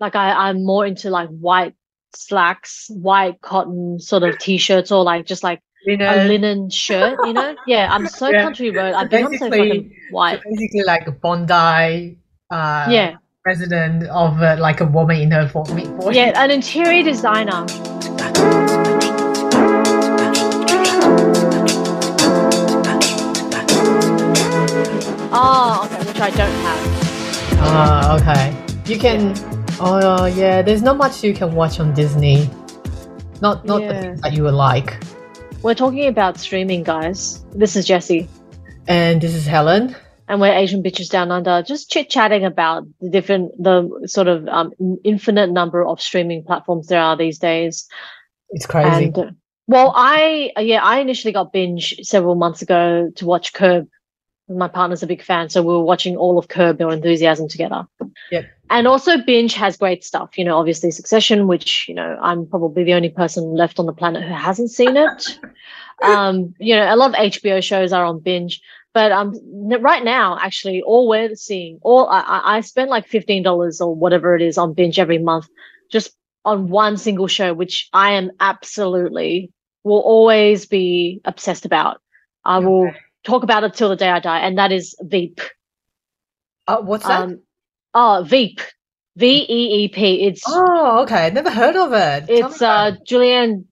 like 0.00 0.16
I, 0.16 0.48
I'm 0.48 0.64
more 0.64 0.86
into 0.86 1.10
like 1.10 1.28
white 1.28 1.74
slacks, 2.14 2.86
white 2.90 3.40
cotton 3.42 4.00
sort 4.00 4.22
of 4.22 4.38
t-shirts, 4.38 4.90
or 4.90 5.04
like 5.04 5.26
just 5.26 5.42
like 5.44 5.60
know, 5.86 6.10
a 6.10 6.24
linen 6.26 6.70
shirt. 6.70 7.18
You 7.24 7.32
know? 7.34 7.54
Yeah, 7.66 7.88
I'm 7.92 8.06
so 8.06 8.28
Yeah. 8.30 8.42
country 8.42 8.70
road. 8.70 8.94
I've 8.94 9.10
become 9.10 9.36
so 9.36 9.50
fucking 9.50 9.92
white. 10.10 10.40
basically 10.42 10.82
like 10.86 11.06
a 11.06 11.12
Bondi 11.12 12.18
uh, 12.50 12.86
Yeah, 12.90 13.16
president 13.44 14.04
of 14.08 14.40
uh, 14.42 14.56
like 14.58 14.80
a 14.80 14.86
woman 14.86 15.20
in 15.20 15.30
her 15.30 15.48
for- 15.48 15.64
40s. 15.64 16.14
yeah, 16.14 16.32
an 16.42 16.50
interior 16.50 17.02
designer. 17.02 17.66
Oh, 25.32 25.86
okay, 25.92 26.06
which 26.08 26.20
I 26.20 26.30
don't 26.30 26.50
have. 26.66 27.58
Ah, 27.62 28.16
okay. 28.16 28.56
You 28.92 28.98
can. 28.98 29.34
Oh, 29.82 30.26
yeah. 30.26 30.60
There's 30.62 30.82
not 30.82 30.96
much 30.98 31.24
you 31.24 31.32
can 31.34 31.54
watch 31.54 31.80
on 31.80 31.94
Disney. 31.94 32.48
Not 33.40 33.64
not 33.64 33.80
the 33.80 33.94
things 34.00 34.20
that 34.20 34.34
you 34.34 34.42
would 34.44 34.54
like. 34.54 35.02
We're 35.62 35.74
talking 35.74 36.06
about 36.06 36.38
streaming, 36.38 36.82
guys. 36.82 37.42
This 37.54 37.76
is 37.76 37.86
Jesse. 37.86 38.28
And 38.86 39.20
this 39.20 39.34
is 39.34 39.46
Helen. 39.46 39.96
and 40.28 40.40
we're 40.40 40.52
Asian 40.54 40.80
bitches 40.82 41.10
down 41.10 41.32
under, 41.32 41.60
just 41.62 41.90
chit 41.90 42.08
chatting 42.08 42.44
about 42.44 42.84
the 43.00 43.10
different, 43.10 43.50
the 43.60 44.06
sort 44.06 44.28
of 44.28 44.46
um, 44.46 44.72
infinite 45.02 45.50
number 45.50 45.84
of 45.84 46.00
streaming 46.00 46.44
platforms 46.44 46.86
there 46.86 47.00
are 47.00 47.16
these 47.16 47.38
days. 47.38 47.88
It's 48.50 48.64
crazy. 48.64 49.06
And 49.06 49.18
uh, 49.18 49.30
well, 49.66 49.92
I 49.96 50.52
yeah, 50.58 50.84
I 50.84 51.00
initially 51.00 51.32
got 51.32 51.52
binge 51.52 51.96
several 52.02 52.36
months 52.36 52.62
ago 52.62 53.10
to 53.16 53.26
watch 53.26 53.52
Curb. 53.52 53.88
My 54.48 54.68
partner's 54.68 55.02
a 55.02 55.06
big 55.06 55.22
fan, 55.22 55.48
so 55.48 55.62
we 55.62 55.72
were 55.72 55.82
watching 55.84 56.16
all 56.16 56.38
of 56.38 56.48
Curb 56.48 56.80
Your 56.80 56.92
Enthusiasm 56.92 57.48
together. 57.48 57.86
Yep. 58.30 58.46
And 58.70 58.86
also, 58.86 59.18
binge 59.18 59.54
has 59.54 59.76
great 59.76 60.04
stuff. 60.04 60.38
You 60.38 60.44
know, 60.44 60.56
obviously 60.56 60.92
Succession, 60.92 61.48
which 61.48 61.88
you 61.88 61.94
know 61.94 62.16
I'm 62.22 62.46
probably 62.46 62.84
the 62.84 62.94
only 62.94 63.10
person 63.10 63.54
left 63.54 63.80
on 63.80 63.86
the 63.86 63.92
planet 63.92 64.22
who 64.22 64.32
hasn't 64.32 64.70
seen 64.70 64.96
it. 64.96 65.38
um, 66.04 66.54
you 66.60 66.76
know, 66.76 66.92
a 66.92 66.96
lot 66.96 67.10
of 67.10 67.16
HBO 67.16 67.62
shows 67.62 67.92
are 67.92 68.04
on 68.04 68.20
binge, 68.20 68.62
but 68.94 69.10
um, 69.10 69.34
right 69.80 70.04
now, 70.04 70.38
actually, 70.40 70.82
all 70.82 71.08
we're 71.08 71.34
seeing, 71.34 71.80
all 71.82 72.08
I, 72.08 72.42
I 72.44 72.60
spent 72.60 72.90
like 72.90 73.08
fifteen 73.08 73.42
dollars 73.42 73.80
or 73.80 73.94
whatever 73.94 74.36
it 74.36 74.42
is 74.42 74.56
on 74.56 74.72
binge 74.72 75.00
every 75.00 75.18
month, 75.18 75.48
just 75.90 76.12
on 76.44 76.68
one 76.68 76.96
single 76.96 77.26
show, 77.26 77.52
which 77.52 77.88
I 77.92 78.12
am 78.12 78.30
absolutely 78.38 79.52
will 79.82 80.00
always 80.00 80.66
be 80.66 81.20
obsessed 81.24 81.64
about. 81.64 82.00
I 82.44 82.58
will 82.58 82.86
Okay. 82.88 82.98
talk 83.24 83.42
about 83.42 83.64
it 83.64 83.74
till 83.74 83.88
the 83.88 83.96
day 83.96 84.08
I 84.10 84.20
die, 84.20 84.40
and 84.40 84.56
that 84.58 84.70
is 84.70 84.94
Veep. 85.00 85.40
Uh, 86.68 86.80
what's 86.82 87.06
that? 87.06 87.22
Um, 87.22 87.40
oh, 87.94 88.24
Veep, 88.26 88.60
V 89.16 89.46
E 89.48 89.84
E 89.84 89.88
P. 89.88 90.22
It's 90.26 90.42
oh, 90.46 91.00
okay. 91.02 91.30
Never 91.30 91.50
heard 91.50 91.76
of 91.76 91.92
it. 91.92 92.30
It's 92.30 92.62
uh 92.62 92.92
Julianne, 93.06 93.64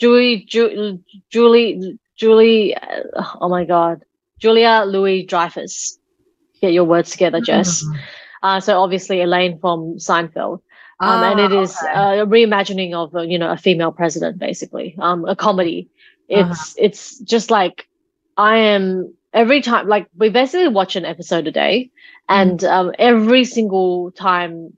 Julie, 0.00 0.44
Ju- 0.48 1.02
Julie, 1.30 1.98
Julie. 2.16 2.74
uh, 2.76 3.24
Oh 3.40 3.48
my 3.48 3.64
God, 3.64 4.02
Julia 4.38 4.84
Louis 4.86 5.24
Dreyfus. 5.26 5.98
Get 6.60 6.72
your 6.72 6.84
words 6.84 7.10
together. 7.10 7.40
Jess. 7.40 7.84
Mm. 7.84 7.98
Uh, 8.42 8.60
so 8.60 8.80
obviously 8.80 9.20
Elaine 9.22 9.58
from 9.58 9.96
Seinfeld. 9.98 10.60
um, 11.00 11.22
and 11.22 11.40
it 11.40 11.52
Ah, 11.52 11.60
okay. 11.60 12.20
uh, 12.20 12.22
a 12.22 12.26
reimagining 12.26 12.94
of 12.94 13.14
uh, 13.14 13.20
you 13.20 13.38
know 13.38 13.50
a 13.50 13.56
female 13.58 13.92
president 13.92 14.38
basically 14.38 14.94
um 14.98 15.24
a 15.28 15.36
comedy 15.36 15.88
Uh-huh. 16.30 16.48
it's 16.50 16.74
it's 16.78 17.18
just 17.32 17.50
like 17.50 17.86
i 18.38 18.56
am 18.74 19.12
every 19.36 19.60
time 19.62 19.88
like 19.88 20.08
we 20.16 20.30
basically 20.30 20.68
watch 20.68 20.96
an 20.96 21.04
episode 21.04 21.46
a 21.46 21.52
day 21.52 21.90
and 22.28 22.60
Mm-hmm. 22.60 22.74
um 22.88 22.92
every 22.98 23.44
single 23.44 24.10
time 24.12 24.76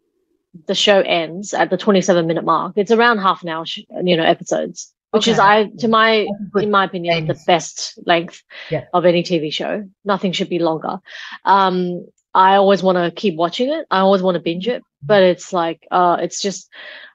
the 0.67 0.75
show 0.75 1.01
ends 1.01 1.55
at 1.55 1.71
the 1.71 1.77
27 1.77 2.27
minute 2.27 2.45
mark 2.45 2.73
it's 2.77 2.91
around 2.91 3.19
half 3.19 3.43
an 3.43 3.49
hour 3.49 3.67
sh- 3.67 3.81
you 4.05 4.17
know 4.17 4.25
episodes 4.25 4.93
which 5.13 5.29
is 5.29 5.39
i 5.39 5.65
to 5.79 5.89
my 5.89 6.27
in 6.61 6.71
my 6.71 6.85
opinion 6.85 7.27
the 7.27 7.39
best 7.47 7.99
length 8.07 8.43
Yeah. 8.71 8.85
of 8.93 9.05
any 9.07 9.23
tv 9.23 9.53
show. 9.53 9.89
Nothing 10.05 10.33
should 10.33 10.51
be 10.51 10.59
longer. 10.59 10.99
Um 11.45 12.07
i 12.35 12.57
always 12.57 12.83
want 12.83 12.99
to 12.99 13.11
keep 13.21 13.37
watching 13.37 13.71
it. 13.71 13.87
I 13.91 14.01
always 14.01 14.23
want 14.23 14.35
to 14.37 14.41
binge 14.49 14.69
it 14.69 14.83
but 15.03 15.23
it's 15.23 15.53
like 15.53 15.87
uh 15.91 16.17
it's 16.21 16.43
just 16.43 16.69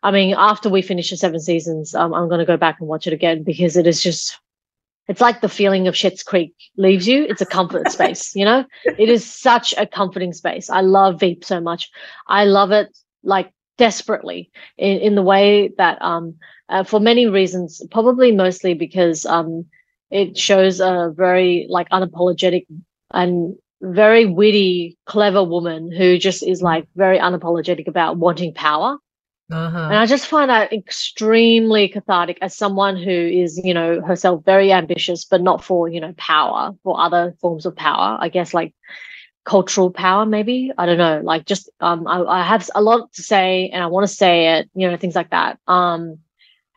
i 0.04 0.12
mean 0.12 0.34
after 0.38 0.70
we 0.70 0.82
finish 0.82 1.10
the 1.12 1.18
seven 1.18 1.40
seasons 1.40 1.94
um, 1.96 2.14
i'm 2.14 2.30
going 2.30 2.40
to 2.40 2.46
go 2.54 2.58
back 2.58 2.78
and 2.80 2.88
watch 2.90 3.08
it 3.08 3.14
again 3.14 3.44
because 3.44 3.76
it 3.78 3.88
is 3.88 4.02
just 4.02 4.40
it's 5.08 5.22
like 5.22 5.42
the 5.42 5.50
feeling 5.50 5.88
of 5.88 5.96
Schitt's 5.96 6.24
Creek 6.24 6.54
leaves 6.78 7.08
you. 7.08 7.26
It's 7.26 7.42
a 7.42 7.46
comfort 7.46 7.92
space, 7.92 8.36
you 8.36 8.46
know? 8.46 8.66
It 8.86 9.10
is 9.10 9.26
such 9.26 9.74
a 9.78 9.86
comforting 9.86 10.34
space. 10.34 10.70
I 10.70 10.82
love 10.82 11.20
Veep 11.20 11.44
so 11.44 11.60
much. 11.60 11.90
I 12.28 12.46
love 12.46 12.72
it 12.72 12.96
like 13.24 13.52
desperately 13.78 14.52
in, 14.78 14.98
in 15.00 15.16
the 15.16 15.22
way 15.22 15.72
that 15.78 16.02
um 16.02 16.36
uh, 16.70 16.84
for 16.84 17.00
many 17.00 17.28
reasons, 17.28 17.82
probably 17.92 18.32
mostly 18.32 18.74
because 18.74 19.26
um 19.26 19.66
it 20.10 20.38
shows 20.38 20.80
a 20.80 21.12
very 21.16 21.66
like 21.70 21.90
unapologetic 21.90 22.66
and 23.12 23.56
very 23.82 24.26
witty, 24.26 24.98
clever 25.06 25.44
woman 25.44 25.92
who 25.92 26.18
just 26.18 26.42
is 26.44 26.62
like 26.62 26.88
very 26.96 27.20
unapologetic 27.20 27.88
about 27.88 28.18
wanting 28.18 28.54
power. 28.54 28.98
Uh-huh. 29.54 29.86
And 29.86 29.96
I 29.96 30.06
just 30.06 30.26
find 30.28 30.50
that 30.50 30.74
extremely 30.74 31.88
cathartic 31.88 32.40
as 32.42 32.56
someone 32.58 32.98
who 32.98 33.12
is, 33.12 33.60
you 33.64 33.74
know, 33.74 34.02
herself 34.02 34.44
very 34.46 34.72
ambitious, 34.72 35.26
but 35.26 35.42
not 35.42 35.64
for, 35.64 35.88
you 35.88 36.02
know, 36.02 36.14
power, 36.18 36.72
for 36.84 37.00
other 37.00 37.36
forms 37.40 37.66
of 37.66 37.76
power. 37.76 38.18
I 38.20 38.30
guess 38.30 38.54
like 38.54 38.74
cultural 39.46 39.92
power, 39.92 40.26
maybe. 40.26 40.72
I 40.78 40.86
don't 40.86 40.98
know. 40.98 41.22
Like 41.24 41.46
just 41.46 41.70
um 41.80 42.08
I, 42.08 42.24
I 42.24 42.44
have 42.44 42.68
a 42.74 42.82
lot 42.82 43.14
to 43.14 43.22
say 43.22 43.70
and 43.72 43.84
I 43.84 43.88
want 43.88 44.08
to 44.08 44.14
say 44.14 44.58
it, 44.58 44.70
you 44.74 44.90
know, 44.90 44.98
things 44.98 45.16
like 45.16 45.30
that. 45.30 45.60
Um 45.68 46.18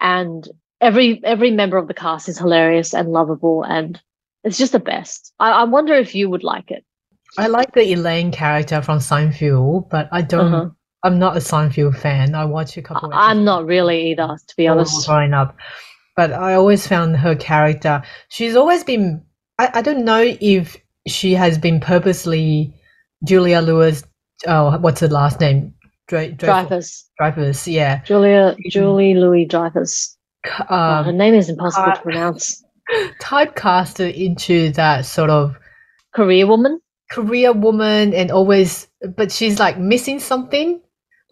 and 0.00 0.46
every 0.80 1.20
every 1.24 1.50
member 1.50 1.78
of 1.78 1.88
the 1.88 1.94
cast 1.94 2.28
is 2.28 2.38
hilarious 2.38 2.92
and 2.92 3.08
lovable 3.08 3.62
and 3.62 4.00
it's 4.44 4.58
just 4.58 4.72
the 4.72 4.78
best. 4.78 5.32
I, 5.40 5.50
I 5.50 5.64
wonder 5.64 5.94
if 5.94 6.14
you 6.14 6.28
would 6.28 6.44
like 6.44 6.70
it. 6.70 6.84
I 7.38 7.48
like 7.48 7.72
the 7.72 7.92
Elaine 7.92 8.30
character 8.30 8.80
from 8.80 8.98
Seinfeld, 8.98 9.90
but 9.90 10.08
I 10.12 10.22
don't. 10.22 10.54
Uh-huh. 10.54 10.70
I'm 11.02 11.18
not 11.18 11.36
a 11.36 11.40
Seinfeld 11.40 11.96
fan. 11.98 12.34
I 12.34 12.44
watch 12.44 12.76
a 12.76 12.82
couple. 12.82 13.10
I'm 13.12 13.44
not 13.44 13.66
really 13.66 14.10
either, 14.10 14.36
to 14.46 14.56
be 14.56 14.66
honest. 14.66 15.06
growing 15.06 15.34
up, 15.34 15.56
but 16.16 16.32
I 16.32 16.54
always 16.54 16.86
found 16.86 17.16
her 17.16 17.34
character. 17.36 18.02
She's 18.28 18.56
always 18.56 18.82
been. 18.84 19.22
I, 19.58 19.70
I 19.74 19.82
don't 19.82 20.04
know 20.04 20.22
if 20.40 20.76
she 21.06 21.32
has 21.34 21.58
been 21.58 21.80
purposely 21.80 22.74
Julia 23.24 23.60
Louis. 23.60 24.02
Oh, 24.46 24.78
what's 24.78 25.00
her 25.00 25.08
last 25.08 25.40
name? 25.40 25.74
Dre, 26.08 26.30
Dreyfus. 26.32 27.08
Dreyfus. 27.18 27.66
Yeah. 27.68 28.02
Julia 28.04 28.56
Julie 28.70 29.14
Louis 29.14 29.44
Dreyfus. 29.44 30.16
Oh, 30.70 31.02
her 31.02 31.10
Um, 31.10 31.16
name 31.16 31.34
is 31.34 31.48
impossible 31.48 31.90
uh, 31.90 31.94
to 31.94 32.02
pronounce. 32.02 32.62
typecasted 33.20 34.14
into 34.14 34.70
that 34.72 35.04
sort 35.06 35.30
of 35.30 35.56
career 36.14 36.46
woman. 36.46 36.80
career 37.10 37.52
woman, 37.52 38.14
and 38.14 38.30
always, 38.30 38.88
but 39.16 39.30
she's 39.32 39.58
like 39.58 39.78
missing 39.78 40.18
something. 40.20 40.80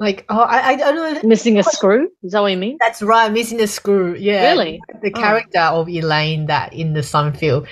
Like, 0.01 0.25
oh, 0.29 0.41
I, 0.41 0.73
I 0.73 0.77
don't 0.77 1.23
know. 1.23 1.29
Missing 1.29 1.59
a 1.59 1.63
screw. 1.63 2.09
Is 2.25 2.33
that 2.33 2.41
what 2.41 2.51
you 2.51 2.57
mean? 2.57 2.77
That's 2.81 3.01
right, 3.01 3.31
missing 3.31 3.61
a 3.61 3.67
screw. 3.67 4.15
Yeah. 4.17 4.51
Really? 4.51 4.81
The 5.03 5.13
Oh. 5.15 5.21
character 5.21 5.61
of 5.61 5.89
Elaine 5.89 6.47
that 6.47 6.73
in 6.73 6.95
the 6.95 7.01
Seinfeld 7.01 7.67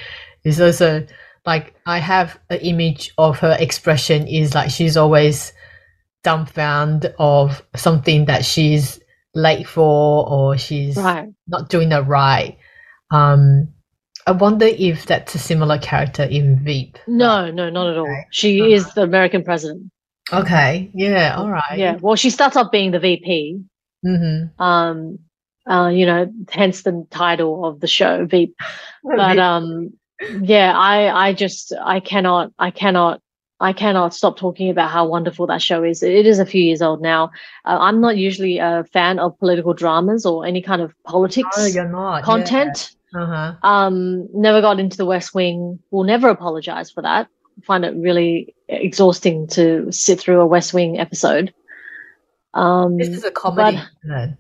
is 0.45 0.61
also 0.61 1.05
like 1.45 1.75
I 1.87 1.99
have 1.99 2.39
an 2.51 2.61
image 2.61 3.13
of 3.19 3.39
her 3.41 3.57
expression 3.59 4.27
is 4.29 4.55
like 4.55 4.71
she's 4.71 4.97
always 4.97 5.53
dumbfounded 6.23 7.15
of 7.19 7.63
something 7.75 8.27
that 8.27 8.45
she's 8.45 9.01
late 9.35 9.67
for 9.67 10.29
or 10.29 10.57
she's 10.57 10.97
Right. 10.97 11.29
not 11.49 11.69
doing 11.69 11.91
it 11.93 12.01
right. 12.07 12.57
Um 13.11 13.69
I 14.27 14.31
wonder 14.33 14.67
if 14.67 15.07
that's 15.07 15.35
a 15.35 15.39
similar 15.39 15.79
character 15.79 16.23
in 16.23 16.63
Veep. 16.63 16.97
No, 17.09 17.51
no, 17.51 17.69
not 17.71 17.89
at 17.91 17.99
all. 17.99 18.25
She 18.31 18.61
Uh-huh. 18.61 18.71
is 18.71 18.95
the 18.95 19.03
American 19.03 19.43
president. 19.43 19.91
Okay. 20.33 20.91
Yeah, 20.95 21.37
all 21.37 21.51
right. 21.51 21.79
Yeah. 21.79 21.97
Well, 22.01 22.17
she 22.17 22.31
starts 22.31 22.57
off 22.57 22.71
being 22.71 22.91
the 22.91 23.01
VP. 23.01 23.63
Mm-hmm. 24.05 24.63
Um, 24.63 25.19
uh, 25.69 25.89
you 25.89 26.07
know, 26.07 26.33
hence 26.51 26.83
the 26.83 27.07
title 27.11 27.65
of 27.65 27.81
the 27.81 27.87
show, 27.87 28.27
Veep. 28.27 28.55
But 29.05 29.39
um, 29.39 29.93
yeah, 30.43 30.77
I, 30.77 31.29
I 31.29 31.33
just, 31.33 31.73
I 31.83 32.01
cannot, 32.01 32.53
I 32.59 32.71
cannot, 32.71 33.21
I 33.59 33.73
cannot 33.73 34.15
stop 34.15 34.37
talking 34.37 34.71
about 34.71 34.91
how 34.91 35.07
wonderful 35.07 35.47
that 35.49 35.63
show 35.63 35.85
is. 35.85 36.03
It 36.03 36.27
is 36.27 36.39
a 36.39 36.47
few 36.47 36.63
years 36.63 36.83
old 36.83 37.01
now. 37.01 37.31
Uh, 37.65 37.79
I'm 37.81 38.01
not 38.01 38.17
usually 38.17 38.59
a 38.59 38.85
fan 38.93 39.19
of 39.19 39.39
political 39.39 39.75
dramas 39.75 40.27
or 40.27 40.45
any 40.47 40.63
kind 40.63 40.83
of 40.83 40.95
politics 41.05 41.57
oh, 41.57 41.67
you're 41.67 41.89
not. 41.89 42.25
content. 42.25 42.91
Yeah. 43.15 43.23
Uh-huh. 43.23 43.55
Um, 43.63 44.29
never 44.33 44.61
got 44.61 44.81
into 44.81 44.97
the 44.97 45.05
West 45.05 45.35
Wing. 45.35 45.79
Will 45.91 46.05
never 46.05 46.29
apologize 46.29 46.91
for 46.91 47.03
that. 47.03 47.29
Find 47.65 47.85
it 47.85 47.95
really 47.97 48.55
exhausting 48.69 49.47
to 49.49 49.91
sit 49.93 50.21
through 50.21 50.41
a 50.41 50.47
West 50.47 50.73
Wing 50.75 50.99
episode. 50.99 51.53
Um, 52.55 52.97
This 52.99 53.09
is 53.09 53.25
a 53.25 53.31
comedy, 53.31 53.77
but- 53.79 53.87
isn't 54.05 54.31
it? 54.31 54.39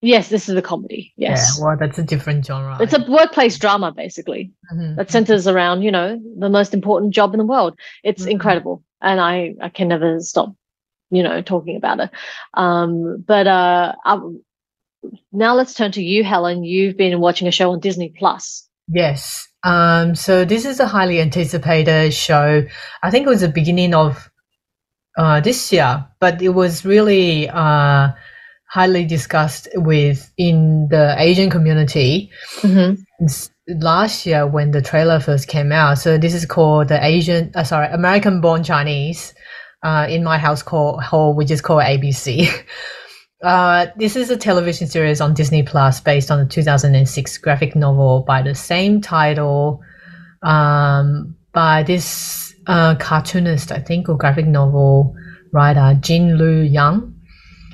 yes, 0.00 0.28
this 0.28 0.48
is 0.48 0.56
a 0.56 0.62
comedy. 0.62 1.12
Yes, 1.16 1.56
Yeah, 1.58 1.64
well, 1.64 1.76
that's 1.78 1.98
a 1.98 2.02
different 2.02 2.44
genre. 2.46 2.76
it's 2.80 2.92
a 2.94 3.04
workplace 3.10 3.58
drama 3.58 3.92
basically 3.92 4.52
Mhm. 4.72 4.96
that 4.96 5.10
centers 5.10 5.46
around 5.46 5.82
you 5.82 5.90
know 5.92 6.20
the 6.38 6.48
most 6.48 6.74
important 6.74 7.14
job 7.14 7.32
in 7.34 7.38
the 7.38 7.46
world. 7.46 7.78
It's 8.02 8.24
Mhm. 8.24 8.30
incredible, 8.32 8.82
and 9.00 9.20
I 9.20 9.54
I 9.60 9.68
can 9.68 9.88
never 9.88 10.20
stop 10.20 10.54
you 11.10 11.22
know, 11.22 11.42
talking 11.42 11.76
about 11.76 12.00
it. 12.00 12.10
Um, 12.54 13.22
but 13.24 13.46
uh, 13.46 13.94
um, 14.04 14.42
now 15.30 15.54
let's 15.54 15.74
turn 15.74 15.92
to 15.92 16.02
you, 16.02 16.24
Helen. 16.24 16.64
You've 16.64 16.96
been 16.96 17.20
watching 17.20 17.46
a 17.46 17.52
show 17.52 17.70
on 17.70 17.78
Disney 17.78 18.08
Plus. 18.18 18.68
Yes. 18.88 19.46
Um, 19.64 20.14
so 20.14 20.44
this 20.44 20.64
is 20.64 20.78
a 20.78 20.86
highly 20.86 21.20
anticipated 21.20 22.12
show. 22.12 22.64
I 23.02 23.10
think 23.10 23.26
it 23.26 23.30
was 23.30 23.40
the 23.40 23.48
beginning 23.48 23.94
of 23.94 24.30
uh, 25.16 25.40
this 25.40 25.72
year, 25.72 26.06
but 26.20 26.42
it 26.42 26.50
was 26.50 26.84
really 26.84 27.48
uh, 27.48 28.10
highly 28.68 29.04
discussed 29.04 29.68
with 29.74 30.30
in 30.36 30.88
the 30.90 31.14
Asian 31.18 31.50
community 31.50 32.30
Mm-hmm. 32.60 33.02
last 33.80 34.26
year 34.26 34.46
when 34.46 34.70
the 34.72 34.82
trailer 34.82 35.18
first 35.20 35.48
came 35.48 35.72
out. 35.72 35.98
So 35.98 36.18
this 36.18 36.34
is 36.34 36.44
called 36.46 36.88
the 36.88 37.02
Asian, 37.04 37.50
uh, 37.54 37.64
sorry, 37.64 37.88
American 37.88 38.40
Born 38.40 38.62
Chinese. 38.62 39.34
Uh, 39.82 40.06
in 40.08 40.24
my 40.24 40.38
house 40.38 40.62
called 40.62 41.02
hole, 41.02 41.34
which 41.34 41.50
is 41.50 41.60
called 41.60 41.82
ABC. 41.82 42.48
Uh, 43.44 43.88
this 43.96 44.16
is 44.16 44.30
a 44.30 44.38
television 44.38 44.86
series 44.86 45.20
on 45.20 45.34
Disney 45.34 45.62
Plus 45.62 46.00
based 46.00 46.30
on 46.30 46.38
the 46.38 46.46
2006 46.46 47.36
graphic 47.38 47.76
novel 47.76 48.24
by 48.26 48.40
the 48.40 48.54
same 48.54 49.02
title 49.02 49.82
um, 50.42 51.36
by 51.52 51.82
this 51.82 52.54
uh, 52.66 52.94
cartoonist, 52.94 53.70
I 53.70 53.80
think, 53.80 54.08
or 54.08 54.16
graphic 54.16 54.46
novel 54.46 55.14
writer, 55.52 55.94
Gene 56.00 56.38
Luen 56.38 56.72
Yang. 56.72 57.14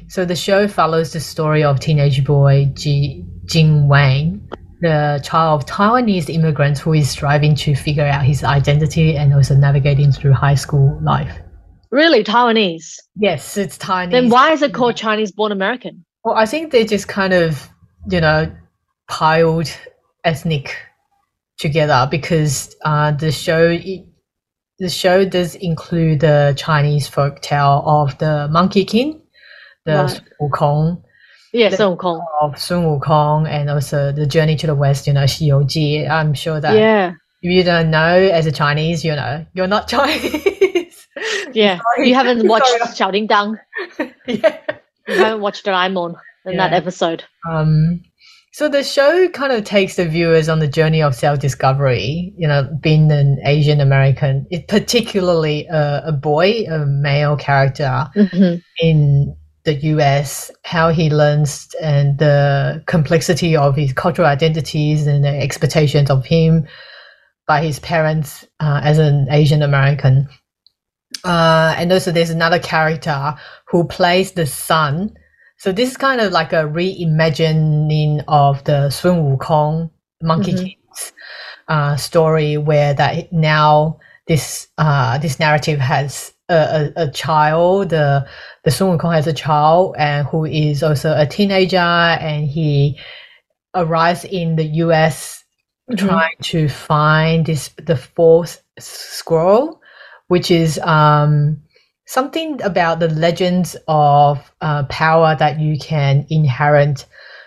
So 0.09 0.25
the 0.25 0.35
show 0.35 0.67
follows 0.67 1.13
the 1.13 1.21
story 1.21 1.63
of 1.63 1.79
teenage 1.79 2.25
boy 2.25 2.73
Ji, 2.75 3.25
Jin 3.45 3.87
Wang, 3.87 4.51
the 4.81 5.21
child 5.23 5.63
of 5.63 5.69
Taiwanese 5.69 6.35
immigrants 6.35 6.81
who 6.81 6.95
is 6.95 7.09
striving 7.09 7.55
to 7.55 7.77
figure 7.77 8.07
out 8.07 8.25
his 8.25 8.43
identity 8.43 9.17
and 9.17 9.33
also 9.33 9.55
navigating 9.55 10.11
through 10.11 10.33
high 10.33 10.57
school 10.57 10.99
life. 11.01 11.39
Really, 11.91 12.23
Taiwanese? 12.23 12.97
Yes, 13.17 13.57
it's 13.57 13.77
Taiwanese. 13.79 14.11
Then 14.13 14.29
why 14.29 14.53
is 14.53 14.63
it 14.63 14.73
called 14.73 14.97
Chinese 14.97 15.33
born 15.33 15.53
American? 15.53 16.05
Well, 16.25 16.37
I 16.37 16.47
think 16.47 16.71
they 16.71 16.85
just 16.85 17.09
kind 17.09 17.33
of, 17.33 17.69
you 18.09 18.21
know, 18.21 18.51
piled 19.09 19.69
ethnic 20.25 20.77
together 21.59 22.07
because 22.11 22.75
uh, 22.85 23.13
the 23.13 23.33
show 23.33 23.77
the 24.79 24.89
show 24.89 25.27
does 25.27 25.55
include 25.57 26.21
the 26.21 26.55
Chinese 26.57 27.07
folk 27.07 27.41
tale 27.43 27.83
of 27.85 28.17
the 28.19 28.49
Monkey 28.51 28.85
King, 28.85 29.21
the 29.85 29.95
right. 29.95 30.11
Sun 30.11 30.25
Wukong. 30.41 31.03
Yeah, 31.53 31.69
Sun 31.71 31.97
Wukong. 31.97 32.25
Of 32.41 32.59
Sun 32.59 32.85
Wukong 32.85 33.47
and 33.47 33.69
also 33.69 34.11
the 34.11 34.27
Journey 34.27 34.57
to 34.57 34.67
the 34.67 34.75
West, 34.75 35.07
you 35.07 35.13
know, 35.13 35.25
Xiu 35.25 36.09
I'm 36.09 36.33
sure 36.33 36.61
that 36.61 36.77
yeah. 36.77 37.11
if 37.43 37.53
you 37.53 37.63
don't 37.63 37.91
know 37.91 38.17
as 38.17 38.47
a 38.47 38.53
Chinese, 38.53 39.05
you 39.05 39.15
know, 39.15 39.45
you're 39.53 39.67
not 39.67 39.87
Chinese 39.95 40.90
yeah. 41.53 41.81
Sorry. 41.97 42.09
You 42.09 42.15
haven't 42.15 42.47
watched 42.49 42.97
Sorry. 42.97 43.13
Ding 43.13 43.27
Dang. 43.27 43.59
yeah. 44.27 44.59
You 45.09 45.15
haven't 45.15 45.41
watched 45.41 45.65
Doraemon 45.65 46.15
in 46.47 46.57
that 46.57 46.73
episode. 46.73 47.25
Um, 47.51 48.03
so 48.53 48.69
the 48.69 48.83
show 48.83 49.29
kind 49.29 49.53
of 49.53 49.65
takes 49.65 49.97
the 49.97 50.07
viewers 50.07 50.49
on 50.49 50.59
the 50.59 50.67
journey 50.67 51.03
of 51.03 51.15
self-discovery. 51.15 52.35
You 52.37 52.49
know, 52.49 52.69
being 52.81 53.11
an 53.11 53.39
Asian 53.45 53.81
American, 53.81 54.47
it, 54.51 54.69
particularly 54.69 55.67
a, 55.67 56.03
a 56.07 56.13
boy, 56.13 56.65
a 56.71 56.87
male 56.87 57.37
character 57.37 58.09
hmm 58.15 58.57
in 58.81 59.37
the 59.65 59.75
U.S., 59.75 60.51
how 60.65 60.89
he 60.89 61.11
learns 61.11 61.69
and 61.83 62.19
the 62.19 62.83
complexity 62.87 63.57
of 63.57 63.77
his 63.77 63.93
cultural 63.93 64.27
identities 64.27 65.07
and 65.07 65.23
the 65.23 65.29
expectations 65.29 66.11
of 66.11 66.25
him 66.25 66.67
by 67.47 67.63
his 67.63 67.79
parents 67.81 68.47
uh, 68.61 68.81
as 68.83 68.99
an 68.99 69.27
Asian 69.31 69.63
American. 69.63 70.29
Uh, 71.25 71.75
and 71.77 71.93
also, 71.93 72.11
there's 72.13 72.31
another 72.31 72.59
character 72.59 73.35
who 73.69 73.85
plays 73.85 74.33
the 74.33 74.47
son. 74.47 75.15
So 75.59 75.73
this 75.73 75.91
is 75.91 75.97
kind 75.97 76.21
of 76.21 76.33
like 76.33 76.53
a 76.53 76.65
reimagining 76.65 78.25
of 78.29 78.65
the 78.65 78.91
Sun 78.91 79.37
Wukong 79.37 79.91
Monkey 80.23 80.53
Mhm. 80.55 80.59
King's 80.65 81.13
uh, 81.69 81.97
story, 81.97 82.57
where 82.57 82.95
that 82.95 83.33
now 83.33 83.99
this 84.27 84.69
uh, 84.79 85.19
this 85.19 85.39
narrative 85.39 85.79
has 85.79 86.33
a, 86.49 86.93
a, 86.97 87.03
a 87.05 87.11
child. 87.11 87.91
The 87.91 88.27
the 88.65 88.71
Sun 88.71 88.97
Wukong 88.99 89.15
has 89.15 89.27
a 89.27 89.33
child, 89.35 89.97
and 89.99 90.27
who 90.27 90.47
is 90.47 90.83
also 90.83 91.15
a 91.17 91.27
teenager, 91.27 91.77
and 91.77 92.47
he 92.49 92.99
arrives 93.75 94.25
in 94.25 94.57
the 94.57 94.65
U.S. 94.85 95.45
Mhm. 95.91 95.99
trying 95.99 96.37
to 96.43 96.69
find 96.69 97.45
this 97.47 97.69
the 97.85 97.97
fourth 97.97 98.63
scroll, 98.79 99.80
which 100.31 100.49
is 100.49 100.79
um, 100.85 101.61
something 102.07 102.63
about 102.63 103.01
the 103.01 103.09
legends 103.09 103.77
of 103.89 104.53
uh, 104.61 104.85
power 104.85 105.35
that 105.35 105.59
you 105.59 105.77
can 105.77 106.25
inherit 106.31 107.05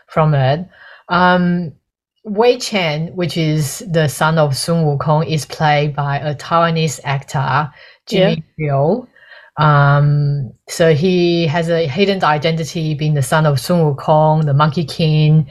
from 0.10 0.34
it. 0.34 0.68
Um, 1.08 1.72
Wei 2.26 2.58
Chen, 2.58 3.08
which 3.16 3.38
is 3.38 3.86
the 3.90 4.10
son 4.10 4.38
of 4.38 4.54
Sun 4.54 4.84
Wukong, 4.84 5.26
is 5.26 5.46
played 5.46 5.96
by 5.96 6.18
a 6.18 6.36
Taiwanese 6.36 7.00
actor, 7.06 7.72
Jimmy 8.06 8.44
Liu. 8.60 9.08
Um, 9.56 10.52
so 10.68 10.94
he 10.94 11.48
has 11.48 11.70
a 11.70 11.88
hidden 11.88 12.22
identity 12.22 12.96
being 12.96 13.14
the 13.14 13.22
son 13.22 13.46
of 13.46 13.62
Sun 13.62 13.80
Wukong, 13.80 14.46
the 14.46 14.54
Monkey 14.54 14.84
King. 14.84 15.50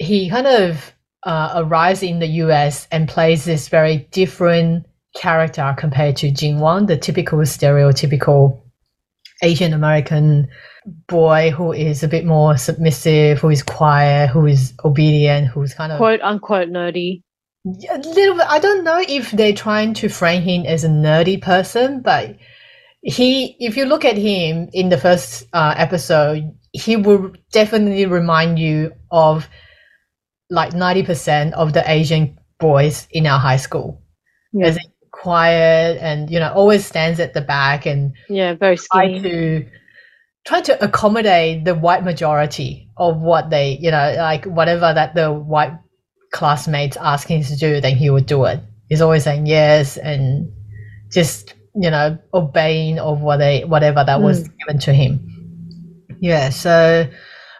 He 0.00 0.28
kind 0.28 0.48
of 0.48 0.92
uh, 1.22 1.52
arrives 1.54 2.02
in 2.02 2.18
the 2.18 2.42
US 2.42 2.88
and 2.90 3.08
plays 3.08 3.44
this 3.44 3.68
very 3.68 4.08
different 4.10 4.86
character 5.14 5.74
compared 5.78 6.16
to 6.16 6.30
Jin 6.30 6.60
Wang, 6.60 6.86
the 6.86 6.96
typical 6.96 7.38
stereotypical 7.40 8.60
Asian 9.42 9.72
American 9.72 10.48
boy 11.08 11.50
who 11.50 11.72
is 11.72 12.02
a 12.02 12.08
bit 12.08 12.24
more 12.24 12.56
submissive, 12.56 13.38
who 13.38 13.48
is 13.50 13.62
quiet, 13.62 14.30
who 14.30 14.46
is 14.46 14.74
obedient, 14.84 15.48
who's 15.48 15.74
kind 15.74 15.92
of 15.92 15.98
Quote 15.98 16.20
unquote 16.20 16.68
nerdy. 16.68 17.22
a 17.66 17.98
little 17.98 18.36
bit. 18.36 18.46
I 18.48 18.58
don't 18.58 18.84
know 18.84 19.02
if 19.06 19.30
they're 19.30 19.54
trying 19.54 19.94
to 19.94 20.08
frame 20.08 20.42
him 20.42 20.66
as 20.66 20.84
a 20.84 20.88
nerdy 20.88 21.40
person, 21.40 22.02
but 22.02 22.36
he, 23.02 23.56
if 23.58 23.76
you 23.76 23.84
look 23.84 24.04
at 24.04 24.16
him 24.16 24.68
in 24.72 24.88
the 24.88 24.98
first 24.98 25.46
uh, 25.52 25.74
episode, 25.76 26.50
he 26.72 26.96
will 26.96 27.32
definitely 27.52 28.06
remind 28.06 28.58
you 28.58 28.92
of 29.10 29.48
like 30.50 30.72
90% 30.72 31.52
of 31.52 31.72
the 31.72 31.88
Asian 31.90 32.38
boys 32.58 33.06
in 33.10 33.26
our 33.26 33.38
high 33.38 33.56
school. 33.56 34.02
Yeah. 34.52 34.66
As 34.66 34.76
in 34.76 34.82
quiet 35.24 35.96
and, 36.02 36.30
you 36.30 36.38
know, 36.38 36.52
always 36.52 36.84
stands 36.84 37.18
at 37.18 37.32
the 37.32 37.40
back 37.40 37.86
and 37.86 38.12
Yeah, 38.28 38.52
very 38.52 38.76
try 38.76 39.18
to 39.18 39.66
try 40.46 40.60
to 40.60 40.84
accommodate 40.84 41.64
the 41.64 41.74
white 41.74 42.04
majority 42.04 42.90
of 42.98 43.16
what 43.16 43.48
they 43.48 43.78
you 43.80 43.90
know 43.90 44.14
like 44.18 44.44
whatever 44.44 44.92
that 44.92 45.14
the 45.14 45.32
white 45.32 45.72
classmates 46.30 46.98
ask 47.00 47.26
him 47.26 47.42
to 47.42 47.56
do 47.56 47.80
then 47.80 47.96
he 47.96 48.10
would 48.10 48.26
do 48.26 48.44
it. 48.44 48.60
He's 48.90 49.00
always 49.00 49.24
saying 49.24 49.46
yes 49.46 49.96
and 49.96 50.52
just 51.10 51.54
you 51.74 51.90
know 51.90 52.18
obeying 52.34 52.98
of 52.98 53.22
what 53.22 53.38
they 53.38 53.64
whatever 53.64 54.04
that 54.04 54.20
was 54.20 54.46
given 54.60 54.78
to 54.80 54.92
him. 54.92 55.12
Yeah 56.20 56.50
so 56.50 57.08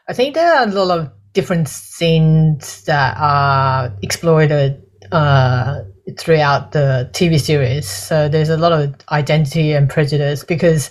i 0.09 0.13
think 0.13 0.35
there 0.35 0.55
are 0.55 0.69
a 0.69 0.71
lot 0.71 0.99
of 0.99 1.11
different 1.33 1.69
scenes 1.69 2.85
that 2.85 3.17
are 3.19 3.97
exploited 4.03 4.83
uh, 5.11 5.81
throughout 6.19 6.73
the 6.73 7.09
tv 7.13 7.41
series 7.41 7.89
so 7.89 8.29
there's 8.29 8.51
a 8.51 8.57
lot 8.57 8.73
of 8.73 8.95
identity 9.11 9.73
and 9.73 9.89
prejudice 9.89 10.45
because 10.45 10.91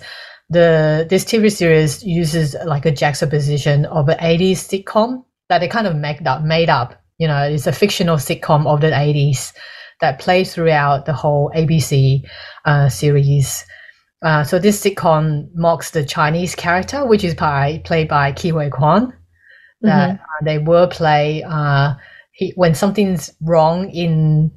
the 0.50 1.06
this 1.08 1.24
TV 1.24 1.50
series 1.50 2.02
uses 2.04 2.54
like 2.64 2.86
a 2.86 2.90
juxtaposition 2.90 3.86
of 3.86 4.08
an 4.08 4.18
80s 4.18 4.84
sitcom 4.84 5.24
that 5.48 5.58
they 5.58 5.68
kind 5.68 5.86
of 5.86 5.96
made 5.96 6.26
up 6.26 6.42
made 6.42 6.68
up. 6.68 7.00
You 7.18 7.28
know, 7.28 7.42
it's 7.42 7.66
a 7.66 7.72
fictional 7.72 8.16
sitcom 8.16 8.66
of 8.66 8.80
the 8.80 8.90
80s 8.90 9.52
that 10.00 10.18
plays 10.18 10.54
throughout 10.54 11.06
the 11.06 11.12
whole 11.12 11.50
ABC 11.54 12.22
uh, 12.64 12.88
series. 12.88 13.64
Uh, 14.22 14.42
so 14.42 14.58
this 14.58 14.82
sitcom 14.82 15.48
mocks 15.54 15.90
the 15.90 16.04
Chinese 16.04 16.54
character, 16.54 17.06
which 17.06 17.24
is 17.24 17.34
by, 17.34 17.80
played 17.84 18.08
by 18.08 18.32
Ke 18.32 18.50
Huy 18.50 18.70
Quan. 18.70 19.12
That 19.82 20.12
uh, 20.12 20.44
they 20.44 20.58
will 20.58 20.88
play 20.88 21.44
uh, 21.46 21.94
he, 22.32 22.52
when 22.56 22.74
something's 22.74 23.30
wrong 23.42 23.90
in 23.90 24.50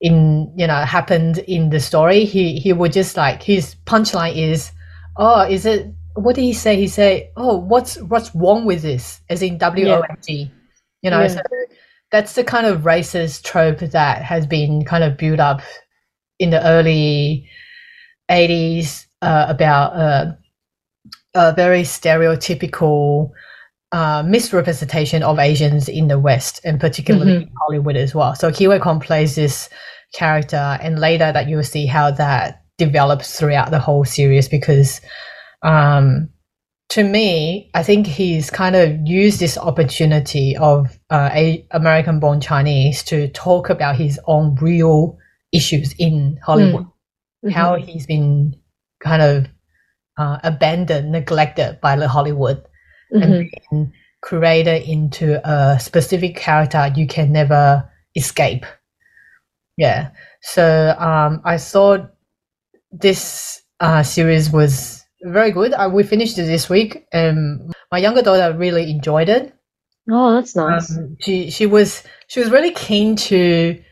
in 0.00 0.52
you 0.56 0.66
know 0.66 0.76
happened 0.84 1.38
in 1.38 1.70
the 1.70 1.80
story. 1.80 2.24
He 2.24 2.58
he 2.58 2.72
would 2.72 2.92
just 2.92 3.16
like 3.16 3.42
his 3.42 3.74
punchline 3.86 4.36
is 4.36 4.72
oh, 5.18 5.42
is 5.42 5.66
it? 5.66 5.92
What 6.14 6.34
did 6.34 6.42
he 6.42 6.52
say? 6.52 6.76
He 6.76 6.88
said, 6.88 7.30
"Oh, 7.36 7.58
what's 7.58 8.00
what's 8.02 8.34
wrong 8.34 8.64
with 8.64 8.82
this?" 8.82 9.20
As 9.28 9.42
in 9.42 9.58
W 9.58 9.88
O 9.88 10.00
N 10.00 10.16
G, 10.26 10.50
you 11.02 11.10
know. 11.10 11.20
Yeah. 11.20 11.28
So 11.28 11.40
that's 12.10 12.34
the 12.34 12.44
kind 12.44 12.66
of 12.66 12.82
racist 12.82 13.44
trope 13.44 13.78
that 13.78 14.22
has 14.22 14.46
been 14.46 14.84
kind 14.84 15.04
of 15.04 15.16
built 15.16 15.40
up 15.40 15.60
in 16.38 16.50
the 16.50 16.64
early 16.66 17.48
'80s 18.30 19.06
uh, 19.22 19.46
about 19.48 19.94
uh, 19.94 20.32
a 21.34 21.52
very 21.52 21.82
stereotypical 21.82 23.30
uh, 23.92 24.22
misrepresentation 24.26 25.22
of 25.22 25.38
Asians 25.38 25.88
in 25.88 26.08
the 26.08 26.18
West, 26.18 26.60
and 26.64 26.78
particularly 26.80 27.32
Mhm. 27.32 27.42
in 27.42 27.50
Hollywood 27.60 27.96
as 27.96 28.14
well. 28.14 28.34
So 28.34 28.50
Ke 28.52 28.66
Huy 28.66 28.78
Quan 28.78 29.00
plays 29.00 29.34
this 29.34 29.68
character, 30.14 30.78
and 30.82 30.98
later 30.98 31.32
that 31.32 31.48
you 31.48 31.56
will 31.56 31.64
see 31.64 31.86
how 31.86 32.10
that 32.12 32.62
develops 32.78 33.38
throughout 33.38 33.70
the 33.70 33.78
whole 33.78 34.04
series 34.04 34.48
because 34.48 35.00
um, 35.62 36.28
to 36.90 37.02
me, 37.02 37.68
I 37.74 37.82
think 37.82 38.06
he's 38.06 38.48
kind 38.48 38.76
of 38.76 38.96
used 39.04 39.40
this 39.40 39.58
opportunity 39.58 40.56
of 40.56 40.98
uh, 41.10 41.28
a 41.32 41.66
American 41.72 42.20
born 42.20 42.40
Chinese 42.40 43.02
to 43.04 43.28
talk 43.28 43.68
about 43.68 43.96
his 43.96 44.20
own 44.26 44.54
real 44.60 45.18
issues 45.52 45.94
in 45.98 46.38
Hollywood, 46.44 46.86
Mhm. 47.44 47.50
how 47.52 47.74
he's 47.74 48.06
been 48.06 48.54
kind 49.00 49.20
of 49.22 49.46
uh, 50.16 50.38
abandoned, 50.44 51.10
neglected 51.12 51.80
by 51.80 51.94
the 51.96 52.08
Hollywood, 52.08 52.62
Mhm. 53.12 53.22
and 53.22 53.50
being 53.70 53.92
created 54.20 54.82
into 54.88 55.40
a 55.48 55.78
specific 55.78 56.36
character 56.36 56.92
you 56.96 57.06
can 57.06 57.32
never 57.32 57.88
escape. 58.16 58.66
Yeah. 59.76 60.10
So 60.42 60.94
um, 60.98 61.40
I 61.44 61.56
thought 61.58 62.10
this 62.90 63.62
uh, 63.80 64.02
series 64.02 64.50
was 64.50 65.04
very 65.22 65.50
good. 65.50 65.72
Uh, 65.72 65.90
we 65.92 66.02
finished 66.02 66.38
it 66.38 66.44
this 66.44 66.68
week, 66.68 67.06
and 67.12 67.72
my 67.92 67.98
younger 67.98 68.22
daughter 68.22 68.56
really 68.56 68.90
enjoyed 68.90 69.28
it. 69.28 69.54
Oh, 70.10 70.34
that's 70.34 70.56
nice. 70.56 70.96
Um, 70.96 71.16
she 71.20 71.50
she 71.50 71.66
was 71.66 72.02
she 72.28 72.40
was 72.40 72.50
really 72.50 72.72
keen 72.72 73.14
to 73.16 73.82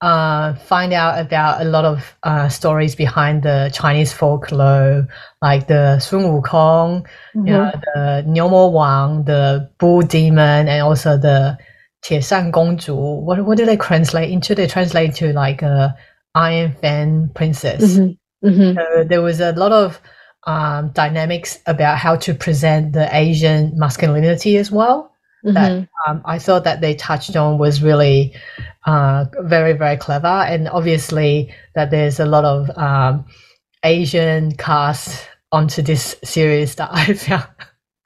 uh, 0.00 0.54
find 0.54 0.92
out 0.92 1.18
about 1.18 1.62
a 1.62 1.64
lot 1.64 1.84
of 1.84 2.16
uh, 2.22 2.48
stories 2.48 2.94
behind 2.94 3.42
the 3.42 3.70
Chinese 3.72 4.12
folklore, 4.12 5.08
like 5.40 5.66
the 5.68 5.98
Sun 5.98 6.24
Wukong, 6.24 7.02
mm-hmm. 7.02 7.46
you 7.46 7.52
know, 7.52 7.72
mm-hmm. 7.74 8.34
the 8.34 8.68
Wang, 8.68 9.24
the 9.24 9.70
Bull 9.78 10.02
Demon, 10.02 10.68
and 10.68 10.82
also 10.82 11.16
the 11.16 11.58
Tie 12.02 12.20
San 12.20 12.52
Gongzhu. 12.52 13.22
What, 13.22 13.44
what 13.44 13.56
do 13.56 13.64
they 13.64 13.76
translate 13.76 14.30
into? 14.30 14.54
They 14.54 14.66
translate 14.66 15.14
to 15.16 15.32
like 15.32 15.62
a 15.62 15.96
Iron 16.34 16.72
Fan 16.74 17.30
Princess. 17.34 17.96
Mm-hmm. 17.96 18.48
Mm-hmm. 18.48 18.78
So 18.78 19.04
there 19.04 19.22
was 19.22 19.40
a 19.40 19.52
lot 19.52 19.72
of 19.72 20.00
um, 20.46 20.90
dynamics 20.90 21.58
about 21.66 21.98
how 21.98 22.16
to 22.16 22.34
present 22.34 22.92
the 22.92 23.08
Asian 23.14 23.72
masculinity 23.76 24.58
as 24.58 24.70
well. 24.70 25.15
That 25.46 25.70
Mhm. 25.72 25.88
um, 26.08 26.22
I 26.24 26.38
thought 26.38 26.64
that 26.64 26.80
they 26.80 26.94
touched 26.94 27.36
on 27.36 27.58
was 27.58 27.82
really 27.82 28.34
uh, 28.86 29.24
very 29.42 29.72
very 29.74 29.96
clever, 29.96 30.26
and 30.26 30.68
obviously 30.68 31.54
that 31.74 31.90
there's 31.90 32.18
a 32.20 32.26
lot 32.26 32.44
of 32.44 32.70
um, 32.76 33.24
Asian 33.84 34.52
cast 34.56 35.28
onto 35.52 35.82
this 35.82 36.16
series 36.24 36.74
that 36.76 36.90
I 36.92 37.14
found 37.14 37.46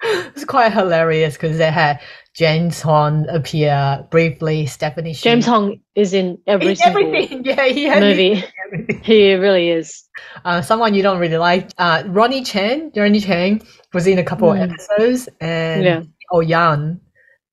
it's 0.02 0.44
quite 0.44 0.72
hilarious 0.72 1.34
because 1.34 1.58
they 1.58 1.70
had 1.70 2.00
James 2.34 2.80
Hong 2.80 3.26
appear 3.28 4.06
briefly, 4.10 4.64
Stephanie 4.66 5.12
Shu- 5.12 5.24
James 5.24 5.46
Hong 5.46 5.80
is 5.94 6.12
in 6.14 6.38
every 6.46 6.76
everything. 6.84 7.42
Yeah, 7.44 7.66
he 7.66 7.90
movie. 7.90 8.44
He 9.02 9.34
really 9.34 9.68
is. 9.70 10.04
Uh, 10.44 10.62
someone 10.62 10.94
you 10.94 11.02
don't 11.02 11.18
really 11.18 11.38
like, 11.38 11.70
uh, 11.78 12.04
Ronny 12.06 12.42
Chieng. 12.42 12.94
Ronny 12.96 13.20
Chieng 13.20 13.64
was 13.92 14.06
in 14.06 14.18
a 14.18 14.22
couple 14.24 14.48
Mm. 14.48 14.62
of 14.64 14.70
episodes, 14.70 15.28
and 15.40 15.84
Yeah. 15.84 16.02
Oh 16.32 16.40
Yan, 16.40 17.00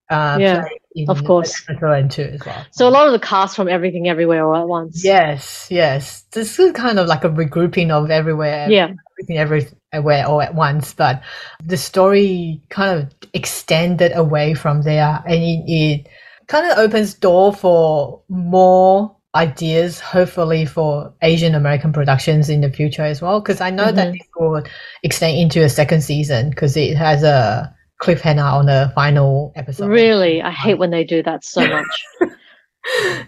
uh, 0.09 0.37
Yeah, 0.39 0.65
of 1.09 1.23
course. 1.25 1.63
an 1.67 1.75
episode 1.75 1.93
and 1.93 2.19
as 2.33 2.45
well. 2.45 2.65
So 2.71 2.87
a 2.87 2.91
lot 2.91 3.07
of 3.07 3.13
the 3.13 3.19
cast 3.19 3.55
from 3.55 3.67
Everything 3.67 4.07
Everywhere 4.07 4.45
all 4.47 4.55
at 4.61 4.67
once. 4.67 5.03
Yes, 5.03 5.67
yes. 5.69 6.23
This 6.31 6.57
is 6.59 6.71
kind 6.73 6.99
of 6.99 7.07
like 7.07 7.23
a 7.23 7.29
regrouping 7.29 7.91
of 7.91 8.09
everywhere, 8.09 8.69
Yeah. 8.69 8.89
everything 9.19 9.37
everywhere 9.37 10.25
all 10.27 10.41
at 10.41 10.55
once. 10.55 10.93
But 10.93 11.21
the 11.63 11.77
story 11.77 12.61
kind 12.69 12.99
of 12.99 13.13
extended 13.33 14.15
away 14.15 14.53
from 14.53 14.81
there, 14.83 15.21
and 15.25 15.43
it, 15.43 15.63
it 15.67 16.07
kind 16.47 16.71
of 16.71 16.77
opens 16.77 17.13
door 17.13 17.53
for 17.53 18.21
more 18.29 19.15
ideas, 19.35 19.99
hopefully 19.99 20.65
for 20.65 21.13
Asian 21.21 21.53
American 21.53 21.93
productions 21.93 22.49
in 22.49 22.61
the 22.61 22.71
future 22.71 23.03
as 23.03 23.21
well. 23.21 23.39
Because 23.39 23.61
I 23.61 23.69
know 23.69 23.91
that 23.91 24.07
Mhm. 24.07 24.11
this 24.13 24.27
will 24.35 24.63
extend 25.03 25.37
into 25.37 25.63
a 25.63 25.69
second 25.69 26.01
season 26.01 26.49
because 26.49 26.75
it 26.75 26.97
has 26.97 27.21
a 27.23 27.71
cliffhanger 28.01 28.51
on 28.51 28.65
the 28.67 28.91
final 28.95 29.53
episode. 29.55 29.89
Really, 29.89 30.41
I 30.41 30.51
hate 30.51 30.77
when 30.77 30.91
they 30.91 31.03
do 31.03 31.23
that 31.23 31.43
so 31.43 31.67
much. 31.67 32.05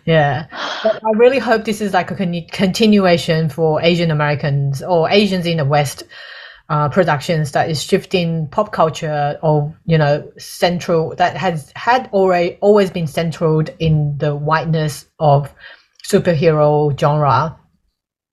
Yeah. 0.05 0.47
But 0.83 1.01
I 1.03 1.17
really 1.17 1.39
hope 1.39 1.65
this 1.65 1.81
is 1.81 1.93
like 1.93 2.11
a 2.11 2.15
con- 2.15 2.45
continuation 2.51 3.49
for 3.49 3.81
Asian 3.81 4.11
Americans 4.11 4.81
or 4.81 5.09
Asians 5.09 5.45
in 5.45 5.57
the 5.57 5.65
West 5.65 6.03
uh, 6.69 6.87
productions 6.89 7.51
that 7.53 7.69
is 7.69 7.81
shifting 7.81 8.47
pop 8.47 8.71
culture 8.71 9.39
of 9.41 9.73
you 9.85 9.97
know 9.97 10.31
central 10.37 11.15
that 11.15 11.35
has 11.35 11.71
had 11.75 12.07
already 12.13 12.57
always 12.61 12.91
been 12.91 13.07
centered 13.07 13.75
in 13.79 14.15
the 14.19 14.35
whiteness 14.35 15.05
of 15.19 15.51
superhero 16.07 16.97
genre 16.99 17.57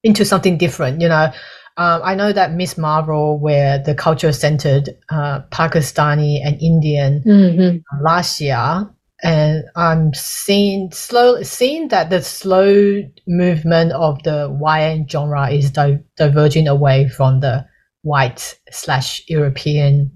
into 0.05 0.25
something 0.25 0.59
different. 0.59 1.01
You 1.01 1.09
know, 1.09 1.33
um, 1.77 2.01
I 2.05 2.15
know 2.15 2.33
that 2.33 2.53
Ms. 2.55 2.79
Marvel, 2.79 3.39
where 3.39 3.79
the 3.79 3.95
culture 3.95 4.33
centered 4.33 4.91
uh, 5.11 5.41
Pakistani 5.51 6.41
and 6.45 6.61
Indian, 6.61 7.23
Mhm. 7.25 7.83
last 8.03 8.41
year 8.41 8.89
and 9.23 9.65
I'm 9.77 10.13
seeing 10.13 10.91
slow 10.93 11.43
seeing 11.43 11.89
that 11.89 12.11
the 12.11 12.21
slow 12.23 13.03
movement 13.27 13.93
of 13.93 14.23
the 14.25 14.49
YA 14.61 15.05
genre 15.09 15.51
is 15.51 15.71
di- 15.71 16.01
diverging 16.17 16.69
away 16.69 17.09
from 17.09 17.41
the 17.41 17.65
white 18.03 18.59
slash 18.71 19.23
European 19.27 20.11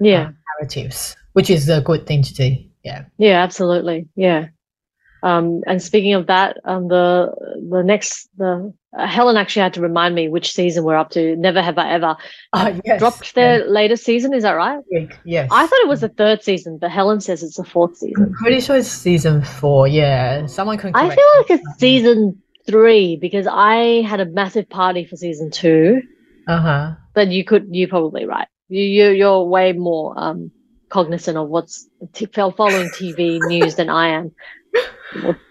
Yeah. 0.00 0.30
narratives, 0.58 1.16
which 1.34 1.50
is 1.50 1.68
a 1.68 1.80
good 1.82 2.06
thing 2.06 2.22
to 2.22 2.34
do. 2.34 2.56
Yeah. 2.82 3.04
Yeah, 3.18 3.42
absolutely. 3.42 4.08
Yeah. 4.16 4.46
Um, 5.22 5.62
and 5.66 5.82
speaking 5.82 6.14
of 6.14 6.26
that, 6.26 6.58
um, 6.64 6.88
the 6.88 7.32
the 7.70 7.82
next 7.82 8.28
the 8.36 8.72
uh, 8.96 9.06
Helen 9.06 9.36
actually 9.36 9.62
had 9.62 9.74
to 9.74 9.80
remind 9.80 10.14
me 10.14 10.28
which 10.28 10.52
season 10.52 10.84
we're 10.84 10.96
up 10.96 11.10
to. 11.10 11.36
Never 11.36 11.60
have 11.62 11.78
I 11.78 11.90
ever 11.92 12.16
Oh, 12.52 12.80
yes. 12.84 12.98
dropped 12.98 13.34
their 13.34 13.68
latest 13.68 14.04
season. 14.04 14.32
Is 14.34 14.42
that 14.44 14.52
right? 14.52 14.80
Yeah. 14.90 15.06
Yes. 15.24 15.48
I 15.50 15.66
thought 15.66 15.80
it 15.80 15.88
was 15.88 16.00
the 16.02 16.08
third 16.08 16.42
season, 16.42 16.78
but 16.78 16.90
Helen 16.90 17.20
says 17.20 17.42
it's 17.42 17.56
the 17.56 17.64
fourth 17.64 17.96
season. 17.96 18.24
I'm 18.24 18.32
pretty 18.34 18.60
sure 18.60 18.76
it's 18.76 18.88
season 18.88 19.42
four. 19.42 19.88
Yeah. 19.88 20.46
Someone 20.46 20.78
can. 20.78 20.92
I 20.94 21.08
feel 21.14 21.26
like 21.38 21.50
it's 21.50 21.78
season 21.78 22.40
three 22.66 23.16
because 23.16 23.46
I 23.50 24.02
had 24.02 24.20
a 24.20 24.26
massive 24.26 24.68
party 24.68 25.04
for 25.04 25.16
season 25.16 25.50
two. 25.50 26.02
Uh 26.46 26.60
huh. 26.60 26.94
But 27.14 27.28
you 27.28 27.44
could, 27.44 27.68
you're 27.70 27.88
probably 27.88 28.26
right. 28.26 28.48
You, 28.68 28.82
you 28.82 29.10
you're 29.10 29.44
way 29.44 29.72
more 29.72 30.14
um 30.16 30.50
cognizant 30.88 31.36
of 31.36 31.48
what's 31.48 31.88
t- 32.12 32.26
fell 32.26 32.52
following 32.52 32.88
TV 32.90 33.40
news 33.48 33.74
than 33.74 33.88
I 33.88 34.08
am. 34.08 34.32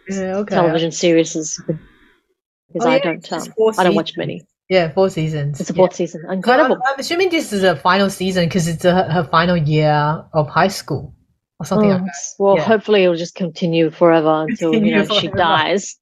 Yeah. 0.10 0.38
Okay. 0.38 0.56
television 0.56 0.92
series 0.92 1.36
is 1.36 1.60
because 1.66 2.86
Oh, 2.86 2.90
I 2.90 2.98
yeah, 2.98 3.04
don't 3.04 3.34
um, 3.34 3.74
I 3.78 3.84
don't 3.84 3.96
watch 3.96 4.16
many. 4.18 4.44
Yeah, 4.70 4.92
four 4.92 5.10
seasons. 5.10 5.60
It's 5.60 5.70
Yeah. 5.72 5.76
fourth 5.76 5.96
season. 5.96 6.22
So 6.22 6.28
I'm, 6.28 6.34
Incredible. 6.38 6.78
I'm 6.88 7.00
assuming 7.00 7.30
this 7.30 7.54
is 7.54 7.64
a 7.64 7.76
final 7.76 8.10
season 8.10 8.46
because 8.46 8.68
it's 8.68 8.86
a, 8.86 9.12
her 9.12 9.24
final 9.24 9.56
year 9.58 10.24
of 10.34 10.48
high 10.50 10.68
school 10.68 11.14
or 11.60 11.66
something 11.66 11.90
like 11.90 12.02
Oh, 12.02 12.06
that. 12.06 12.16
well, 12.40 12.56
Yeah. 12.58 12.64
hopefully 12.64 13.04
it'll 13.04 13.16
just 13.16 13.36
continue 13.36 13.90
forever 13.92 14.46
until 14.48 14.74
you 14.74 14.80
Continue 14.80 15.04
know 15.08 15.20
she 15.20 15.28
dies 15.30 15.98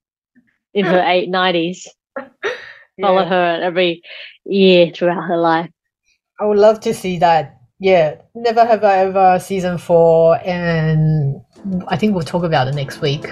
in 0.74 0.86
her 0.86 1.04
eight 1.06 1.30
nineties. 1.30 1.88
Follow 3.02 3.26
her 3.26 3.60
every 3.64 4.02
year 4.46 4.92
throughout 4.94 5.24
her 5.28 5.38
life. 5.38 5.70
I 6.40 6.46
would 6.46 6.58
love 6.60 6.80
to 6.82 6.94
see 6.94 7.20
that. 7.20 7.58
Yeah, 7.80 8.16
never 8.36 8.66
have 8.66 8.84
I 8.84 9.00
ever 9.00 9.40
season 9.40 9.78
four, 9.78 10.38
and 10.46 11.42
I 11.88 11.96
think 11.98 12.14
we'll 12.14 12.24
talk 12.26 12.44
about 12.44 12.68
it 12.68 12.76
next 12.76 13.00
week. 13.02 13.26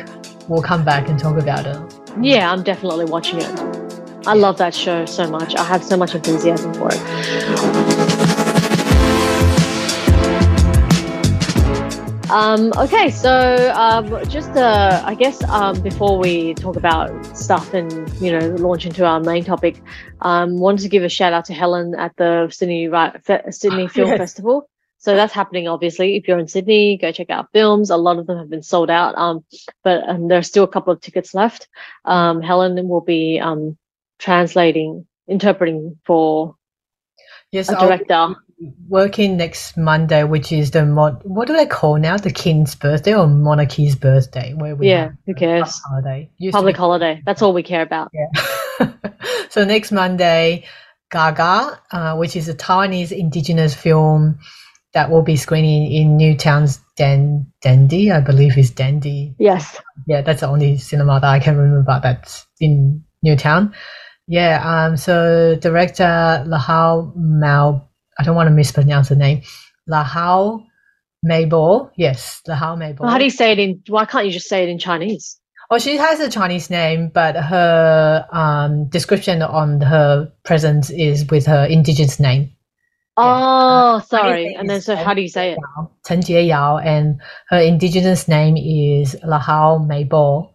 We'll 0.47 0.61
come 0.61 0.83
back 0.85 1.09
and 1.09 1.19
talk 1.19 1.37
about 1.37 1.65
it. 1.65 1.77
Yeah, 2.21 2.51
I'm 2.51 2.63
definitely 2.63 3.05
watching 3.05 3.39
it. 3.41 3.59
I 4.27 4.33
love 4.33 4.57
that 4.57 4.73
show 4.73 5.05
so 5.05 5.29
much. 5.29 5.55
I 5.55 5.63
have 5.63 5.83
so 5.83 5.97
much 5.97 6.15
enthusiasm 6.15 6.73
for 6.73 6.89
it. 6.91 8.11
Um, 12.29 12.71
okay, 12.77 13.09
so 13.09 13.73
um, 13.75 14.07
just 14.29 14.51
uh, 14.51 15.03
I 15.05 15.15
guess 15.15 15.43
um, 15.49 15.81
before 15.81 16.17
we 16.17 16.53
talk 16.53 16.77
about 16.77 17.25
stuff 17.37 17.73
and 17.73 17.91
you 18.21 18.31
know 18.31 18.47
launch 18.55 18.85
into 18.85 19.05
our 19.05 19.19
main 19.19 19.43
topic, 19.43 19.83
um, 20.21 20.57
wanted 20.57 20.83
to 20.83 20.89
give 20.89 21.03
a 21.03 21.09
shout 21.09 21.33
out 21.33 21.43
to 21.45 21.53
Helen 21.53 21.93
at 21.95 22.15
the 22.15 22.47
Sydney 22.49 22.89
Sydney 23.51 23.87
Film 23.89 24.07
Yes. 24.07 24.17
Festival. 24.17 24.69
So 25.01 25.15
that's 25.15 25.33
happening. 25.33 25.67
Obviously, 25.67 26.15
if 26.15 26.27
you're 26.27 26.37
in 26.37 26.47
Sydney, 26.47 26.95
go 26.95 27.11
check 27.11 27.31
out 27.31 27.51
films. 27.51 27.89
A 27.89 27.97
lot 27.97 28.19
of 28.19 28.27
them 28.27 28.37
have 28.37 28.51
been 28.51 28.61
sold 28.61 28.91
out, 28.91 29.15
um, 29.17 29.43
but 29.83 30.07
um, 30.07 30.31
are 30.31 30.43
still 30.43 30.63
a 30.63 30.67
couple 30.67 30.93
of 30.93 31.01
tickets 31.01 31.33
left. 31.33 31.67
Um, 32.05 32.39
Helen 32.39 32.87
will 32.87 33.01
be 33.01 33.39
um, 33.39 33.77
translating, 34.19 35.07
interpreting 35.27 35.97
for 36.05 36.55
Yes, 37.51 37.69
a 37.69 37.77
I'll 37.77 37.87
director. 37.87 38.35
working 38.87 39.37
next 39.37 39.75
Monday, 39.75 40.23
which 40.23 40.51
is 40.51 40.69
the 40.69 40.85
what 41.23 41.47
do 41.47 41.53
they 41.57 41.65
call 41.65 41.97
now? 41.97 42.17
The 42.17 42.31
king's 42.31 42.75
birthday 42.75 43.15
or 43.15 43.25
monarchy's 43.25 43.95
birthday? 43.95 44.53
Where 44.53 44.75
we 44.75 44.87
Yeah, 44.87 45.13
who 45.25 45.33
cares? 45.33 45.81
holiday. 45.89 46.29
Used 46.37 46.53
Public 46.53 46.77
holiday. 46.77 47.23
That's 47.25 47.41
all 47.41 47.53
we 47.53 47.63
care 47.63 47.81
about. 47.81 48.11
Yeah. 48.13 48.91
so 49.49 49.65
next 49.65 49.91
Monday, 49.91 50.65
Gaga, 51.09 51.81
uh, 51.91 52.15
which 52.17 52.35
is 52.35 52.47
a 52.47 52.53
Taiwanese 52.53 53.11
indigenous 53.11 53.73
film 53.73 54.37
that 54.93 55.09
will 55.09 55.21
be 55.21 55.35
screening 55.35 55.91
in 55.91 56.17
Newtown's 56.17 56.79
Dan 56.97 57.51
Dendy, 57.61 58.11
I 58.11 58.19
believe 58.19 58.57
is 58.57 58.71
Dendy. 58.71 59.35
Yes. 59.39 59.79
Yeah, 60.07 60.21
that's 60.21 60.41
the 60.41 60.47
only 60.47 60.77
cinema 60.77 61.19
that 61.19 61.29
I 61.29 61.39
can 61.39 61.57
remember 61.57 61.79
about 61.79 62.03
that's 62.03 62.45
in 62.59 63.03
Newtown. 63.23 63.73
Yeah, 64.27 64.61
um, 64.63 64.97
so 64.97 65.57
director 65.61 66.43
Lahao 66.47 67.13
Mao 67.15 67.87
I 68.21 68.23
don't 68.23 68.35
want 68.35 68.47
to 68.47 68.53
mispronounce 68.53 69.09
the 69.09 69.15
name. 69.15 69.41
Laha 69.89 70.63
Mebow. 71.25 71.89
Yes, 71.97 72.41
Laha 72.47 72.77
Mebow. 72.77 73.09
How 73.09 73.17
do 73.17 73.23
you 73.23 73.31
say 73.31 73.51
it 73.51 73.59
in? 73.59 73.81
Why 73.87 74.05
can't 74.05 74.25
you 74.25 74.31
just 74.31 74.47
say 74.47 74.63
it 74.63 74.69
in 74.69 74.77
Chinese? 74.77 75.39
Oh, 75.69 75.79
she 75.79 75.95
has 75.97 76.19
a 76.19 76.29
Chinese 76.29 76.69
name, 76.69 77.09
but 77.13 77.35
her 77.35 78.27
um, 78.31 78.89
description 78.89 79.41
on 79.41 79.81
her 79.81 80.31
presence 80.43 80.89
is 80.89 81.25
with 81.31 81.45
her 81.45 81.65
indigenous 81.65 82.19
name. 82.19 82.51
Oh, 83.21 84.01
sorry. 84.07 84.53
And 84.55 84.69
then 84.69 84.81
so 84.81 84.95
how 84.95 85.13
do 85.13 85.21
you 85.21 85.29
say 85.29 85.51
it? 85.51 85.59
Chen 86.05 86.21
Jie 86.21 86.47
Yao, 86.47 86.77
and 86.77 87.21
her 87.49 87.59
indigenous 87.59 88.27
name 88.27 88.57
is 88.57 89.15
Laha 89.23 89.79
Mebow. 89.79 90.51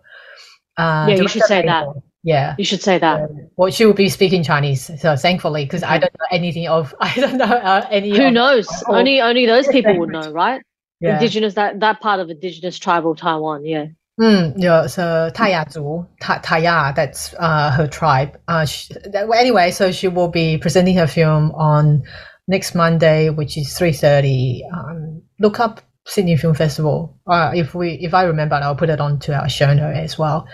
Uh, 0.76 1.06
Yeah, 1.08 1.16
you 1.16 1.28
should 1.28 1.42
say 1.44 1.62
that. 1.64 1.86
Yeah. 2.22 2.56
You 2.58 2.64
should 2.64 2.82
say 2.82 2.98
that. 2.98 3.22
Um, 3.22 3.48
well, 3.56 3.70
she 3.70 3.86
will 3.86 3.94
be 3.94 4.08
speaking 4.08 4.42
Chinese, 4.42 4.90
so 5.00 5.14
thankfully, 5.14 5.64
because 5.64 5.84
I 5.84 5.98
don't 5.98 6.12
know 6.18 6.26
anything 6.32 6.66
of, 6.66 6.92
I 7.00 7.14
don't 7.14 7.36
know 7.38 7.44
uh, 7.44 7.86
any. 7.90 8.16
Who 8.16 8.26
of- 8.26 8.32
knows? 8.32 8.68
Only 8.88 9.20
only 9.20 9.46
those 9.46 9.68
people 9.68 9.96
would 9.98 10.10
know, 10.10 10.32
right? 10.32 10.60
Yeah. 11.00 11.14
Indigenous 11.14 11.54
that 11.54 11.80
that 11.80 12.00
part 12.00 12.20
of 12.20 12.28
indigenous 12.30 12.78
tribal 12.78 13.14
Taiwan. 13.14 13.64
Yeah. 13.64 13.86
Mm, 14.20 14.54
yeah, 14.56 14.86
so 14.86 15.30
Taya 15.34 15.66
Zhu, 15.70 16.08
Ta- 16.20 16.40
Taya, 16.40 16.94
that's 16.96 17.34
uh, 17.38 17.70
her 17.72 17.86
tribe. 17.86 18.38
Uh, 18.48 18.64
sh 18.64 18.88
that, 19.12 19.28
well, 19.28 19.38
anyway, 19.38 19.70
so 19.70 19.92
she 19.92 20.08
will 20.08 20.28
be 20.28 20.56
presenting 20.56 20.96
her 20.96 21.06
film 21.06 21.52
on 21.52 22.02
next 22.48 22.74
Monday, 22.74 23.30
which 23.30 23.56
is 23.56 23.76
three 23.76 23.92
thirty. 23.92 24.62
Um, 24.72 25.22
look 25.38 25.60
up 25.60 25.80
Sydney 26.06 26.36
Film 26.36 26.54
Festival. 26.54 27.18
Uh, 27.26 27.52
if 27.54 27.74
we, 27.74 27.94
if 27.94 28.14
I 28.14 28.24
remember, 28.24 28.54
I'll 28.56 28.76
put 28.76 28.90
it 28.90 29.00
onto 29.00 29.32
our 29.32 29.48
show 29.48 29.74
note 29.74 29.94
as 29.94 30.18
well. 30.18 30.46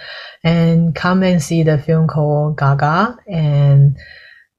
And 0.43 0.95
come 0.95 1.23
and 1.23 1.43
see 1.43 1.63
the 1.63 1.79
film 1.79 2.09
called 2.09 2.59
Gaga, 2.59 3.17
and 3.27 3.97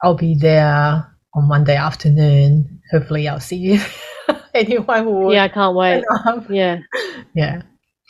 I'll 0.01 0.15
be 0.15 0.35
there 0.35 1.07
on 1.33 1.47
Monday 1.47 1.75
afternoon. 1.75 2.81
Hopefully, 2.91 3.27
I'll 3.27 3.39
see 3.39 3.57
you. 3.57 3.81
Anyone 4.53 5.03
who 5.03 5.33
Yeah, 5.33 5.45
I 5.45 5.49
can't 5.49 5.75
wait. 5.75 6.03
Yeah. 6.49 6.79
yeah. 7.33 7.63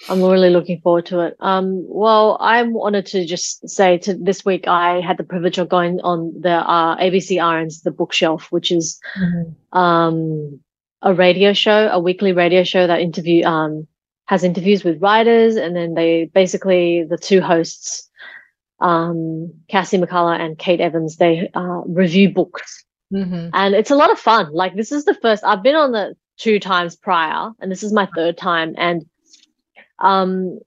I'm 0.09 0.21
really 0.21 0.49
looking 0.49 0.81
forward 0.81 1.05
to 1.07 1.21
it. 1.21 1.37
Um, 1.39 1.85
well, 1.87 2.37
I 2.41 2.61
wanted 2.63 3.05
to 3.07 3.25
just 3.25 3.67
say 3.69 3.97
to 3.99 4.13
this 4.15 4.43
week, 4.43 4.67
I 4.67 4.99
had 4.99 5.17
the 5.17 5.23
privilege 5.23 5.57
of 5.57 5.69
going 5.69 6.01
on 6.01 6.33
the 6.39 6.55
uh, 6.55 6.97
ABC 6.97 7.39
RN, 7.39 7.69
the 7.83 7.91
bookshelf, 7.91 8.47
which 8.51 8.71
is 8.71 8.99
Mhm. 9.17 9.55
um, 9.71 10.59
a 11.01 11.13
radio 11.13 11.53
show, 11.53 11.89
a 11.91 11.99
weekly 11.99 12.33
radio 12.33 12.63
show 12.63 12.85
that 12.87 12.99
interview 13.01 13.45
um, 13.45 13.87
has 14.25 14.43
interviews 14.43 14.83
with 14.83 15.01
writers, 15.01 15.55
and 15.55 15.75
then 15.75 15.93
they 15.93 16.29
basically 16.33 17.05
the 17.09 17.17
two 17.17 17.39
hosts, 17.41 18.09
um, 18.81 19.53
Cassie 19.69 19.97
McCullagh 19.97 20.39
and 20.39 20.57
Kate 20.57 20.81
Evans, 20.81 21.15
they 21.17 21.49
uh, 21.53 21.81
review 21.85 22.29
books, 22.29 22.83
Mhm. 23.13 23.51
and 23.53 23.73
it's 23.75 23.91
a 23.91 23.95
lot 23.95 24.11
of 24.11 24.19
fun. 24.19 24.51
Like 24.53 24.75
this 24.75 24.91
is 24.91 25.05
the 25.05 25.13
first 25.15 25.43
I've 25.45 25.63
been 25.63 25.75
on 25.75 25.91
the 25.93 26.15
two 26.37 26.59
times 26.59 26.95
prior, 26.97 27.51
and 27.61 27.71
this 27.71 27.83
is 27.83 27.93
my 27.93 28.07
third 28.15 28.37
time, 28.37 28.73
and 28.77 29.05
um, 30.03 30.59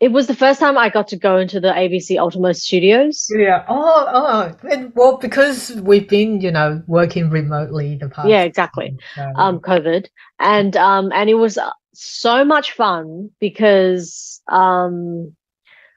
it 0.00 0.12
was 0.12 0.26
the 0.26 0.34
first 0.34 0.58
time 0.60 0.78
I 0.78 0.88
got 0.88 1.08
to 1.08 1.16
go 1.16 1.36
into 1.36 1.60
the 1.60 1.68
ABC 1.68 2.18
Ultimo 2.18 2.52
Studios. 2.52 3.26
Yeah. 3.36 3.64
Oh, 3.68 4.06
oh. 4.08 4.68
And, 4.68 4.92
well, 4.94 5.18
because 5.18 5.72
we've 5.82 6.08
been, 6.08 6.40
you 6.40 6.50
know, 6.50 6.82
working 6.86 7.28
remotely 7.28 7.96
the 7.96 8.08
past. 8.08 8.28
Yeah, 8.28 8.42
exactly. 8.42 8.96
so- 9.14 9.32
um 9.36 9.60
covid 9.60 10.06
and 10.38 10.74
um 10.76 11.12
and 11.12 11.28
it 11.28 11.34
was 11.34 11.58
uh, 11.58 11.70
so 11.92 12.44
much 12.44 12.72
fun 12.72 13.30
because 13.40 14.40
um 14.48 15.34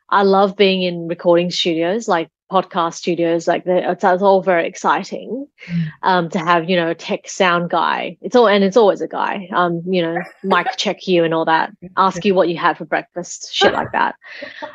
i 0.09 0.21
love 0.23 0.57
being 0.57 0.83
in 0.83 1.07
recording 1.07 1.49
studios 1.49 2.07
like 2.07 2.29
podcast 2.53 2.93
studios 3.03 3.47
like 3.47 3.63
the, 3.65 3.77
it's, 3.91 4.03
it's 4.03 4.21
all 4.29 4.41
very 4.41 4.67
exciting 4.67 5.47
Mm. 5.69 5.83
um 6.11 6.29
to 6.29 6.39
have 6.39 6.69
you 6.69 6.75
know 6.75 6.89
a 6.89 6.95
tech 6.95 7.29
sound 7.29 7.69
guy 7.69 8.17
it's 8.21 8.35
all 8.35 8.49
and 8.49 8.63
it's 8.65 8.75
always 8.81 8.99
a 9.01 9.07
guy 9.07 9.47
um 9.53 9.81
you 9.95 10.01
know 10.01 10.17
mic 10.43 10.67
check 10.83 11.07
you 11.07 11.23
and 11.23 11.33
all 11.33 11.45
that 11.45 11.71
ask 11.95 12.25
you 12.25 12.33
what 12.35 12.49
you 12.49 12.57
had 12.57 12.77
for 12.77 12.83
breakfast 12.85 13.53
shit 13.53 13.71
like 13.71 13.91
that 13.93 14.15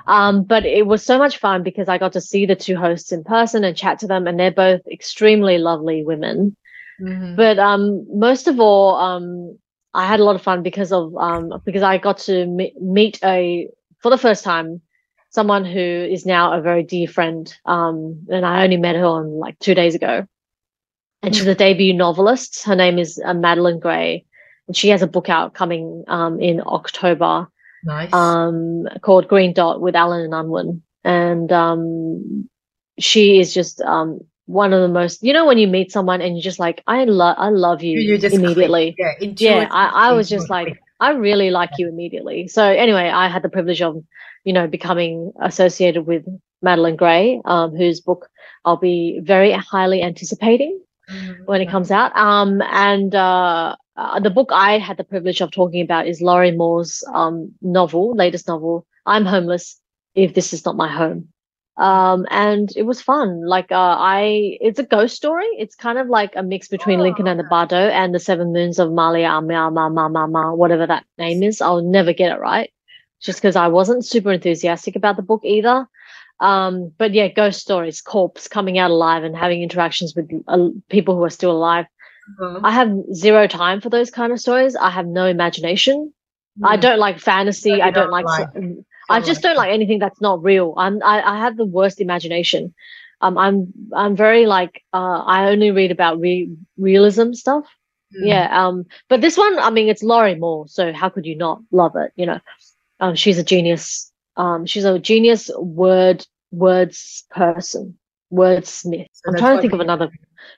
um 0.06 0.44
but 0.44 0.64
it 0.64 0.86
was 0.86 1.04
so 1.04 1.18
much 1.18 1.36
fun 1.38 1.62
because 1.62 1.88
i 1.88 1.98
got 1.98 2.12
to 2.14 2.22
see 2.22 2.46
the 2.46 2.56
two 2.56 2.76
hosts 2.76 3.12
in 3.12 3.22
person 3.22 3.64
and 3.64 3.76
chat 3.76 3.98
to 3.98 4.06
them 4.06 4.26
and 4.26 4.40
they're 4.40 4.50
both 4.50 4.80
extremely 4.98 5.58
lovely 5.58 6.02
women 6.04 6.56
Mhm. 7.00 7.36
but 7.36 7.58
um 7.58 8.06
most 8.26 8.48
of 8.48 8.58
all 8.58 8.96
um 8.96 9.58
i 9.94 10.06
had 10.06 10.20
a 10.20 10.24
lot 10.24 10.36
of 10.36 10.42
fun 10.42 10.62
because 10.62 10.90
of 10.90 11.14
um 11.16 11.52
because 11.64 11.82
i 11.82 11.98
got 11.98 12.18
to 12.28 12.46
me- 12.46 12.74
meet 12.80 13.18
a 13.22 13.68
for 14.02 14.10
the 14.10 14.18
first 14.26 14.42
time 14.42 14.80
someone 15.30 15.64
who 15.64 15.80
is 15.80 16.24
now 16.26 16.52
a 16.52 16.60
very 16.60 16.82
dear 16.82 17.06
friend 17.08 17.54
um 17.66 18.26
and 18.30 18.44
i 18.46 18.64
only 18.64 18.76
met 18.76 18.96
her 18.96 19.04
on 19.04 19.30
like 19.38 19.58
two 19.58 19.74
days 19.74 19.94
ago 19.94 20.26
and 21.22 21.34
she's 21.34 21.46
a 21.46 21.54
debut 21.54 21.92
novelist 21.94 22.64
her 22.64 22.76
name 22.76 22.98
is 22.98 23.20
uh, 23.24 23.34
madeleine 23.34 23.78
gray 23.80 24.24
and 24.66 24.76
she 24.76 24.88
has 24.88 25.02
a 25.02 25.06
book 25.06 25.28
out 25.28 25.54
coming 25.54 26.04
um 26.08 26.40
in 26.40 26.60
october 26.66 27.46
nice. 27.84 28.12
um, 28.12 28.86
called 29.02 29.28
Green 29.28 29.52
Dot 29.52 29.80
with 29.80 29.94
Allen 29.94 30.22
and 30.24 30.34
Unwin. 30.34 30.82
And 31.04 31.50
um, 31.52 32.48
she 32.98 33.38
is 33.38 33.54
just 33.54 33.80
um, 33.82 34.20
one 34.46 34.72
of 34.72 34.82
the 34.82 34.88
most, 34.88 35.22
you 35.22 35.32
know, 35.32 35.46
when 35.46 35.58
you 35.58 35.68
meet 35.68 35.92
someone 35.92 36.20
and 36.20 36.34
you're 36.36 36.42
just 36.42 36.58
like, 36.58 36.82
I 36.86 37.04
love, 37.04 37.36
I 37.38 37.48
love 37.50 37.82
you, 37.82 37.98
You- 38.00 38.18
just 38.18 38.34
click. 38.36 38.44
immediately. 38.44 38.96
yeah, 38.98 39.12
Yeah, 39.20 39.68
I, 39.70 40.10
I 40.10 40.12
was 40.12 40.28
just 40.28 40.50
like. 40.50 40.76
I 41.00 41.10
really 41.12 41.50
like 41.50 41.70
you 41.78 41.88
immediately. 41.88 42.48
So 42.48 42.62
anyway, 42.64 43.08
I 43.08 43.28
had 43.28 43.42
the 43.42 43.48
privilege 43.48 43.82
of, 43.82 44.02
you 44.44 44.52
know, 44.52 44.66
becoming 44.66 45.32
associated 45.40 46.06
with 46.06 46.24
Madeleine 46.62 46.96
Gray, 46.96 47.40
um, 47.44 47.74
whose 47.76 48.00
book 48.00 48.28
I'll 48.64 48.76
be 48.76 49.20
very 49.22 49.52
highly 49.52 50.02
anticipating 50.02 50.80
Mhm. 51.10 51.46
when 51.46 51.60
it 51.60 51.70
comes 51.70 51.90
out. 51.90 52.14
Um, 52.16 52.60
and 52.62 53.14
uh, 53.14 53.76
uh, 53.96 54.20
the 54.20 54.30
book 54.30 54.50
I 54.52 54.78
had 54.78 54.96
the 54.96 55.04
privilege 55.04 55.40
of 55.40 55.50
talking 55.50 55.80
about 55.82 56.06
is 56.06 56.20
Lorrie 56.20 56.52
Moore's 56.52 57.02
um, 57.14 57.52
novel, 57.62 58.14
latest 58.14 58.46
novel, 58.48 58.86
I'm 59.06 59.24
Homeless 59.24 59.80
If 60.14 60.34
This 60.34 60.52
Is 60.52 60.64
Not 60.66 60.76
My 60.76 60.88
Home. 60.88 61.28
Um, 61.78 62.26
and 62.30 62.70
it 62.76 62.82
was 62.82 63.00
fun. 63.00 63.46
Like, 63.46 63.70
uh, 63.70 63.96
I, 63.98 64.58
it's 64.60 64.80
a 64.80 64.84
ghost 64.84 65.14
story. 65.14 65.46
It's 65.58 65.76
kind 65.76 65.96
of 65.98 66.08
like 66.08 66.34
a 66.34 66.42
mix 66.42 66.66
between 66.68 66.98
Oh, 66.98 67.04
Lincoln 67.04 67.28
in 67.28 67.36
the 67.36 67.44
Bardo 67.44 67.76
and 67.76 68.12
the 68.12 68.18
Seven 68.18 68.52
Moons 68.52 68.78
of 68.80 68.90
Malia, 68.92 69.40
Ma, 69.40 69.70
Ma, 69.70 69.88
Ma, 69.88 70.08
Ma, 70.08 70.26
Ma, 70.26 70.52
whatever 70.52 70.86
that 70.88 71.04
name 71.18 71.42
is. 71.44 71.60
I'll 71.60 71.82
never 71.82 72.12
get 72.12 72.32
it 72.32 72.40
right 72.40 72.72
just 73.20 73.38
because 73.38 73.54
I 73.56 73.68
wasn't 73.68 74.04
super 74.04 74.32
enthusiastic 74.32 74.96
about 74.96 75.16
the 75.16 75.22
book 75.22 75.42
either. 75.44 75.86
Um, 76.40 76.92
but 76.98 77.14
yeah, 77.14 77.28
ghost 77.28 77.60
stories, 77.60 78.00
corpse 78.00 78.48
coming 78.48 78.78
out 78.78 78.90
alive 78.90 79.22
and 79.24 79.36
having 79.36 79.62
interactions 79.62 80.14
with 80.16 80.30
uh, 80.48 80.68
people 80.88 81.16
who 81.16 81.24
are 81.24 81.30
still 81.30 81.52
alive. 81.52 81.86
Mhm. 82.40 82.60
I 82.64 82.70
have 82.72 82.92
zero 83.14 83.46
time 83.46 83.80
for 83.80 83.88
those 83.88 84.10
kind 84.10 84.32
of 84.32 84.40
stories. 84.40 84.76
I 84.76 84.90
have 84.90 85.06
no 85.06 85.26
imagination. 85.26 86.12
I 86.62 86.76
Mhm. 86.76 86.80
don't 86.80 86.98
like 86.98 87.18
fantasy. 87.20 87.80
I 87.80 87.90
don't 87.90 88.10
don't 88.10 88.10
like. 88.10 88.24
like- 88.26 88.48
I 89.08 89.20
just 89.20 89.42
don't 89.42 89.56
like 89.56 89.70
anything 89.72 89.98
that's 89.98 90.20
not 90.20 90.42
real. 90.42 90.74
I'm. 90.76 91.02
I, 91.02 91.22
I 91.22 91.38
have 91.38 91.56
the 91.56 91.64
worst 91.64 92.00
imagination. 92.00 92.74
Um, 93.20 93.38
I'm. 93.38 93.72
I'm 93.94 94.16
very 94.16 94.46
like. 94.46 94.82
Uh, 94.92 95.22
I 95.24 95.48
only 95.50 95.70
read 95.70 95.90
about 95.90 96.20
re- 96.20 96.54
realism 96.76 97.32
stuff. 97.32 97.64
Mhm. 98.14 98.28
Yeah. 98.28 98.48
Um. 98.66 98.84
But 99.08 99.20
this 99.20 99.36
one, 99.36 99.58
I 99.58 99.70
mean, 99.70 99.88
it's 99.88 100.02
Lorrie 100.02 100.34
Moore, 100.36 100.66
so 100.68 100.92
how 100.92 101.08
could 101.08 101.26
you 101.26 101.36
not 101.36 101.60
love 101.72 101.96
it? 101.96 102.12
You 102.16 102.26
know, 102.26 102.40
um, 103.00 103.14
she's 103.14 103.38
a 103.38 103.44
genius. 103.44 104.12
Um, 104.36 104.66
she's 104.66 104.84
a 104.84 104.98
genius 104.98 105.50
word 105.58 106.26
words 106.52 107.24
person, 107.30 107.98
wordsmith. 108.32 109.06
So 109.12 109.22
I'm 109.30 109.36
trying 109.36 109.56
to 109.56 109.60
think 109.60 109.72
of 109.72 109.80
another. 109.80 110.10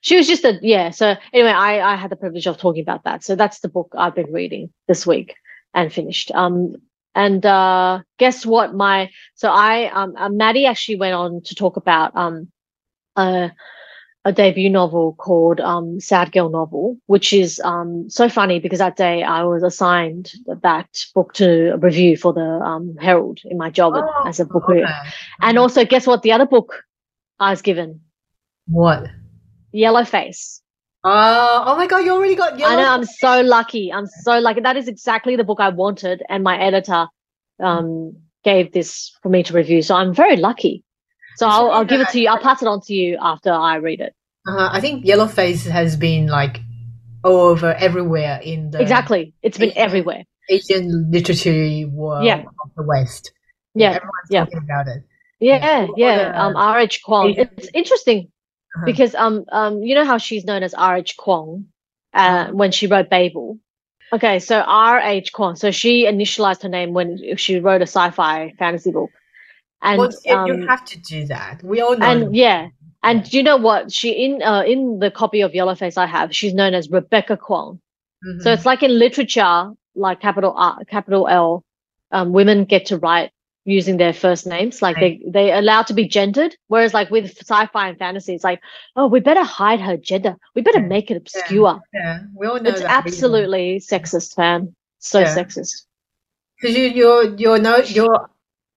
She 0.03 0.17
was 0.17 0.27
just 0.27 0.45
a 0.45 0.59
yeah. 0.63 0.91
So 0.91 1.15
anyway, 1.33 1.51
I 1.51 1.93
I 1.93 1.97
had 1.97 2.11
the 2.11 2.17
privilege 2.17 2.47
of 2.47 2.59
talking 2.59 2.83
about 2.83 3.05
that. 3.05 3.25
So 3.25 3.37
that's 3.37 3.61
the 3.61 3.69
book 3.69 3.93
I've 3.97 4.15
been 4.15 4.33
reading 4.33 4.73
this 4.89 5.07
week 5.07 5.35
and 5.75 5.93
finished. 5.93 6.31
Um. 6.33 6.77
And 7.15 7.45
uh, 7.45 8.01
guess 8.19 8.47
what? 8.47 8.75
My 8.75 9.11
so 9.35 9.51
I 9.51 9.91
um 9.91 10.15
uh, 10.17 10.29
Maddie 10.29 10.67
actually 10.67 10.97
went 10.97 11.15
on 11.15 11.43
to 11.45 11.55
talk 11.55 11.77
about 11.77 12.15
um 12.17 12.49
a 13.17 13.51
a 14.25 14.33
debut 14.33 14.69
novel 14.71 15.15
called 15.15 15.61
um 15.61 15.99
Sad 16.01 16.33
Girl 16.33 16.51
Novel, 16.51 16.99
which 17.07 17.33
is 17.33 17.61
um 17.65 18.09
so 18.11 18.29
funny 18.29 18.61
because 18.61 18.79
that 18.79 18.97
day 18.97 19.23
I 19.23 19.45
was 19.45 19.63
assigned 19.63 20.33
that 20.47 20.89
book 21.15 21.33
to 21.35 21.77
review 21.79 22.17
for 22.17 22.33
the 22.33 22.41
um 22.41 22.97
Herald 23.01 23.41
in 23.45 23.57
my 23.59 23.71
job 23.71 23.95
Oh, 23.97 24.25
as 24.27 24.41
a 24.41 24.45
book 24.45 24.65
okay. 24.69 24.85
And 25.41 25.59
also, 25.59 25.85
guess 25.85 26.07
what? 26.07 26.23
The 26.23 26.33
other 26.33 26.47
book 26.47 26.85
I 27.39 27.51
was 27.51 27.63
given 27.63 28.01
What? 28.67 29.07
Yellow 29.73 30.05
Face. 30.05 30.63
Uh, 31.03 31.65
oh 31.67 31.77
my 31.77 31.87
god, 31.87 32.05
you 32.05 32.13
already 32.13 32.35
got 32.37 32.59
yellow. 32.59 32.75
I 32.75 32.83
know 32.83 32.89
I'm 32.91 33.05
so 33.05 33.41
lucky. 33.41 33.91
I'm 33.93 34.07
so 34.07 34.39
lucky. 34.39 34.61
That 34.61 34.77
is 34.77 34.87
exactly 34.87 35.37
the 35.37 35.45
book 35.45 35.59
I 35.61 35.71
wanted, 35.71 36.23
and 36.29 36.45
my 36.45 36.59
editor 36.59 37.07
um 37.59 38.17
gave 38.45 38.73
this 38.73 39.13
for 39.23 39.29
me 39.29 39.43
to 39.45 39.53
review. 39.55 39.83
So 39.83 39.95
I'm 39.95 40.15
very 40.15 40.37
lucky. 40.37 40.85
So 41.37 41.47
I'll, 41.49 41.71
I'll 41.71 41.85
give 41.85 42.01
it 42.01 42.09
to 42.11 42.21
you. 42.21 42.29
I'll 42.29 42.39
pass 42.43 42.61
it 42.61 42.69
on 42.69 42.81
to 42.83 42.95
you 42.95 43.17
after 43.21 43.51
I 43.53 43.77
read 43.77 44.01
it. 44.01 44.15
Uh, 44.47 44.69
I 44.73 44.81
think 44.81 45.05
yellow 45.07 45.27
face 45.27 45.65
has 45.67 45.97
been 45.97 46.27
like 46.27 46.61
all 47.25 47.37
over 47.49 47.75
everywhere 47.75 48.41
in 48.43 48.71
the 48.71 48.81
Exactly. 48.81 49.35
It's 49.43 49.57
been 49.59 49.71
Asian- 49.71 49.83
everywhere. 49.83 50.25
Asian 50.51 51.11
literature 51.11 51.87
world 51.89 52.25
Yeah. 52.25 52.41
of 52.41 52.71
the 52.77 52.83
West. 52.83 53.33
Yeah. 53.75 53.89
everyone's 53.91 54.11
yeah. 54.31 54.45
talking 54.45 54.59
about 54.59 54.89
it. 54.89 55.03
Yeah, 55.39 55.87
yeah. 55.97 56.07
other 56.09 56.35
Um, 56.37 56.57
R.H. 56.57 57.03
Kuang. 57.07 57.31
Asian- 57.31 57.51
It's 57.57 57.69
interesting. 57.73 58.31
Uh-huh. 58.77 58.87
because 58.87 59.15
um 59.15 59.45
um 59.53 59.83
you 59.83 59.95
know 59.95 60.05
how 60.05 60.19
she's 60.19 60.45
known 60.45 60.63
as 60.63 60.75
R.H. 60.75 61.17
Kuang 61.17 61.65
uh, 62.15 62.19
Uh-huh. 62.19 62.53
when 62.53 62.71
she 62.73 62.87
wrote 62.87 63.09
Babel. 63.11 63.59
Okay, 64.13 64.39
so 64.41 64.61
R.H. 64.67 65.33
Kuang. 65.33 65.57
So 65.57 65.71
she 65.71 66.05
initialized 66.07 66.63
her 66.63 66.69
name 66.69 66.93
when 66.93 67.37
she 67.37 67.59
wrote 67.61 67.81
a 67.83 67.87
sci-fi 67.87 68.53
fantasy 68.59 68.91
book, 68.93 69.11
and 69.83 69.99
well, 69.99 70.11
you, 70.25 70.35
um, 70.35 70.47
you 70.47 70.67
have 70.69 70.85
to 70.87 70.99
do 71.01 71.27
that. 71.27 71.63
We 71.63 71.81
all 71.81 71.97
know. 71.97 72.07
and 72.07 72.37
yeah, 72.37 72.69
and 73.03 73.23
do 73.29 73.37
you 73.37 73.43
know 73.43 73.57
what 73.57 73.93
she 73.93 74.11
in 74.25 74.43
uh, 74.43 74.63
in 74.63 74.99
the 74.99 75.11
copy 75.11 75.41
of 75.43 75.53
Yellowface 75.53 75.97
I 75.99 76.07
have, 76.07 76.35
she's 76.35 76.55
known 76.55 76.75
as 76.75 76.91
Rebecca 76.91 77.37
Kuang. 77.37 77.79
Mhm. 78.27 78.43
So 78.43 78.53
it's 78.53 78.67
like 78.67 78.83
in 78.83 78.99
literature, 78.99 79.73
like 79.95 80.21
capital 80.21 80.53
R, 80.57 80.85
capital 80.87 81.27
L, 81.29 81.65
um, 82.13 82.33
women 82.33 82.65
get 82.65 82.87
to 82.87 82.99
write 82.99 83.31
using 83.71 83.97
their 83.97 84.13
first 84.13 84.47
names. 84.47 84.83
Like 84.83 84.99
they 85.01 85.21
they 85.27 85.53
allowed 85.53 85.87
to 85.89 85.95
be 85.95 86.07
gendered. 86.09 86.57
Whereas 86.69 86.95
like 86.95 87.11
with 87.11 87.37
sci-fi 87.39 87.89
and 87.89 87.99
fantasy, 87.99 88.35
it's 88.35 88.45
like, 88.45 88.61
oh, 88.97 89.07
we 89.07 89.21
better 89.21 89.45
hide 89.45 89.81
her 89.81 89.97
gender. 89.97 90.37
We 90.55 90.63
better 90.63 90.81
Yeah. 90.81 90.87
make 90.95 91.11
it 91.11 91.17
obscure. 91.17 91.81
yeah, 91.95 92.21
we 92.35 92.47
all 92.47 92.61
know 92.61 92.71
It's 92.71 92.83
absolutely 92.83 93.81
sexist, 93.81 94.37
man. 94.39 94.75
So 94.99 95.21
Yeah. 95.21 95.35
sexist. 95.37 95.87
because 96.61 96.77
you 96.77 96.85
you're 96.89 97.25
you're 97.37 97.59
no 97.59 97.77
you're 97.79 98.29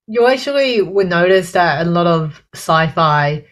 you 0.08 0.28
actually 0.28 0.82
would 0.82 1.08
notice 1.08 1.52
that 1.54 1.86
a 1.86 1.90
lot 1.90 2.08
of 2.08 2.44
sci-fi 2.54 3.46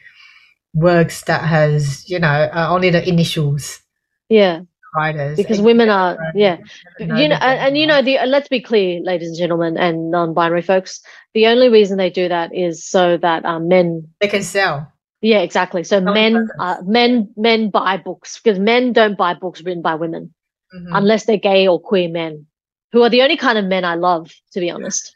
works 0.73 1.23
that 1.23 1.43
has 1.43 2.09
you 2.09 2.19
know 2.19 2.49
uh, 2.53 2.67
only 2.69 2.89
the 2.89 3.07
initials 3.07 3.81
Yeah, 4.29 4.61
writers 4.95 5.37
because 5.37 5.61
women 5.61 5.89
are 5.89 6.17
yeah. 6.35 6.57
you 6.99 7.05
know 7.07 7.35
and, 7.35 7.59
and 7.59 7.77
you 7.77 7.87
know 7.87 8.01
the 8.01 8.17
let's 8.25 8.49
be 8.49 8.59
clear 8.59 8.99
ladies 9.01 9.29
and 9.29 9.37
gentlemen 9.37 9.77
and 9.77 10.11
non-binary 10.11 10.61
folks 10.61 11.01
the 11.33 11.47
only 11.47 11.69
reason 11.69 11.97
they 11.97 12.09
do 12.09 12.27
that 12.27 12.53
is 12.53 12.83
so 12.85 13.17
that 13.17 13.45
um, 13.45 13.67
men 13.67 14.07
they 14.19 14.27
can 14.27 14.43
sell. 14.43 14.91
yeah 15.21 15.39
exactly 15.39 15.83
so 15.83 16.01
men 16.01 16.47
uh, 16.59 16.75
men 16.83 17.29
men 17.37 17.69
buy 17.69 17.95
books 17.97 18.39
because 18.43 18.59
men 18.59 18.91
don't 18.91 19.17
buy 19.17 19.33
books 19.33 19.61
written 19.61 19.81
by 19.81 19.95
women 19.95 20.33
Mhm. 20.73 20.97
unless 20.97 21.25
they're 21.25 21.35
gay 21.35 21.67
or 21.67 21.81
queer 21.81 22.07
men 22.07 22.45
who 22.93 23.01
are 23.03 23.09
the 23.09 23.21
only 23.21 23.35
kind 23.35 23.57
of 23.57 23.65
men 23.65 23.83
i 23.83 23.95
love 23.95 24.31
to 24.53 24.61
be 24.61 24.69
honest 24.71 25.13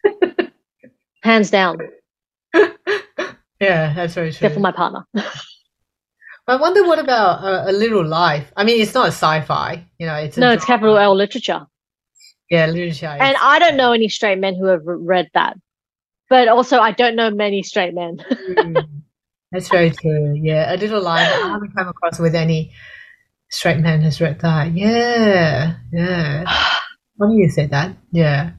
hands 1.23 1.49
down 1.49 1.77
yeah, 3.61 3.93
that's 3.93 4.13
very 4.13 4.31
true. 4.31 4.45
except 4.47 4.53
for 4.53 4.59
my 4.59 4.71
partner 4.73 5.05
I 6.47 6.55
wonder 6.57 6.83
what 6.85 6.99
about 6.99 7.43
uh, 7.43 7.63
a 7.67 7.71
little 7.71 8.05
life. 8.05 8.51
I 8.55 8.63
mean, 8.63 8.79
it's 8.81 8.93
not 8.93 9.05
a 9.05 9.11
sci-fi, 9.11 9.83
you 9.97 10.05
know. 10.05 10.15
It's 10.15 10.37
a 10.37 10.41
no 10.41 10.51
it's 10.51 10.65
capital 10.65 10.97
l 10.97 11.15
literature 11.15 11.65
Yeah, 12.51 12.67
literature. 12.67 13.07
and 13.07 13.35
i 13.41 13.57
don't 13.59 13.77
know 13.77 13.91
any 13.93 14.09
straight 14.09 14.37
men 14.39 14.55
who 14.55 14.65
have 14.67 14.83
read 14.85 15.27
that 15.33 15.57
but 16.29 16.47
also 16.47 16.79
i 16.79 16.91
don't 16.91 17.15
know 17.15 17.31
many 17.31 17.63
straight 17.63 17.93
men 17.95 18.23
Mm, 18.49 19.01
That's 19.51 19.69
very 19.69 19.89
true. 19.91 20.33
Yeah, 20.35 20.73
a 20.73 20.77
little 20.77 21.01
life. 21.01 21.31
I 21.31 21.47
haven't 21.53 21.73
come 21.75 21.87
across 21.87 22.19
with 22.19 22.35
any 22.35 22.73
straight 23.49 23.79
man 23.79 24.01
has 24.01 24.19
read 24.21 24.39
that. 24.41 24.73
Yeah, 24.73 25.77
yeah. 25.93 26.43
Funny 27.19 27.35
you 27.37 27.49
said 27.49 27.69
that. 27.71 27.95
Yeah. 28.11 28.51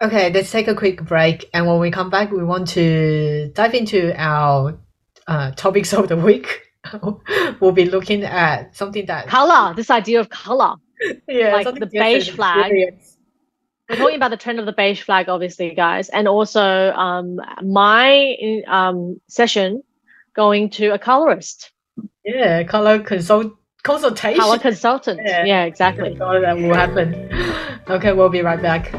Okay, 0.00 0.32
let's 0.32 0.50
take 0.50 0.68
a 0.68 0.74
quick 0.74 1.04
break, 1.04 1.48
and 1.54 1.66
when 1.66 1.78
we 1.80 1.90
come 1.90 2.10
back, 2.10 2.30
we 2.32 2.42
want 2.44 2.68
to 2.68 3.50
dive 3.54 3.74
into 3.74 4.12
our 4.16 4.78
uh, 5.26 5.50
topics 5.52 5.92
of 5.92 6.08
the 6.08 6.16
week. 6.16 6.61
we'll 7.60 7.72
be 7.72 7.84
looking 7.84 8.24
at 8.24 8.74
something 8.76 9.06
that 9.06 9.28
color 9.28 9.72
this 9.74 9.90
idea 9.90 10.18
of 10.18 10.28
color 10.28 10.74
yeah, 11.28 11.52
like 11.54 11.74
the 11.78 11.86
beige 11.86 12.30
flag. 12.30 12.58
experience. 12.58 13.16
we're 13.88 13.96
talking 13.96 14.16
about 14.16 14.30
the 14.30 14.36
trend 14.36 14.58
of 14.58 14.66
the 14.66 14.72
beige 14.72 15.02
flag, 15.02 15.28
obviously, 15.28 15.74
guys, 15.74 16.08
and 16.08 16.28
also 16.28 16.92
um, 16.92 17.40
my 17.62 18.36
um, 18.66 19.20
session 19.28 19.82
going 20.34 20.70
to 20.70 20.88
a 20.88 20.98
colorist, 20.98 21.72
Yeah, 22.24 22.62
color 22.64 23.00
consult 23.00 23.52
consultation. 23.82 24.40
color 24.40 24.58
consultant. 24.58 25.20
Yeah. 25.24 25.44
Yeah, 25.44 25.64
exactly. 25.64 26.18
All 26.20 26.40
that 26.40 26.56
will 26.56 26.74
happen. 26.74 27.28
Okay, 27.88 28.12
we'll 28.12 28.28
be 28.28 28.42
right 28.42 28.62
back. 28.62 28.92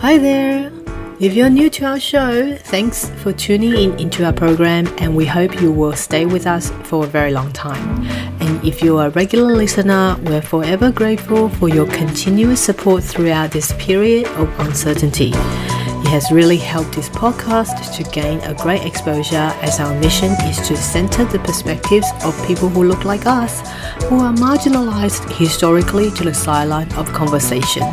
Hi 0.00 0.18
there. 0.18 0.73
If 1.20 1.34
you're 1.34 1.48
new 1.48 1.70
to 1.70 1.84
our 1.84 2.00
show, 2.00 2.56
thanks 2.56 3.08
for 3.22 3.32
tuning 3.32 3.74
in 3.74 3.98
into 4.00 4.24
our 4.24 4.32
program 4.32 4.88
and 4.98 5.14
we 5.14 5.24
hope 5.24 5.60
you 5.60 5.70
will 5.70 5.92
stay 5.92 6.26
with 6.26 6.44
us 6.44 6.70
for 6.82 7.04
a 7.04 7.06
very 7.06 7.30
long 7.30 7.52
time. 7.52 8.04
And 8.40 8.64
if 8.64 8.82
you're 8.82 9.06
a 9.06 9.10
regular 9.10 9.54
listener, 9.54 10.16
we're 10.24 10.42
forever 10.42 10.90
grateful 10.90 11.50
for 11.50 11.68
your 11.68 11.86
continuous 11.86 12.60
support 12.60 13.04
throughout 13.04 13.52
this 13.52 13.72
period 13.78 14.26
of 14.38 14.48
uncertainty. 14.58 15.28
It 15.28 16.08
has 16.08 16.32
really 16.32 16.56
helped 16.56 16.96
this 16.96 17.08
podcast 17.10 17.94
to 17.96 18.10
gain 18.10 18.40
a 18.40 18.54
great 18.54 18.84
exposure 18.84 19.52
as 19.62 19.78
our 19.78 19.94
mission 20.00 20.32
is 20.46 20.66
to 20.66 20.76
center 20.76 21.24
the 21.26 21.38
perspectives 21.38 22.08
of 22.24 22.36
people 22.44 22.68
who 22.68 22.82
look 22.82 23.04
like 23.04 23.24
us, 23.24 23.60
who 24.08 24.18
are 24.18 24.34
marginalized 24.34 25.30
historically 25.36 26.10
to 26.10 26.24
the 26.24 26.34
sideline 26.34 26.92
of 26.94 27.06
conversation. 27.12 27.84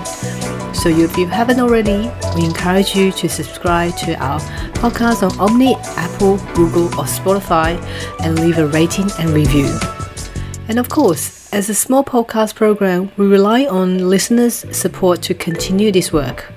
So 0.74 0.90
if 0.90 1.18
you 1.18 1.28
haven't 1.28 1.60
already, 1.60 2.10
we 2.36 2.46
encourage 2.46 2.96
you 2.96 3.12
to 3.12 3.30
subscribe 3.30 3.96
to 3.98 4.16
our 4.16 4.40
podcast 4.82 5.22
on 5.22 5.40
Omni, 5.40 5.76
Apple, 5.96 6.38
Google, 6.56 6.86
or 7.00 7.06
Spotify 7.06 7.80
and 8.22 8.40
leave 8.40 8.58
a 8.58 8.68
rating 8.68 9.10
and 9.20 9.30
review. 9.30 9.78
And 10.68 10.80
of 10.80 10.90
course, 10.90 11.52
as 11.54 11.70
a 11.70 11.76
small 11.76 12.04
podcast 12.04 12.56
program, 12.56 13.12
we 13.18 13.28
rely 13.28 13.66
on 13.66 14.10
listeners' 14.10 14.66
support 14.76 15.22
to 15.24 15.34
continue 15.34 15.92
this 15.92 16.14
work. 16.14 16.52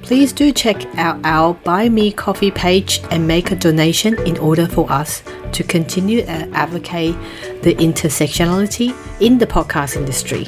Please 0.00 0.32
do 0.32 0.50
check 0.52 0.84
out 0.96 1.20
our 1.24 1.54
Buy 1.54 1.88
Me 1.88 2.10
Coffee 2.10 2.50
page 2.50 3.00
and 3.10 3.28
make 3.28 3.50
a 3.50 3.56
donation 3.56 4.18
in 4.26 4.36
order 4.38 4.66
for 4.66 4.90
us 4.90 5.22
to 5.52 5.62
continue 5.62 6.22
to 6.22 6.32
advocate 6.54 7.14
the 7.62 7.74
intersectionality 7.76 8.94
in 9.20 9.38
the 9.38 9.46
podcast 9.46 9.96
industry. 9.96 10.46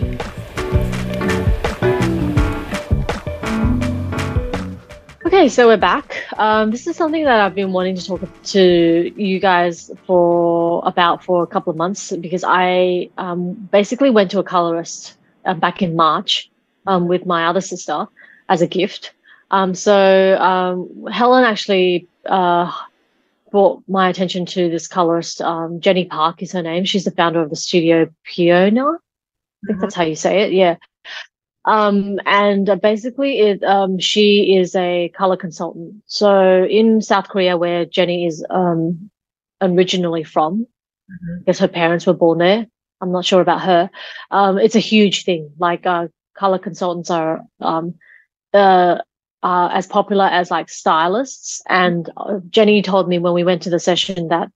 Okay, 5.35 5.49
so 5.49 5.67
we're 5.67 5.77
back. 5.77 6.23
Um, 6.39 6.71
this 6.71 6.87
is 6.87 6.95
something 6.95 7.25
that 7.25 7.41
I've 7.41 7.57
been 7.57 7.73
wanting 7.73 7.97
to 7.97 8.07
talk 8.07 8.21
to 8.45 9.13
you 9.21 9.41
guys 9.41 9.91
for 10.07 10.81
about 10.87 11.25
for 11.25 11.43
a 11.43 11.47
couple 11.49 11.73
of 11.73 11.77
months 11.77 12.13
because 12.13 12.45
I 12.47 13.11
um, 13.19 13.55
basically 13.55 14.11
went 14.11 14.31
to 14.31 14.39
a 14.39 14.45
colorist 14.45 15.17
uh, 15.45 15.55
back 15.55 15.83
in 15.83 15.97
March 15.97 16.53
um, 16.87 17.09
with 17.09 17.27
my 17.27 17.47
other 17.47 17.61
sister 17.61 18.07
as 18.49 18.63
a 18.63 18.69
gift. 18.69 19.13
Um, 19.51 19.75
so 19.75 20.39
um, 20.39 21.07
Helen 21.11 21.43
actually 21.43 22.07
uh, 22.27 22.71
brought 23.51 23.83
my 23.89 24.09
attention 24.11 24.47
to 24.47 24.71
this 24.71 24.87
colorist. 24.87 25.43
Um, 25.43 25.81
Jenny 25.81 26.05
Park 26.05 26.45
is 26.45 26.53
her 26.53 26.63
name. 26.63 26.85
She's 26.85 27.07
the 27.07 27.11
founder 27.11 27.43
of 27.43 27.51
the 27.51 27.57
studio 27.57 28.09
Piona. 28.23 28.87
I 28.93 29.67
think 29.67 29.81
that's 29.81 29.97
how 29.97 30.05
you 30.05 30.15
say 30.15 30.43
it. 30.43 30.53
Yeah. 30.53 30.77
Um, 31.65 32.19
and 32.27 32.69
uh, 32.69 32.77
basically, 32.77 33.39
it 33.41 33.63
um, 33.65 33.99
she 33.99 34.57
is 34.57 34.75
a 34.77 35.09
color 35.17 35.37
consultant. 35.37 36.03
So 36.07 36.65
in 36.65 37.01
South 37.01 37.29
Korea, 37.29 37.57
where 37.57 37.85
Jenny 37.87 38.27
is 38.27 38.45
um, 38.51 39.11
originally 39.61 40.25
from, 40.25 40.67
Mhm. 41.11 41.39
because 41.41 41.59
her 41.59 41.69
parents 41.69 42.07
were 42.07 42.15
born 42.15 42.39
there. 42.39 42.67
I'm 43.01 43.13
not 43.13 43.25
sure 43.27 43.41
about 43.43 43.61
her. 43.63 43.91
Um, 44.31 44.59
it's 44.59 44.75
a 44.77 44.81
huge 44.81 45.25
thing. 45.25 45.51
Like 45.59 45.85
uh, 45.87 46.09
color 46.35 46.59
consultants 46.59 47.11
are 47.11 47.43
um, 47.61 47.95
uh, 48.55 48.99
uh, 49.43 49.69
as 49.73 49.87
popular 49.87 50.25
as 50.25 50.51
like 50.51 50.71
stylists. 50.71 51.61
And 51.69 52.09
uh, 52.17 52.41
Jenny 52.49 52.81
told 52.83 53.09
me 53.09 53.19
when 53.19 53.35
we 53.35 53.45
went 53.45 53.63
to 53.63 53.71
the 53.71 53.79
session 53.79 54.29
that 54.29 54.49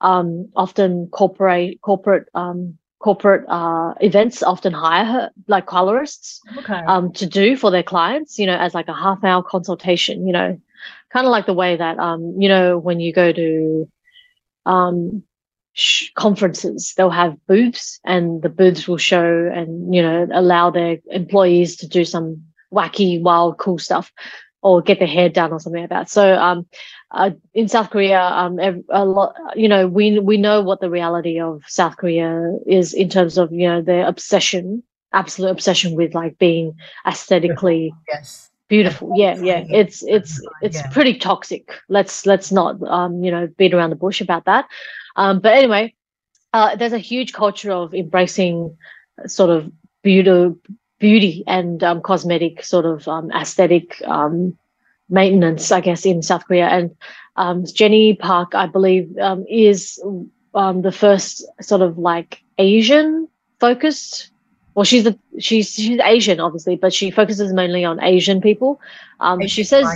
um, 0.00 0.50
often 0.56 1.06
corporate 1.08 1.80
corporate 1.80 2.28
um, 2.34 2.76
corporate 3.02 3.44
uh, 3.48 3.94
events 4.00 4.42
often 4.42 4.72
hire 4.72 5.04
her 5.04 5.30
like 5.48 5.66
colorists 5.66 6.40
Okay. 6.56 6.80
um, 6.86 7.12
to 7.12 7.26
do 7.26 7.56
for 7.56 7.70
their 7.70 7.82
clients, 7.82 8.38
you 8.38 8.46
know, 8.46 8.56
as 8.56 8.74
like 8.74 8.88
a 8.88 8.94
half 8.94 9.22
hour 9.24 9.42
consultation, 9.42 10.26
you 10.26 10.32
know, 10.32 10.58
kind 11.12 11.26
of 11.26 11.30
like 11.30 11.46
the 11.46 11.52
way 11.52 11.76
that, 11.76 11.98
um, 11.98 12.34
you 12.38 12.48
know, 12.48 12.78
when 12.78 13.00
you 13.00 13.12
go 13.12 13.32
to 13.32 13.90
um, 14.64 15.22
sh- 15.72 16.10
conferences, 16.14 16.94
they'll 16.96 17.10
have 17.10 17.36
booths 17.46 18.00
and 18.04 18.40
the 18.42 18.48
booths 18.48 18.86
will 18.88 18.98
show 18.98 19.50
and, 19.52 19.94
you 19.94 20.00
know, 20.00 20.28
allow 20.32 20.70
their 20.70 20.98
employees 21.10 21.76
to 21.76 21.88
do 21.88 22.04
some 22.04 22.42
wacky, 22.72 23.20
wild, 23.20 23.58
cool 23.58 23.78
stuff 23.78 24.12
or 24.62 24.80
get 24.80 24.98
their 24.98 25.08
hair 25.08 25.28
done 25.28 25.52
or 25.52 25.60
something 25.60 25.82
like 25.82 25.90
that. 25.90 26.08
So, 26.08 26.34
um, 26.36 26.66
uh, 27.10 27.30
in 27.52 27.68
South 27.68 27.90
Korea, 27.90 28.20
um, 28.20 28.58
a 28.90 29.04
lot, 29.04 29.34
you 29.54 29.68
know, 29.68 29.86
we 29.86 30.18
we 30.18 30.36
know 30.36 30.62
what 30.62 30.80
the 30.80 30.90
reality 30.90 31.40
of 31.40 31.62
South 31.66 31.96
Korea 31.96 32.56
is 32.66 32.94
in 32.94 33.08
terms 33.08 33.38
of 33.38 33.52
you 33.52 33.68
know 33.68 33.82
their 33.82 34.06
obsession, 34.06 34.82
absolute 35.12 35.50
obsession 35.50 35.94
with 35.94 36.14
like 36.14 36.38
being 36.38 36.74
aesthetically 37.06 37.92
yes. 38.08 38.50
beautiful. 38.68 39.12
Yeah, 39.16 39.36
yeah, 39.36 39.64
it's 39.68 40.02
it's 40.04 40.40
it's 40.62 40.76
Yeah. 40.76 40.88
pretty 40.90 41.18
toxic. 41.18 41.70
Let's 41.88 42.24
let's 42.24 42.50
not 42.52 42.82
um 42.88 43.22
you 43.22 43.30
know 43.30 43.48
beat 43.58 43.74
around 43.74 43.90
the 43.90 43.96
bush 43.96 44.20
about 44.20 44.44
that. 44.46 44.66
Um, 45.16 45.40
but 45.40 45.52
anyway, 45.52 45.94
uh, 46.52 46.76
there's 46.76 46.92
a 46.94 46.98
huge 46.98 47.32
culture 47.32 47.72
of 47.72 47.94
embracing 47.94 48.76
sort 49.26 49.50
of 49.50 49.70
beauty, 50.02 50.54
beauty 51.02 51.42
and 51.48 51.82
um, 51.82 52.00
cosmetic 52.00 52.64
sort 52.64 52.86
of 52.86 53.08
um, 53.08 53.28
aesthetic 53.32 54.00
um, 54.06 54.56
maintenance, 55.10 55.72
I 55.72 55.80
guess, 55.80 56.06
in 56.06 56.22
South 56.22 56.46
Korea. 56.46 56.68
And 56.68 56.96
um, 57.34 57.66
Jenny 57.66 58.14
Park, 58.14 58.54
I 58.54 58.66
believe, 58.66 59.18
um, 59.18 59.44
is 59.50 60.00
um, 60.54 60.82
the 60.82 60.92
first 60.92 61.44
sort 61.60 61.82
of 61.82 61.98
like 61.98 62.40
Asian 62.58 63.26
focused. 63.58 64.30
Well, 64.76 64.84
she's 64.84 65.02
the 65.02 65.18
she's 65.40 65.74
she's 65.74 65.98
Asian, 66.00 66.38
obviously, 66.38 66.76
but 66.76 66.94
she 66.94 67.10
focuses 67.10 67.52
mainly 67.52 67.84
on 67.84 68.00
Asian 68.02 68.40
people. 68.40 68.80
Um, 69.18 69.44
she 69.48 69.64
says, 69.64 69.86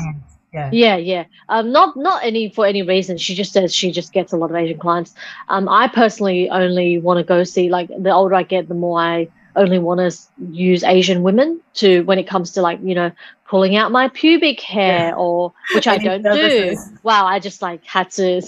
yeah, 0.53 0.71
yeah, 0.73 0.97
yeah. 0.97 1.25
Um, 1.49 1.71
not 1.71 1.97
not 1.97 2.25
any 2.25 2.51
for 2.51 2.67
any 2.67 2.83
reason. 2.83 3.17
She 3.17 3.37
just 3.37 3.53
says 3.53 3.73
she 3.73 3.93
just 3.93 4.13
gets 4.13 4.33
a 4.33 4.37
lot 4.37 4.51
of 4.51 4.57
Asian 4.57 4.79
clients. 4.79 5.15
Um, 5.49 5.69
I 5.69 5.87
personally 5.87 6.51
only 6.51 6.99
want 6.99 7.19
to 7.19 7.25
go 7.25 7.45
see 7.45 7.71
like 7.71 7.89
the 7.97 8.13
older 8.13 8.35
I 8.35 8.43
get, 8.43 8.67
the 8.69 8.75
more 8.75 9.01
I 9.01 9.29
only 9.57 9.79
want 9.79 10.01
to 10.01 10.17
use 10.53 10.85
Asian 10.85 11.23
women 11.23 11.61
to 11.75 12.03
when 12.05 12.19
it 12.19 12.27
comes 12.29 12.53
to 12.53 12.63
like 12.63 12.79
you 12.83 12.95
know 12.95 13.11
pulling 13.49 13.77
out 13.77 13.93
my 13.93 14.09
pubic 14.09 14.61
hair 14.61 15.09
Yeah. 15.11 15.15
or 15.17 15.53
which 15.75 15.87
I 15.87 15.99
don't 15.99 16.23
do. 16.23 16.77
Wow, 17.03 17.27
I 17.27 17.39
just 17.41 17.63
like 17.63 17.85
had 17.85 18.11
to 18.13 18.41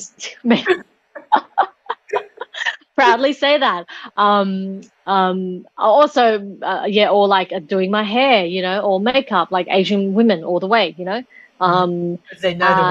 proudly 2.96 3.32
say 3.32 3.58
that. 3.58 3.86
Um, 4.16 4.80
um, 5.06 5.66
also, 5.76 6.56
uh, 6.62 6.84
yeah, 6.88 7.10
or 7.10 7.28
like 7.28 7.52
uh, 7.52 7.60
doing 7.60 7.90
my 7.90 8.02
hair, 8.02 8.44
you 8.44 8.62
know, 8.62 8.80
or 8.80 9.00
makeup, 9.00 9.50
like 9.50 9.66
Asian 9.70 10.14
women 10.14 10.44
all 10.44 10.60
the 10.60 10.66
way, 10.66 10.94
you 10.98 11.04
know. 11.04 11.22
Um, 11.60 12.18
they 12.40 12.54
know 12.54 12.66
Uh, 12.66 12.74
the 12.74 12.82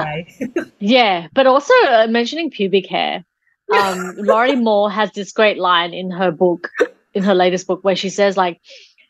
way. 0.56 0.72
yeah, 0.80 1.28
but 1.34 1.48
also 1.48 1.74
uh, 1.88 2.08
mentioning 2.10 2.50
pubic 2.52 2.88
hair. 2.88 3.24
Um, 3.72 4.14
Lorrie 4.18 4.56
Moore 4.56 4.90
has 4.90 5.12
this 5.12 5.34
great 5.34 5.58
line 5.58 5.94
in 5.94 6.10
her 6.12 6.32
book, 6.32 6.70
in 7.18 7.24
her 7.24 7.36
latest 7.36 7.68
book, 7.68 7.84
where 7.84 7.96
she 7.96 8.10
says 8.10 8.38
like 8.38 8.62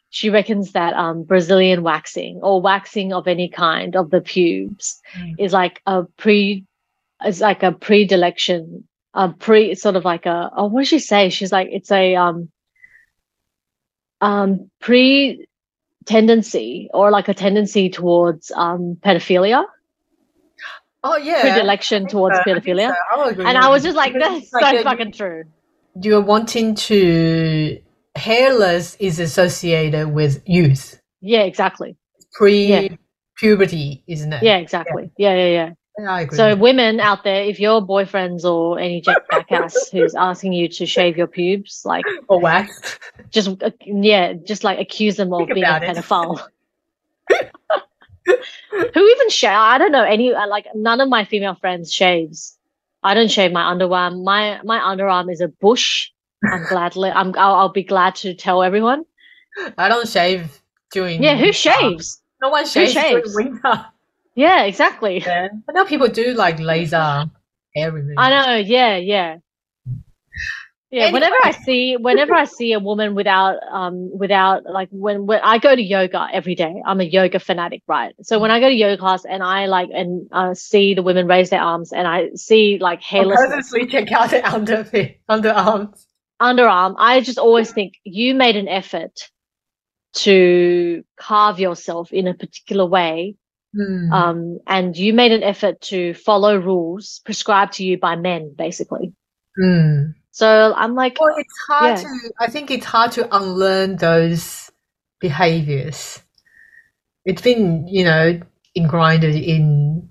she 0.10 0.30
reckons 0.30 0.72
that 0.72 0.93
um, 0.93 1.24
Brazilian 1.24 1.84
waxing 1.84 2.39
or 2.41 2.62
waxing 2.62 3.13
of 3.13 3.28
any 3.28 3.50
kind 3.50 3.96
of 3.96 4.10
the 4.10 4.22
pubes 4.22 5.02
Mm. 5.17 5.36
is 5.38 5.54
like 5.54 5.82
a 5.86 6.04
pre, 6.17 6.63
is 7.26 7.41
like 7.41 7.63
a 7.63 7.72
predilection, 7.72 8.88
a 9.13 9.30
pre 9.30 9.76
sort 9.76 9.96
of 9.96 10.06
like 10.06 10.26
a 10.26 10.50
oh 10.56 10.67
what 10.67 10.82
does 10.82 10.88
she 10.88 11.00
say? 11.00 11.30
She's 11.30 11.52
like 11.52 11.70
it's 11.72 11.91
a 11.91 12.15
um 12.15 12.50
um 14.22 14.72
pre 14.80 15.46
tendency 16.06 16.89
or 16.93 17.12
like 17.12 17.28
a 17.28 17.34
tendency 17.34 17.89
towards 17.89 18.52
um 18.56 18.98
pedophilia 19.04 19.65
oh 21.04 21.17
yeah, 21.17 21.41
predilection 21.41 22.08
towards 22.08 22.38
I 22.39 22.43
pedophilia. 22.43 22.89
so. 22.89 23.22
I 23.22 23.50
And 23.50 23.58
I 23.58 23.70
was 23.70 23.84
just 23.84 23.96
like, 23.96 24.13
that's 24.13 24.46
it's 24.46 24.54
like 24.54 24.78
so 24.78 24.84
fucking 24.84 25.12
true. 25.12 25.43
You're 26.02 26.22
wanting 26.22 26.76
to 26.76 27.80
hairless 28.17 28.95
is 28.99 29.19
associated 29.19 30.10
with 30.13 30.41
youth, 30.47 30.99
Yeah, 31.21 31.41
exactly. 31.43 31.95
pre 32.34 32.65
Yeah. 32.65 32.88
puberty, 33.38 34.03
isn't 34.08 34.34
it? 34.34 34.43
Yeah, 34.43 34.58
exactly. 34.58 35.12
Yeah, 35.17 35.36
yeah, 35.36 35.47
yeah. 35.49 35.69
Yeah, 35.99 36.12
I 36.13 36.21
agree. 36.21 36.38
So 36.38 36.56
women 36.56 36.99
out 36.99 37.23
there, 37.23 37.43
if 37.43 37.60
your 37.60 37.82
boyfriends 37.82 38.43
or 38.43 38.77
any 38.80 39.01
jack- 39.01 39.30
jackass 39.32 39.89
who's 39.91 40.13
asking 40.15 40.53
you 40.53 40.67
to 40.69 40.86
shave 40.86 41.17
your 41.17 41.27
pubes, 41.27 41.82
like 41.86 42.06
or 42.30 42.39
wax. 42.39 42.99
just 43.32 43.49
uh, 43.63 43.71
yeah, 43.86 44.34
just 44.34 44.63
like 44.63 44.80
accuse 44.80 45.15
them 45.15 45.34
of 45.34 45.39
Think 45.47 45.56
being 45.56 45.65
a 45.65 45.80
pedophile. 45.80 46.39
Who 48.93 49.08
even 49.10 49.30
shave? 49.30 49.51
I 49.53 49.77
don't 49.77 49.91
know 49.91 50.03
any. 50.03 50.34
uh, 50.34 50.47
Like 50.47 50.67
none 50.75 50.99
of 51.01 51.10
my 51.10 51.25
female 51.25 51.56
friends 51.56 51.91
shaves. 51.91 52.58
I 53.01 53.13
don't 53.13 53.32
shave 53.32 53.51
my 53.53 53.62
underarm. 53.73 54.23
My 54.23 54.60
my 54.63 54.80
underarm 54.80 55.32
is 55.32 55.41
a 55.41 55.47
bush. 55.47 56.10
I'm 56.43 56.65
gladly. 56.69 57.10
I'm. 57.10 57.34
I'll, 57.38 57.56
I'll 57.56 57.71
be 57.71 57.84
glad 57.84 58.15
to 58.15 58.34
tell 58.34 58.63
everyone. 58.63 59.06
I 59.78 59.89
don't 59.89 60.08
shave 60.08 60.62
during. 60.91 61.23
Yeah, 61.23 61.36
who 61.38 61.52
shaves? 61.52 62.21
No 62.41 62.50
one 62.50 62.65
shaves, 62.67 62.93
shaves? 62.93 63.34
during 63.34 63.54
winter. 63.54 63.86
Yeah, 64.36 64.65
exactly. 64.65 65.19
Yeah. 65.19 65.47
But 65.65 65.73
now 65.73 65.86
people 65.86 66.08
do 66.08 66.34
like 66.34 66.60
laser 66.60 67.26
hair 67.76 67.91
removal. 67.91 68.19
I 68.19 68.30
know. 68.30 68.56
Yeah, 68.58 68.97
yeah. 68.97 69.38
Yeah, 70.89 71.12
whenever 71.12 71.36
I 71.43 71.52
see 71.52 71.97
whenever 71.97 72.34
I 72.34 72.45
see 72.45 72.71
a 72.71 72.80
woman 72.80 73.13
without 73.13 73.58
um 73.69 74.10
without 74.17 74.63
like 74.63 74.88
when 74.89 75.26
when 75.26 75.41
I 75.43 75.58
go 75.58 75.76
to 75.76 75.82
yoga 75.82 76.28
every 76.32 76.56
day, 76.56 76.82
I'm 76.86 77.02
a 77.02 77.04
yoga 77.04 77.39
fanatic, 77.39 77.82
right? 77.88 78.15
So 78.21 78.39
when 78.39 78.52
I 78.52 78.62
go 78.62 78.69
to 78.69 78.73
yoga 78.73 78.97
class 78.97 79.26
and 79.26 79.43
I 79.43 79.65
like 79.65 79.89
and 79.93 80.30
uh, 80.32 80.54
see 80.54 80.93
the 80.93 81.04
women 81.04 81.28
raise 81.28 81.50
their 81.50 81.60
arms 81.60 81.91
and 81.91 82.08
I 82.08 82.30
see 82.36 82.78
like 82.80 83.02
hairless 83.02 83.38
purposely 83.38 83.86
check 83.88 84.10
out 84.13 84.30
the 84.30 84.47
under 84.47 84.84
underarms. 85.30 86.06
Underarm, 86.41 86.95
I 86.97 87.21
just 87.21 87.38
always 87.38 87.71
think 87.71 87.93
you 88.04 88.36
made 88.36 88.56
an 88.56 88.67
effort 88.67 89.30
to 90.13 91.04
carve 91.19 91.60
yourself 91.60 92.12
in 92.12 92.28
a 92.28 92.34
particular 92.34 92.86
way 92.86 93.36
Hmm. 93.76 94.12
um, 94.12 94.60
and 94.65 94.97
you 94.97 95.13
made 95.13 95.32
an 95.32 95.43
effort 95.43 95.82
to 95.82 96.13
follow 96.13 96.58
rules 96.58 97.21
prescribed 97.26 97.73
to 97.73 97.86
you 97.86 97.97
by 98.00 98.15
men, 98.15 98.54
basically. 98.58 99.13
Hmm. 99.60 100.12
So 100.32 100.73
I'm 100.76 100.95
like, 100.95 101.19
Well, 101.19 101.36
it's 101.38 101.58
hard 101.67 101.97
Yeah. 101.97 102.04
to. 102.04 102.32
I 102.39 102.47
think 102.47 102.71
it's 102.71 102.86
hard 102.86 103.12
to 103.13 103.36
unlearn 103.36 103.97
those 103.97 104.71
behaviors. 105.19 106.21
It's 107.26 107.41
been, 107.41 107.88
you 107.88 108.06
know, 108.06 108.39
ingrained 108.76 109.23
in 109.26 110.10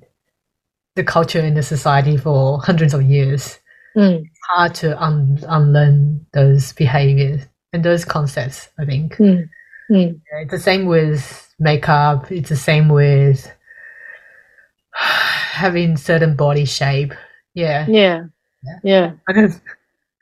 the 0.97 1.05
culture 1.05 1.41
in 1.41 1.55
the 1.55 1.63
society 1.63 2.17
for 2.17 2.61
hundreds 2.61 2.93
of 2.95 3.03
years. 3.03 3.59
mm, 3.97 4.23
hard 4.49 4.75
to 4.77 5.01
un- 5.03 5.39
unlearn 5.49 6.27
those 6.33 6.73
behaviors 6.73 7.43
and 7.73 7.85
those 7.85 8.05
concepts. 8.05 8.69
I 8.79 8.85
think 8.85 9.15
mm, 9.17 9.49
mm. 9.91 10.21
Yeah, 10.33 10.39
it's 10.43 10.51
the 10.51 10.59
same 10.59 10.87
with 10.87 11.53
makeup. 11.59 12.31
It's 12.31 12.49
the 12.49 12.57
same 12.57 12.89
with 12.89 13.51
having 14.93 15.97
certain 15.97 16.37
body 16.37 16.65
shape. 16.65 17.13
Yeah, 17.55 17.87
yeah, 17.89 18.25
Yeah. 18.65 18.79
yeah, 18.85 19.13
I 19.29 19.33
kind 19.33 19.47
of 19.47 19.61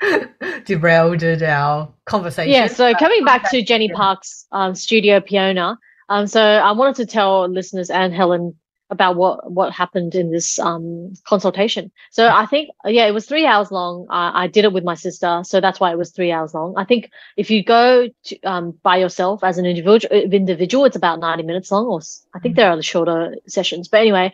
derailed 0.65 1.23
our 1.43 1.93
conversation. 2.07 2.53
yeah. 2.53 2.67
So 2.69 2.95
coming 2.95 3.25
back 3.25 3.51
to 3.51 3.63
Jenny. 3.63 3.89
Park's 3.91 4.47
um, 4.53 4.75
studio 4.75 5.21
Piona, 5.21 5.79
um, 6.09 6.27
so 6.27 6.41
I 6.43 6.73
wanted 6.73 6.97
to 6.97 7.07
tell 7.07 7.49
listeners 7.49 7.91
and 7.91 8.13
Helen 8.15 8.55
about 8.91 9.17
what 9.17 9.51
what 9.51 9.73
happened 9.73 10.15
in 10.15 10.31
this 10.31 10.59
um 10.59 11.13
consultation. 11.25 11.91
So 12.11 12.29
I 12.29 12.47
think 12.47 12.71
yeah, 12.85 13.07
it 13.07 13.13
was 13.13 13.27
three 13.27 13.47
hours 13.47 13.71
long. 13.71 14.07
I, 14.11 14.45
I 14.45 14.47
did 14.47 14.65
it 14.65 14.73
with 14.73 14.85
my 14.85 14.95
sister, 14.95 15.43
so 15.45 15.61
that's 15.61 15.81
why 15.81 15.91
it 15.91 15.99
was 15.99 16.11
three 16.13 16.31
hours 16.31 16.55
long. 16.55 16.75
I 16.77 16.85
think 16.85 17.11
if 17.37 17.51
you 17.51 17.65
go 17.65 18.09
to, 18.25 18.41
um 18.43 18.73
by 18.83 18.99
yourself 18.99 19.43
as 19.43 19.59
an 19.59 19.67
individual, 19.67 20.15
individual, 20.15 20.85
it's 20.85 20.97
about 20.97 21.21
ninety 21.21 21.43
minutes 21.43 21.71
long, 21.73 21.87
or 21.87 22.01
I 22.35 22.39
think 22.41 22.57
there 22.57 22.71
are 22.71 22.77
the 22.77 22.83
shorter 22.83 23.37
sessions. 23.47 23.89
But 23.89 24.01
anyway, 24.01 24.33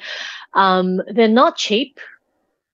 um, 0.55 1.01
they're 1.13 1.29
not 1.29 1.57
cheap. 1.57 1.99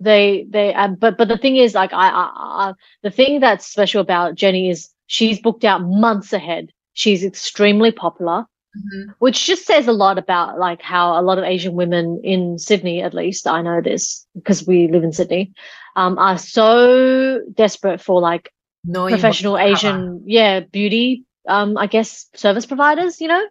They 0.01 0.47
they 0.51 0.75
um, 0.75 0.97
but 0.97 1.17
but 1.19 1.29
the 1.29 1.39
thing 1.39 1.57
is, 1.57 1.75
like 1.75 1.93
I, 1.93 2.09
I, 2.09 2.69
I 2.69 2.73
the 3.03 3.11
thing 3.11 3.41
that's 3.41 3.67
special 3.67 4.01
about 4.01 4.35
Jenny 4.35 4.71
is 4.71 4.91
she's 5.07 5.41
booked 5.41 5.65
out 5.65 5.83
months 5.83 6.33
ahead. 6.33 6.71
She's 6.95 7.25
extremely 7.25 7.93
popular 7.93 8.47
Mhm. 8.77 9.15
which 9.19 9.47
just 9.47 9.65
says 9.67 9.89
a 9.89 9.93
lot 9.93 10.19
about 10.19 10.59
like 10.59 10.83
how 10.83 11.19
a 11.19 11.23
lot 11.23 11.39
of 11.39 11.45
Asian 11.45 11.75
women 11.75 12.21
in 12.23 12.59
Sydney, 12.59 13.03
at 13.03 13.15
least 13.15 13.47
I 13.47 13.63
know 13.63 13.81
this 13.81 14.27
because 14.35 14.67
we 14.67 14.89
live 14.89 15.05
in 15.05 15.13
Sydney, 15.13 15.53
um, 15.97 16.19
are 16.19 16.39
so 16.39 17.41
desperate 17.55 18.01
for 18.01 18.21
like 18.21 18.53
what 18.85 19.11
professional. 19.11 19.59
Asian, 19.59 20.23
yeah, 20.27 20.61
beauty, 20.61 21.25
um, 21.49 21.77
I 21.77 21.87
guess 21.87 22.29
service 22.35 22.67
providers, 22.67 23.21
you 23.21 23.29
know. 23.29 23.45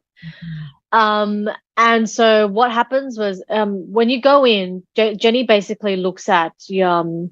Um, 0.91 1.49
and 1.77 2.09
so 2.09 2.47
what 2.47 2.71
happens 2.71 3.17
was, 3.17 3.43
um, 3.49 3.91
when 3.91 4.09
you 4.09 4.21
go 4.21 4.45
in, 4.45 4.83
Je- 4.95 5.15
Jenny 5.15 5.43
basically 5.43 5.95
looks 5.97 6.29
at 6.29 6.53
um, 6.83 7.31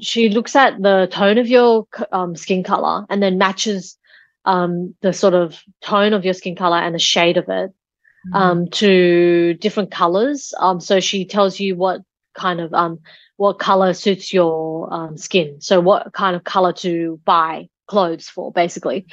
she 0.00 0.28
looks 0.28 0.54
at 0.54 0.80
the 0.80 1.08
tone 1.10 1.38
of 1.38 1.48
your 1.48 1.86
um 2.12 2.36
skin 2.36 2.62
color 2.62 3.04
and 3.10 3.22
then 3.22 3.38
matches 3.38 3.98
um 4.46 4.94
the 5.02 5.12
sort 5.12 5.34
of 5.34 5.60
tone 5.82 6.12
of 6.14 6.24
your 6.24 6.34
skin 6.34 6.56
color 6.56 6.78
and 6.78 6.94
the 6.94 6.98
shade 6.98 7.36
of 7.36 7.48
it 7.48 7.72
Mhm. 8.26 8.34
um 8.40 8.68
to 8.70 9.54
different 9.54 9.90
colors. 9.90 10.54
Um, 10.58 10.80
so 10.80 11.00
she 11.00 11.24
tells 11.26 11.60
you 11.60 11.76
what 11.76 12.00
kind 12.34 12.60
of 12.60 12.72
um 12.74 13.00
what 13.36 13.58
color 13.58 13.92
suits 13.92 14.32
your 14.32 14.92
um, 14.92 15.16
skin. 15.18 15.60
So 15.60 15.80
what 15.80 16.12
kind 16.14 16.34
of 16.34 16.44
color 16.44 16.72
to 16.74 17.20
buy 17.24 17.68
clothes 17.86 18.28
for, 18.28 18.50
basically. 18.50 19.06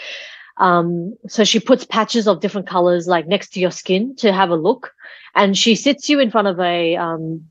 Um, 0.58 1.16
so 1.28 1.44
she 1.44 1.60
puts 1.60 1.86
patches 1.86 2.28
of 2.28 2.40
different 2.40 2.68
colors 2.68 3.08
like 3.08 3.28
next 3.28 3.50
to 3.54 3.60
your 3.60 3.72
skin 3.72 4.16
to 4.18 4.32
have 4.32 4.50
a 4.50 4.56
look, 4.56 4.92
and 5.36 5.58
she 5.58 5.76
sits 5.76 6.10
you 6.10 6.20
in 6.20 6.32
front 6.32 6.48
of 6.48 6.60
a 6.60 6.96
um 6.96 7.46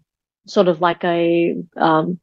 sort 0.47 0.69
of 0.69 0.81
like 0.81 1.05
a 1.05 1.55
um 1.77 2.19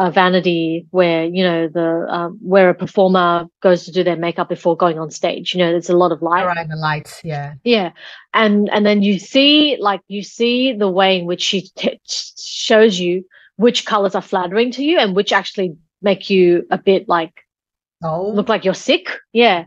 a 0.00 0.10
vanity 0.10 0.86
where 0.92 1.26
you 1.26 1.44
know 1.44 1.68
the 1.68 2.06
um, 2.08 2.38
where 2.40 2.70
a 2.70 2.74
performer 2.74 3.46
goes 3.60 3.84
to 3.84 3.92
do 3.92 4.02
their 4.02 4.16
makeup 4.16 4.48
before 4.48 4.74
going 4.74 4.98
on 4.98 5.10
stage. 5.10 5.54
You 5.54 5.58
know, 5.58 5.72
there's 5.72 5.90
a 5.90 5.96
lot 5.96 6.10
of 6.10 6.22
light. 6.22 6.40
Alright, 6.40 6.68
the 6.68 6.76
lights, 6.76 7.20
yeah. 7.22 7.54
Yeah, 7.64 7.92
and 8.32 8.70
and 8.70 8.86
then 8.86 9.02
you 9.02 9.18
see 9.18 9.76
like 9.78 10.00
you 10.08 10.22
see 10.22 10.72
the 10.72 10.88
way 10.88 11.18
in 11.18 11.26
which 11.26 11.42
she 11.42 11.68
t- 11.76 12.00
shows 12.06 12.98
you 12.98 13.24
which 13.56 13.84
colors 13.84 14.14
are 14.14 14.22
flattering 14.22 14.70
to 14.72 14.82
you 14.82 14.98
and 14.98 15.14
which 15.14 15.34
actually 15.34 15.76
make 16.00 16.30
you 16.30 16.66
a 16.70 16.78
bit 16.78 17.06
like 17.06 17.44
Oh, 18.02 18.30
look 18.30 18.48
like 18.48 18.64
you're 18.64 18.72
sick. 18.72 19.10
Yeah. 19.34 19.66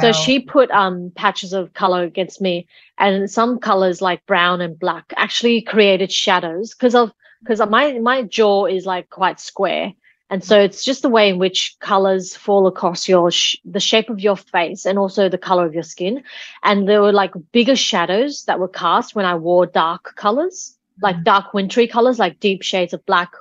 So 0.00 0.12
she 0.12 0.38
put 0.38 0.70
um 0.70 1.10
patches 1.16 1.52
of 1.52 1.74
color 1.74 2.04
against 2.04 2.40
me, 2.40 2.68
and 2.98 3.28
some 3.28 3.58
colors 3.58 4.00
like 4.00 4.24
brown 4.26 4.60
and 4.60 4.78
black 4.78 5.12
actually 5.16 5.60
created 5.60 6.12
shadows 6.12 6.72
because 6.72 6.94
of 6.94 7.10
because 7.46 7.66
my 7.68 7.98
my 7.98 8.22
jaw 8.22 8.66
is 8.66 8.86
like 8.86 9.10
quite 9.10 9.40
square, 9.40 9.92
and 10.30 10.42
so 10.42 10.58
it's 10.58 10.84
just 10.84 11.02
the 11.02 11.08
way 11.08 11.28
in 11.28 11.38
which 11.38 11.76
colors 11.80 12.34
fall 12.34 12.66
across 12.66 13.08
your 13.08 13.30
sh- 13.30 13.56
the 13.64 13.80
shape 13.80 14.10
of 14.10 14.20
your 14.20 14.36
face 14.36 14.84
and 14.84 14.98
also 14.98 15.28
the 15.28 15.38
color 15.38 15.66
of 15.66 15.74
your 15.74 15.82
skin, 15.82 16.22
and 16.62 16.88
there 16.88 17.02
were 17.02 17.12
like 17.12 17.32
bigger 17.52 17.76
shadows 17.76 18.44
that 18.44 18.58
were 18.58 18.68
cast 18.68 19.14
when 19.14 19.24
I 19.24 19.34
wore 19.36 19.66
dark 19.66 20.14
colors, 20.16 20.76
like 21.02 21.16
mm-hmm. 21.16 21.24
dark 21.24 21.54
wintry 21.54 21.86
colors, 21.86 22.18
like 22.18 22.40
deep 22.40 22.62
shades 22.62 22.92
of 22.92 23.04
black, 23.06 23.32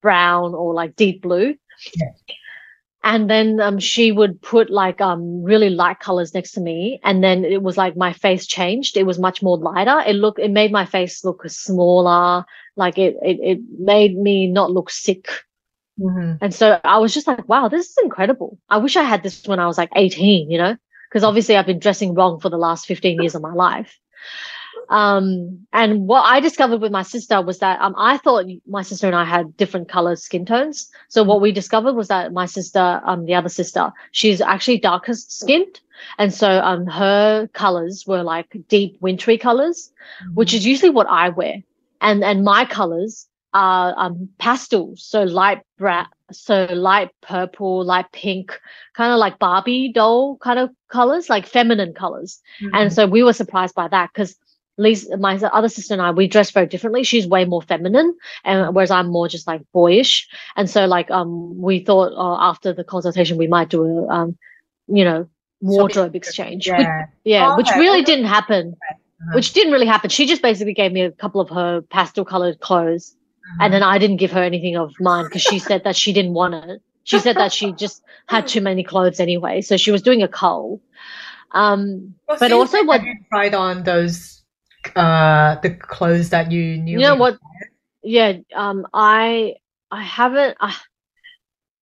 brown, 0.00 0.54
or 0.54 0.74
like 0.74 0.96
deep 0.96 1.22
blue. 1.22 1.54
Yeah 1.94 2.34
and 3.04 3.30
then 3.30 3.60
um, 3.60 3.78
she 3.78 4.10
would 4.10 4.42
put 4.42 4.70
like 4.70 5.00
um, 5.00 5.42
really 5.42 5.70
light 5.70 6.00
colors 6.00 6.34
next 6.34 6.52
to 6.52 6.60
me. 6.60 7.00
And 7.04 7.22
then 7.22 7.44
it 7.44 7.62
was 7.62 7.76
like 7.76 7.96
my 7.96 8.12
face 8.12 8.46
changed. 8.46 8.96
It 8.96 9.06
was 9.06 9.18
much 9.18 9.42
more 9.42 9.56
lighter. 9.56 10.00
It 10.06 10.14
looked 10.14 10.40
it 10.40 10.50
made 10.50 10.72
my 10.72 10.84
face 10.84 11.24
look 11.24 11.42
smaller. 11.48 12.44
Like 12.76 12.98
it 12.98 13.16
it, 13.22 13.38
it 13.40 13.58
made 13.78 14.16
me 14.16 14.46
not 14.48 14.70
look 14.70 14.90
sick. 14.90 15.28
Mm-hmm. 16.00 16.34
and 16.40 16.54
so 16.54 16.80
i 16.84 16.98
was 16.98 17.12
just 17.12 17.26
like 17.26 17.48
wow 17.48 17.66
this 17.66 17.88
is 17.88 17.96
incredible. 18.00 18.56
I 18.68 18.76
wish 18.76 18.96
i 18.96 19.02
had 19.02 19.24
this 19.24 19.44
when 19.48 19.58
i 19.58 19.66
was 19.66 19.76
like 19.76 19.90
18 19.96 20.48
you 20.48 20.56
know? 20.56 20.76
Because 21.10 21.24
obviously 21.24 21.56
i've 21.56 21.66
been 21.66 21.80
dressing 21.80 22.14
wrong 22.14 22.38
for 22.38 22.50
the 22.50 22.56
last 22.56 22.86
15 22.86 23.20
years 23.20 23.34
of 23.34 23.42
my 23.42 23.52
life 23.52 23.98
um, 24.88 25.66
and 25.72 26.06
what 26.06 26.22
I 26.22 26.40
discovered 26.40 26.80
with 26.80 26.92
my 26.92 27.02
sister 27.02 27.42
was 27.42 27.58
that 27.58 27.80
um, 27.80 27.94
I 27.98 28.16
thought 28.16 28.46
my 28.66 28.82
sister 28.82 29.06
and 29.06 29.16
I 29.16 29.24
had 29.24 29.56
different 29.56 29.88
colored 29.88 30.18
skin 30.18 30.46
tones. 30.46 30.90
So 31.08 31.22
what 31.22 31.40
we 31.40 31.52
discovered 31.52 31.94
was 31.94 32.08
that 32.08 32.32
my 32.32 32.46
sister, 32.46 33.00
um, 33.04 33.26
the 33.26 33.34
other 33.34 33.50
sister, 33.50 33.92
she's 34.12 34.40
actually 34.40 34.78
darkest 34.78 35.38
skinned. 35.38 35.80
And 36.16 36.32
so 36.32 36.60
um, 36.60 36.86
her 36.86 37.48
colors 37.48 38.04
were 38.06 38.22
like 38.22 38.56
deep 38.68 38.96
wintry 39.00 39.36
colors, 39.36 39.92
mm-hmm. 40.22 40.34
which 40.34 40.54
is 40.54 40.64
usually 40.64 40.90
what 40.90 41.06
I 41.08 41.28
wear. 41.28 41.62
And 42.00 42.22
and 42.24 42.44
my 42.44 42.64
colors 42.64 43.26
are 43.52 43.94
um, 43.96 44.28
pastels, 44.38 45.02
so 45.02 45.24
light 45.24 45.62
brown, 45.78 46.06
so 46.30 46.66
light 46.70 47.10
purple, 47.20 47.84
light 47.84 48.06
pink, 48.12 48.58
kind 48.94 49.12
of 49.12 49.18
like 49.18 49.38
Barbie 49.38 49.92
doll 49.92 50.36
kind 50.36 50.58
of 50.60 50.70
colors, 50.88 51.28
like 51.28 51.46
feminine 51.46 51.92
colors. 51.92 52.40
Mm-hmm. 52.62 52.74
And 52.74 52.92
so 52.92 53.06
we 53.06 53.22
were 53.24 53.32
surprised 53.32 53.74
by 53.74 53.88
that 53.88 54.10
because 54.12 54.36
Lisa, 54.78 55.16
my 55.16 55.36
other 55.36 55.68
sister 55.68 55.92
and 55.92 56.00
I, 56.00 56.10
we 56.12 56.28
dress 56.28 56.50
very 56.52 56.66
differently. 56.66 57.02
She's 57.02 57.26
way 57.26 57.44
more 57.44 57.60
feminine, 57.62 58.16
and 58.44 58.74
whereas 58.74 58.90
I'm 58.90 59.08
more 59.08 59.28
just 59.28 59.46
like 59.46 59.60
boyish. 59.72 60.26
And 60.56 60.70
so, 60.70 60.86
like, 60.86 61.10
um, 61.10 61.60
we 61.60 61.80
thought 61.80 62.12
uh, 62.12 62.38
after 62.40 62.72
the 62.72 62.84
consultation 62.84 63.36
we 63.36 63.48
might 63.48 63.68
do 63.68 63.84
a, 63.84 64.08
um, 64.08 64.38
you 64.86 65.04
know, 65.04 65.28
wardrobe 65.60 66.14
exchange. 66.14 66.68
Yeah, 66.68 66.78
which, 66.78 67.08
yeah, 67.24 67.52
oh, 67.52 67.56
which 67.56 67.68
okay. 67.68 67.80
really 67.80 68.02
didn't 68.02 68.26
happen. 68.26 68.74
Uh-huh. 68.80 69.34
Which 69.34 69.52
didn't 69.52 69.72
really 69.72 69.86
happen. 69.86 70.10
She 70.10 70.26
just 70.26 70.42
basically 70.42 70.74
gave 70.74 70.92
me 70.92 71.02
a 71.02 71.10
couple 71.10 71.40
of 71.40 71.48
her 71.50 71.82
pastel 71.82 72.24
colored 72.24 72.60
clothes, 72.60 73.16
Uh-huh. 73.16 73.64
and 73.64 73.74
then 73.74 73.82
I 73.82 73.98
didn't 73.98 74.18
give 74.18 74.30
her 74.30 74.42
anything 74.42 74.76
of 74.76 74.92
mine 75.00 75.24
because 75.24 75.42
she 75.42 75.58
said 75.58 75.82
that 75.84 75.96
she 75.96 76.12
didn't 76.12 76.34
want 76.34 76.54
it. 76.54 76.80
She 77.02 77.18
said 77.18 77.36
that 77.36 77.52
she 77.52 77.72
just 77.72 78.02
had 78.26 78.46
too 78.46 78.60
many 78.60 78.84
clothes 78.84 79.18
anyway, 79.18 79.62
so 79.62 79.76
she 79.76 79.90
was 79.90 80.02
doing 80.02 80.22
a 80.22 80.28
cull. 80.28 80.80
Um, 81.52 82.14
Well, 82.28 82.36
but 82.38 82.52
also 82.52 82.84
what 82.84 83.00
tried 83.32 83.54
on 83.54 83.82
those 83.84 84.37
uh 84.96 85.56
the 85.62 85.70
clothes 85.70 86.30
that 86.30 86.50
you 86.50 86.78
knew 86.78 86.98
you 86.98 87.06
know 87.06 87.14
what 87.14 87.38
yeah 88.02 88.32
um 88.54 88.86
i 88.92 89.54
i 89.90 90.02
haven't 90.02 90.56
I, 90.60 90.74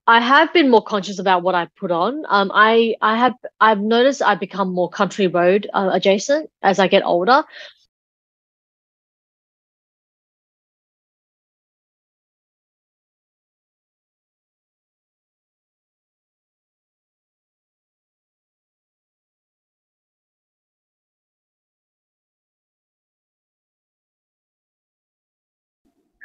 I 0.08 0.20
have 0.20 0.52
been 0.52 0.70
more 0.70 0.82
conscious 0.84 1.18
about 1.18 1.42
what 1.42 1.56
I 1.56 1.66
put 1.76 1.90
on. 1.90 2.24
Um, 2.28 2.52
I 2.54 2.94
I 3.02 3.16
have 3.16 3.34
I've 3.60 3.80
noticed 3.80 4.22
I 4.22 4.36
become 4.36 4.72
more 4.72 4.88
country 4.88 5.26
road 5.26 5.68
uh, 5.74 5.90
adjacent 5.92 6.48
as 6.62 6.78
I 6.78 6.86
get 6.86 7.02
older. 7.04 7.42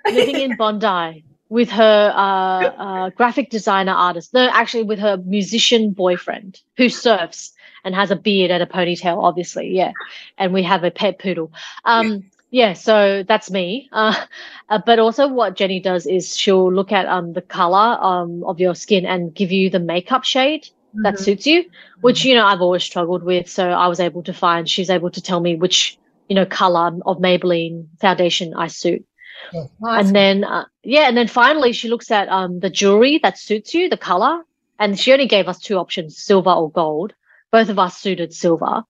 Living 0.06 0.40
in 0.40 0.56
Bondi 0.56 1.24
with 1.50 1.70
her 1.70 2.14
uh, 2.16 2.70
uh, 2.84 3.10
graphic 3.10 3.50
designer 3.50 3.92
artist. 3.92 4.34
No, 4.34 4.50
actually, 4.52 4.84
with 4.84 5.00
her 5.00 5.18
musician 5.18 5.92
boyfriend 5.92 6.62
who 6.78 6.88
surfs 6.90 7.52
and 7.84 7.94
has 7.96 8.12
a 8.12 8.16
beard 8.16 8.52
and 8.52 8.64
a 8.64 8.66
ponytail, 8.66 9.22
obviously. 9.22 9.70
Yeah. 9.70 9.92
And 10.38 10.54
we 10.54 10.64
have 10.64 10.84
a 10.84 10.92
pet 10.92 11.20
poodle. 11.20 11.52
Um, 11.84 12.24
yeah, 12.52 12.74
so 12.74 13.24
that's 13.24 13.50
me. 13.50 13.90
Uh, 13.92 14.26
uh, 14.70 14.80
but 14.86 15.00
also, 15.00 15.28
what 15.28 15.56
Jenny 15.56 15.80
does 15.80 16.06
is 16.06 16.38
she'll 16.38 16.72
look 16.72 16.92
at 16.92 17.06
um, 17.06 17.34
the 17.34 17.42
color 17.42 17.98
um, 18.02 18.44
of 18.44 18.60
your 18.60 18.76
skin 18.76 19.06
and 19.06 19.34
give 19.34 19.52
you 19.52 19.70
the 19.70 19.80
makeup 19.80 20.24
shade 20.24 20.68
that 21.04 21.16
Mhm. 21.16 21.20
suits 21.20 21.48
you, 21.48 21.66
which, 22.02 22.26
you 22.26 22.36
know, 22.36 22.46
I've 22.46 22.62
always 22.62 22.84
struggled 22.84 23.24
with. 23.24 23.50
So 23.50 23.70
I 23.70 23.88
was 23.88 24.00
able 24.00 24.24
to 24.24 24.34
find, 24.34 24.70
she's 24.70 24.90
able 24.90 25.10
to 25.12 25.22
tell 25.22 25.40
me 25.40 25.56
which, 25.56 25.98
you 26.28 26.36
know, 26.36 26.46
color 26.46 26.92
of 27.06 27.18
Maybelline 27.20 27.88
foundation 28.00 28.54
I 28.54 28.68
suit 28.68 29.06
Oh, 29.54 29.70
that's 29.82 30.08
and 30.08 30.16
then 30.16 30.44
uh, 30.44 30.66
yeah 30.84 31.08
and 31.08 31.18
then 31.18 31.28
finally 31.28 31.74
she 31.74 31.90
looks 31.90 32.12
at 32.12 32.30
um 32.30 32.60
the 32.60 32.70
jewelry 32.70 33.20
that 33.24 33.38
suits 33.38 33.74
you 33.74 33.90
the 33.90 33.98
color 33.98 34.44
and 34.80 35.00
she 35.00 35.12
only 35.14 35.28
gave 35.28 35.48
us 35.48 35.60
two 35.60 35.78
options 35.78 36.18
silver 36.18 36.52
or 36.52 36.72
gold 36.72 37.14
both 37.52 37.70
of 37.70 37.78
us 37.80 37.98
suited 37.98 38.34
silver 38.34 38.84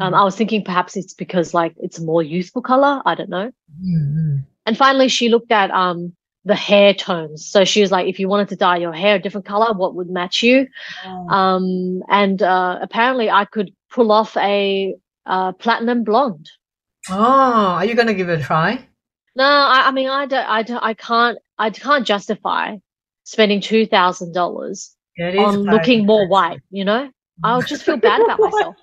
um 0.00 0.12
Mhm. 0.12 0.14
i 0.20 0.24
was 0.24 0.36
thinking 0.36 0.64
perhaps 0.64 0.96
it's 0.96 1.14
because 1.14 1.54
like 1.54 1.74
it's 1.78 1.98
a 1.98 2.04
more 2.04 2.22
youthful 2.22 2.62
color 2.62 3.02
i 3.06 3.14
don't 3.14 3.30
know 3.30 3.50
Mhm. 3.82 4.44
and 4.66 4.76
finally 4.76 5.08
she 5.08 5.28
looked 5.28 5.52
at 5.52 5.70
um 5.70 6.12
the 6.46 6.54
hair 6.54 6.92
tones 6.92 7.46
so 7.46 7.64
she 7.64 7.80
was 7.80 7.90
like 7.90 8.06
if 8.06 8.18
you 8.20 8.28
wanted 8.28 8.48
to 8.50 8.56
dye 8.56 8.76
your 8.76 8.92
hair 8.92 9.14
a 9.16 9.18
different 9.18 9.46
color 9.46 9.72
what 9.72 9.94
would 9.94 10.10
match 10.10 10.42
you 10.42 10.66
Oh. 11.06 11.28
um 11.28 12.02
and 12.08 12.42
uh 12.42 12.78
apparently 12.82 13.30
i 13.30 13.44
could 13.46 13.70
pull 13.90 14.12
off 14.12 14.36
a 14.36 14.94
uh 15.26 15.52
platinum 15.52 16.04
blonde 16.04 16.50
Oh, 17.10 17.14
are 17.78 17.84
you 17.84 17.94
gonna 17.94 18.14
give 18.14 18.30
it 18.30 18.40
a 18.40 18.42
try? 18.42 18.88
No, 19.36 19.44
I, 19.44 19.88
I 19.88 19.90
mean, 19.90 20.08
I 20.08 20.26
don't, 20.26 20.46
I 20.48 20.62
don't, 20.62 20.82
I 20.82 20.94
can't, 20.94 21.38
I 21.58 21.70
can't 21.70 22.06
justify 22.06 22.76
spending 23.24 23.60
two 23.60 23.86
thousand 23.86 24.32
dollars 24.32 24.94
Yeah, 25.16 25.28
it 25.28 25.34
is 25.34 25.40
on 25.40 25.62
looking 25.62 26.06
more 26.06 26.28
white. 26.28 26.60
You 26.70 26.84
know, 26.84 27.10
I'll 27.42 27.62
just 27.62 27.82
feel 27.84 27.96
bad 27.96 28.20
about 28.20 28.38
myself. 28.50 28.76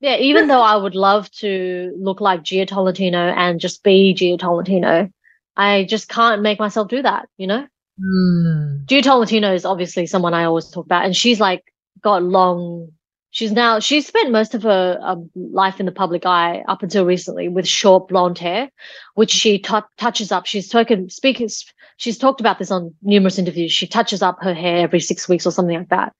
Yeah, 0.00 0.16
even 0.16 0.48
though 0.48 0.60
I 0.60 0.76
would 0.76 0.94
love 0.94 1.30
to 1.32 1.94
look 1.98 2.20
like 2.20 2.42
Gia 2.42 2.66
Tolentino 2.66 3.18
and 3.18 3.58
just 3.58 3.82
be 3.82 4.12
Gia 4.12 4.36
Tolentino, 4.36 5.08
I 5.56 5.84
just 5.84 6.08
can't 6.08 6.42
make 6.42 6.58
myself 6.58 6.88
do 6.88 7.00
that. 7.02 7.28
You 7.38 7.46
know, 7.46 7.66
Hmm. 7.98 8.84
Gia 8.84 9.00
Tolentino 9.00 9.54
is 9.54 9.64
obviously 9.64 10.06
someone 10.06 10.34
I 10.34 10.44
always 10.44 10.68
talk 10.68 10.84
about, 10.84 11.06
and 11.06 11.16
she's 11.16 11.40
like 11.40 11.62
got 12.02 12.22
long. 12.22 12.92
She's 13.36 13.52
now 13.52 13.80
she's 13.80 14.06
spent 14.06 14.32
most 14.32 14.54
of 14.54 14.62
her 14.62 14.98
um, 15.02 15.30
life 15.34 15.78
in 15.78 15.84
the 15.84 15.92
public 15.92 16.24
eye 16.24 16.64
up 16.68 16.82
until 16.82 17.04
recently 17.04 17.48
with 17.48 17.68
short 17.68 18.08
blonde 18.08 18.38
hair, 18.38 18.70
which 19.12 19.30
she 19.30 19.58
tou 19.58 19.82
touches 19.98 20.32
up. 20.32 20.46
She's 20.46 20.66
spoken 20.66 21.10
speaking. 21.10 21.50
She's 21.98 22.16
talked 22.16 22.40
about 22.40 22.58
this 22.58 22.70
on 22.70 22.94
numerous 23.02 23.38
interviews. 23.38 23.72
She 23.72 23.86
touches 23.86 24.22
up 24.22 24.38
her 24.40 24.54
hair 24.54 24.78
every 24.78 25.00
six 25.00 25.28
weeks 25.28 25.46
or 25.46 25.50
something 25.50 25.76
like 25.76 25.90
that. 25.90 26.14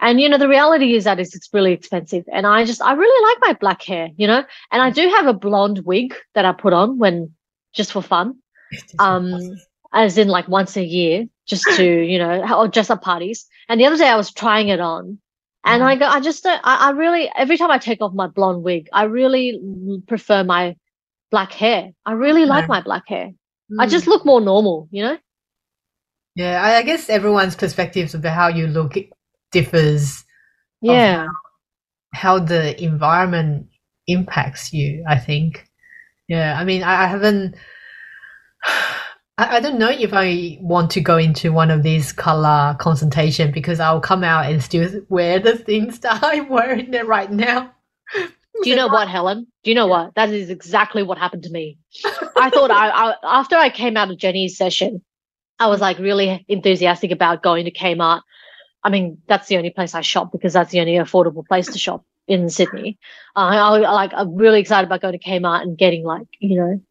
And 0.00 0.20
you 0.20 0.28
know 0.28 0.36
the 0.36 0.50
reality 0.50 0.96
is 0.96 1.04
that 1.04 1.18
it's, 1.18 1.34
it's 1.34 1.48
really 1.50 1.72
expensive. 1.72 2.24
And 2.30 2.46
I 2.46 2.66
just 2.66 2.82
I 2.82 2.92
really 2.92 3.30
like 3.30 3.38
my 3.40 3.58
black 3.58 3.80
hair, 3.80 4.10
you 4.18 4.26
know. 4.26 4.44
And 4.70 4.82
I 4.82 4.90
do 4.90 5.08
have 5.08 5.26
a 5.26 5.32
blonde 5.32 5.80
wig 5.86 6.14
that 6.34 6.44
I 6.44 6.52
put 6.52 6.74
on 6.74 6.98
when 6.98 7.32
just 7.72 7.90
for 7.90 8.02
fun 8.02 8.36
um 8.98 9.56
as 9.94 10.18
in 10.18 10.28
like 10.28 10.46
once 10.46 10.76
a 10.76 10.84
year 10.84 11.26
just 11.46 11.64
to 11.76 11.86
you 11.86 12.18
know 12.18 12.54
or 12.54 12.68
dress 12.68 12.90
up 12.90 13.00
parties 13.00 13.46
and 13.70 13.80
the 13.80 13.86
other 13.86 13.96
day 13.96 14.08
i 14.08 14.16
was 14.16 14.30
trying 14.30 14.68
it 14.68 14.78
on 14.78 15.18
and 15.64 15.82
i 15.84 15.96
go 15.96 16.06
i 16.06 16.20
just 16.20 16.42
don't 16.44 16.60
I, 16.64 16.88
I 16.88 16.90
really 16.92 17.30
every 17.36 17.58
time 17.58 17.70
i 17.70 17.78
take 17.78 18.02
off 18.02 18.14
my 18.14 18.28
blonde 18.28 18.64
wig 18.64 18.88
i 18.92 19.04
really 19.04 19.60
prefer 20.08 20.44
my 20.44 20.76
black 21.30 21.52
hair 21.52 21.92
i 22.06 22.12
really 22.12 22.46
like 22.46 22.68
my 22.68 22.82
black 22.82 23.08
hair 23.08 23.30
i 23.78 23.86
Hmm. 23.86 23.88
just 23.88 24.06
look 24.08 24.24
more 24.26 24.40
normal 24.40 24.88
you 24.92 25.02
know 25.04 25.18
yeah. 26.36 26.62
I, 26.62 26.76
I 26.78 26.82
guess 26.82 27.10
everyone's 27.10 27.56
perspectives 27.56 28.14
about 28.14 28.34
how 28.34 28.48
you 28.48 28.66
look 28.68 28.94
differs. 29.52 30.24
yeah 30.82 31.26
How 32.14 32.38
the 32.38 32.80
environment 32.82 33.68
impacts 34.06 34.72
you. 34.72 35.04
I 35.08 35.18
think. 35.18 35.66
Yeah. 36.28 36.56
I 36.58 36.64
mean, 36.64 36.82
I, 36.82 37.04
I 37.04 37.06
haven't. 37.06 37.56
I, 39.38 39.56
I 39.56 39.60
don't 39.60 39.78
know 39.78 39.90
if 39.90 40.12
I 40.12 40.58
want 40.60 40.90
to 40.92 41.00
go 41.00 41.16
into 41.16 41.52
one 41.52 41.70
of 41.70 41.82
these 41.82 42.12
color 42.12 42.76
consultation 42.78 43.50
because 43.50 43.80
I'll 43.80 44.00
come 44.00 44.24
out 44.24 44.50
and 44.50 44.62
still 44.62 44.88
wear 45.08 45.38
the 45.38 45.56
things 45.56 45.98
that 46.00 46.22
I'm 46.22 46.48
wearing 46.48 46.92
right 47.06 47.30
now. 47.30 47.72
do 48.62 48.68
you 48.68 48.76
know 48.76 48.86
what 48.86 49.08
helen 49.08 49.46
do 49.64 49.70
you 49.70 49.74
know 49.74 49.86
what 49.86 50.14
that 50.14 50.28
is 50.28 50.50
exactly 50.50 51.02
what 51.02 51.16
happened 51.16 51.42
to 51.42 51.50
me 51.50 51.78
i 52.36 52.50
thought 52.50 52.70
I, 52.70 52.90
I 52.90 53.14
after 53.24 53.56
i 53.56 53.70
came 53.70 53.96
out 53.96 54.10
of 54.10 54.18
jenny's 54.18 54.58
session 54.58 55.00
i 55.58 55.68
was 55.68 55.80
like 55.80 55.98
really 55.98 56.44
enthusiastic 56.48 57.10
about 57.10 57.42
going 57.42 57.64
to 57.64 57.70
kmart 57.70 58.20
I 58.84 58.90
mean, 58.90 59.18
that's 59.28 59.48
the 59.48 59.56
only 59.56 59.70
place 59.70 59.94
I 59.94 60.00
shop 60.00 60.32
because 60.32 60.52
that's 60.52 60.70
the 60.70 60.80
only 60.80 60.94
affordable 60.94 61.46
place 61.46 61.66
to 61.68 61.78
shop 61.78 62.04
in 62.26 62.48
Sydney. 62.48 62.98
Uh, 63.36 63.40
I, 63.40 63.56
I 63.56 63.92
like 63.92 64.12
I'm 64.14 64.34
really 64.34 64.60
excited 64.60 64.86
about 64.86 65.00
going 65.00 65.18
to 65.18 65.24
Kmart 65.24 65.62
and 65.62 65.78
getting 65.78 66.04
like 66.04 66.26
you 66.40 66.58
know 66.60 66.82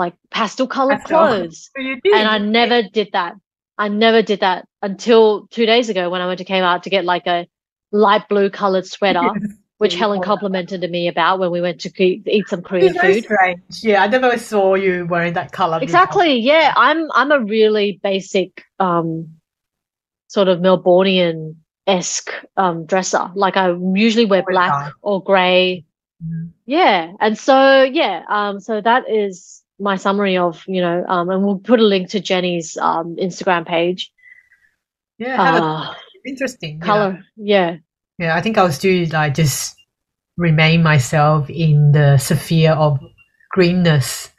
like 0.00 0.14
pastel 0.30 0.66
colored 0.66 1.04
clothes. 1.04 1.70
And 1.76 2.26
I 2.26 2.38
never 2.38 2.82
did 2.82 3.10
that. 3.12 3.34
I 3.78 3.88
never 3.88 4.22
did 4.22 4.40
that 4.40 4.66
until 4.82 5.46
two 5.48 5.66
days 5.66 5.88
ago 5.88 6.10
when 6.10 6.20
I 6.20 6.26
went 6.26 6.38
to 6.38 6.44
Kmart 6.44 6.82
to 6.82 6.90
get 6.90 7.04
like 7.04 7.26
a 7.26 7.46
light 7.92 8.28
blue 8.28 8.50
colored 8.50 8.86
sweater, 8.86 9.30
which 9.78 9.94
Helen 9.94 10.22
complimented 10.22 10.88
me 10.90 11.06
about 11.08 11.38
when 11.38 11.50
we 11.50 11.60
went 11.60 11.80
to 11.82 11.90
eat, 12.02 12.48
some 12.48 12.62
Korean 12.62 12.94
food. 12.94 13.24
strange. 13.24 13.62
Yeah, 13.82 14.02
I 14.02 14.06
never 14.08 14.36
saw 14.38 14.74
you 14.74 15.06
wearing 15.06 15.34
that 15.34 15.52
color. 15.52 15.78
Exactly. 15.80 16.38
Yeah, 16.40 16.72
I'm 16.76 17.10
I'm 17.12 17.30
a 17.30 17.40
really 17.40 18.00
basic 18.02 18.64
um 18.78 19.36
sort 20.28 20.48
of 20.48 20.60
Melbourneian 20.60 21.56
esque 21.86 22.32
um 22.56 22.86
dresser. 22.86 23.30
Like 23.34 23.56
I 23.56 23.74
usually 23.94 24.26
wear 24.26 24.44
black 24.48 24.94
or 25.02 25.22
grey. 25.22 25.84
Mhm. 26.24 26.50
Yeah. 26.66 27.12
And 27.20 27.36
so 27.36 27.82
yeah, 27.82 28.24
um 28.28 28.60
so 28.60 28.80
that 28.80 29.08
is 29.08 29.59
my 29.80 29.96
summary 29.96 30.36
of, 30.36 30.62
you 30.66 30.80
know, 30.80 31.04
um 31.08 31.30
and 31.30 31.44
we'll 31.44 31.58
put 31.58 31.80
a 31.80 31.84
link 31.84 32.10
to 32.10 32.20
Jenny's 32.20 32.76
um 32.76 33.16
Instagram 33.16 33.66
page. 33.66 34.12
Yeah, 35.18 35.40
Uh 35.42 35.94
interesting. 36.26 36.80
color. 36.80 37.24
Yeah. 37.36 37.76
Yeah, 38.18 38.36
I 38.36 38.42
think 38.42 38.58
I'll 38.58 38.70
still 38.72 39.06
like 39.10 39.34
just 39.34 39.76
remain 40.36 40.82
myself 40.82 41.48
in 41.50 41.92
the 41.92 42.18
sphere 42.18 42.72
of 42.72 42.98
greenness. 43.50 44.30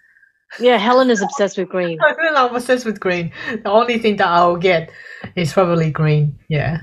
Yeah, 0.60 0.78
Helen 0.78 1.10
is 1.10 1.22
obsessed 1.22 1.58
with 1.58 1.70
green. 1.70 1.98
I 2.02 2.14
feel 2.20 2.36
I'm 2.36 2.56
obsessed 2.56 2.86
with 2.86 3.00
green. 3.00 3.32
The 3.64 3.70
only 3.70 3.98
thing 4.00 4.18
that 4.18 4.28
I'll 4.28 4.58
get 4.58 4.92
is 5.36 5.54
probably 5.54 5.92
green. 5.92 6.38
Yeah. 6.50 6.82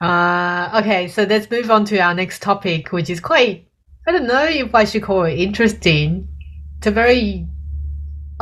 Uh, 0.00 0.80
okay, 0.82 1.08
so 1.08 1.22
let's 1.22 1.50
move 1.50 1.70
on 1.70 1.84
to 1.86 1.98
our 1.98 2.12
next 2.14 2.42
topic, 2.42 2.92
which 2.92 3.08
is 3.08 3.20
quite, 3.20 3.66
I 4.06 4.12
don't 4.12 4.26
know 4.26 4.44
if 4.44 4.74
I 4.74 4.84
should 4.84 5.02
call 5.02 5.24
it 5.24 5.38
interesting. 5.38 6.28
It's 6.78 6.86
a 6.86 6.90
very, 6.90 7.46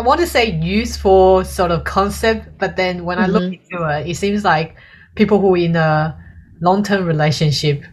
I 0.03 0.05
want 0.05 0.19
to 0.19 0.27
say 0.27 0.51
useful 0.51 1.45
sort 1.45 1.71
of 1.71 1.85
concept, 1.85 2.59
but 2.59 2.75
then 2.75 3.05
when 3.05 3.21
I 3.21 3.27
look 3.27 3.45
Mhm. 3.45 3.61
into 3.61 3.85
it, 3.87 4.09
it 4.09 4.17
seems 4.17 4.43
like 4.43 4.75
people 5.15 5.39
who 5.39 5.55
are 5.55 5.57
in 5.57 5.77
a 5.77 6.19
long-term 6.61 7.07
relationship 7.07 7.85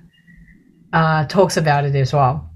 uh, 0.91 1.25
talks 1.25 1.55
about 1.55 1.85
it 1.85 1.95
as 1.95 2.11
well. 2.11 2.49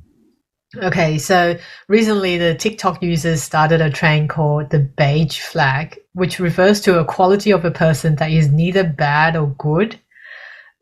Okay, 0.75 1.19
so 1.19 1.55
recently 1.87 2.39
the 2.39 2.55
TikTok 2.55 3.03
users 3.03 3.43
started 3.43 3.79
a 3.79 3.91
trend 3.91 4.31
called 4.31 4.71
the 4.71 4.79
beige 4.79 5.39
flag, 5.39 5.99
which 6.13 6.39
refers 6.39 6.81
to 6.81 6.97
a 6.97 7.05
quality 7.05 7.51
of 7.51 7.63
a 7.63 7.69
person 7.69 8.15
that 8.15 8.31
is 8.31 8.49
neither 8.49 8.83
bad 8.83 9.35
or 9.35 9.53
good, 9.59 9.99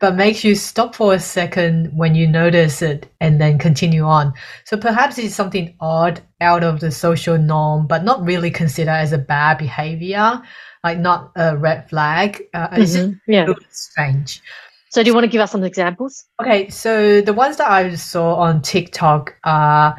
but 0.02 0.16
makes 0.16 0.44
you 0.44 0.56
stop 0.56 0.96
for 0.96 1.14
a 1.14 1.20
second 1.20 1.96
when 1.96 2.16
you 2.16 2.28
notice 2.28 2.82
it 2.82 3.08
and 3.22 3.40
then 3.40 3.60
continue 3.60 4.04
on. 4.04 4.34
So 4.66 4.76
perhaps 4.76 5.20
it's 5.20 5.36
something 5.36 5.76
odd 5.80 6.20
out 6.42 6.64
of 6.64 6.80
the 6.80 6.90
social 6.92 7.38
norm, 7.38 7.86
but 7.86 8.04
not 8.04 8.26
really 8.26 8.50
considered 8.50 8.92
as 8.92 9.14
a 9.14 9.20
bad 9.20 9.60
behavior, 9.60 10.42
like 10.84 10.98
not 10.98 11.32
a 11.36 11.56
red 11.56 11.88
flag. 11.88 12.42
Uh, 12.54 12.68
Mhm. 12.70 13.20
Yeah. 13.28 13.42
a 13.42 13.46
little 13.46 13.56
bit 13.62 13.74
strange. 13.74 14.42
So 14.90 15.04
do 15.04 15.08
you 15.08 15.14
want 15.14 15.24
to 15.26 15.30
give 15.30 15.40
us 15.40 15.52
some 15.52 15.64
examples? 15.64 16.26
Okay, 16.42 16.68
so 16.70 17.22
the 17.22 17.34
ones 17.34 17.58
that 17.58 17.70
I 17.70 17.94
saw 17.96 18.36
on 18.36 18.62
TikTok 18.62 19.36
are 19.46 19.96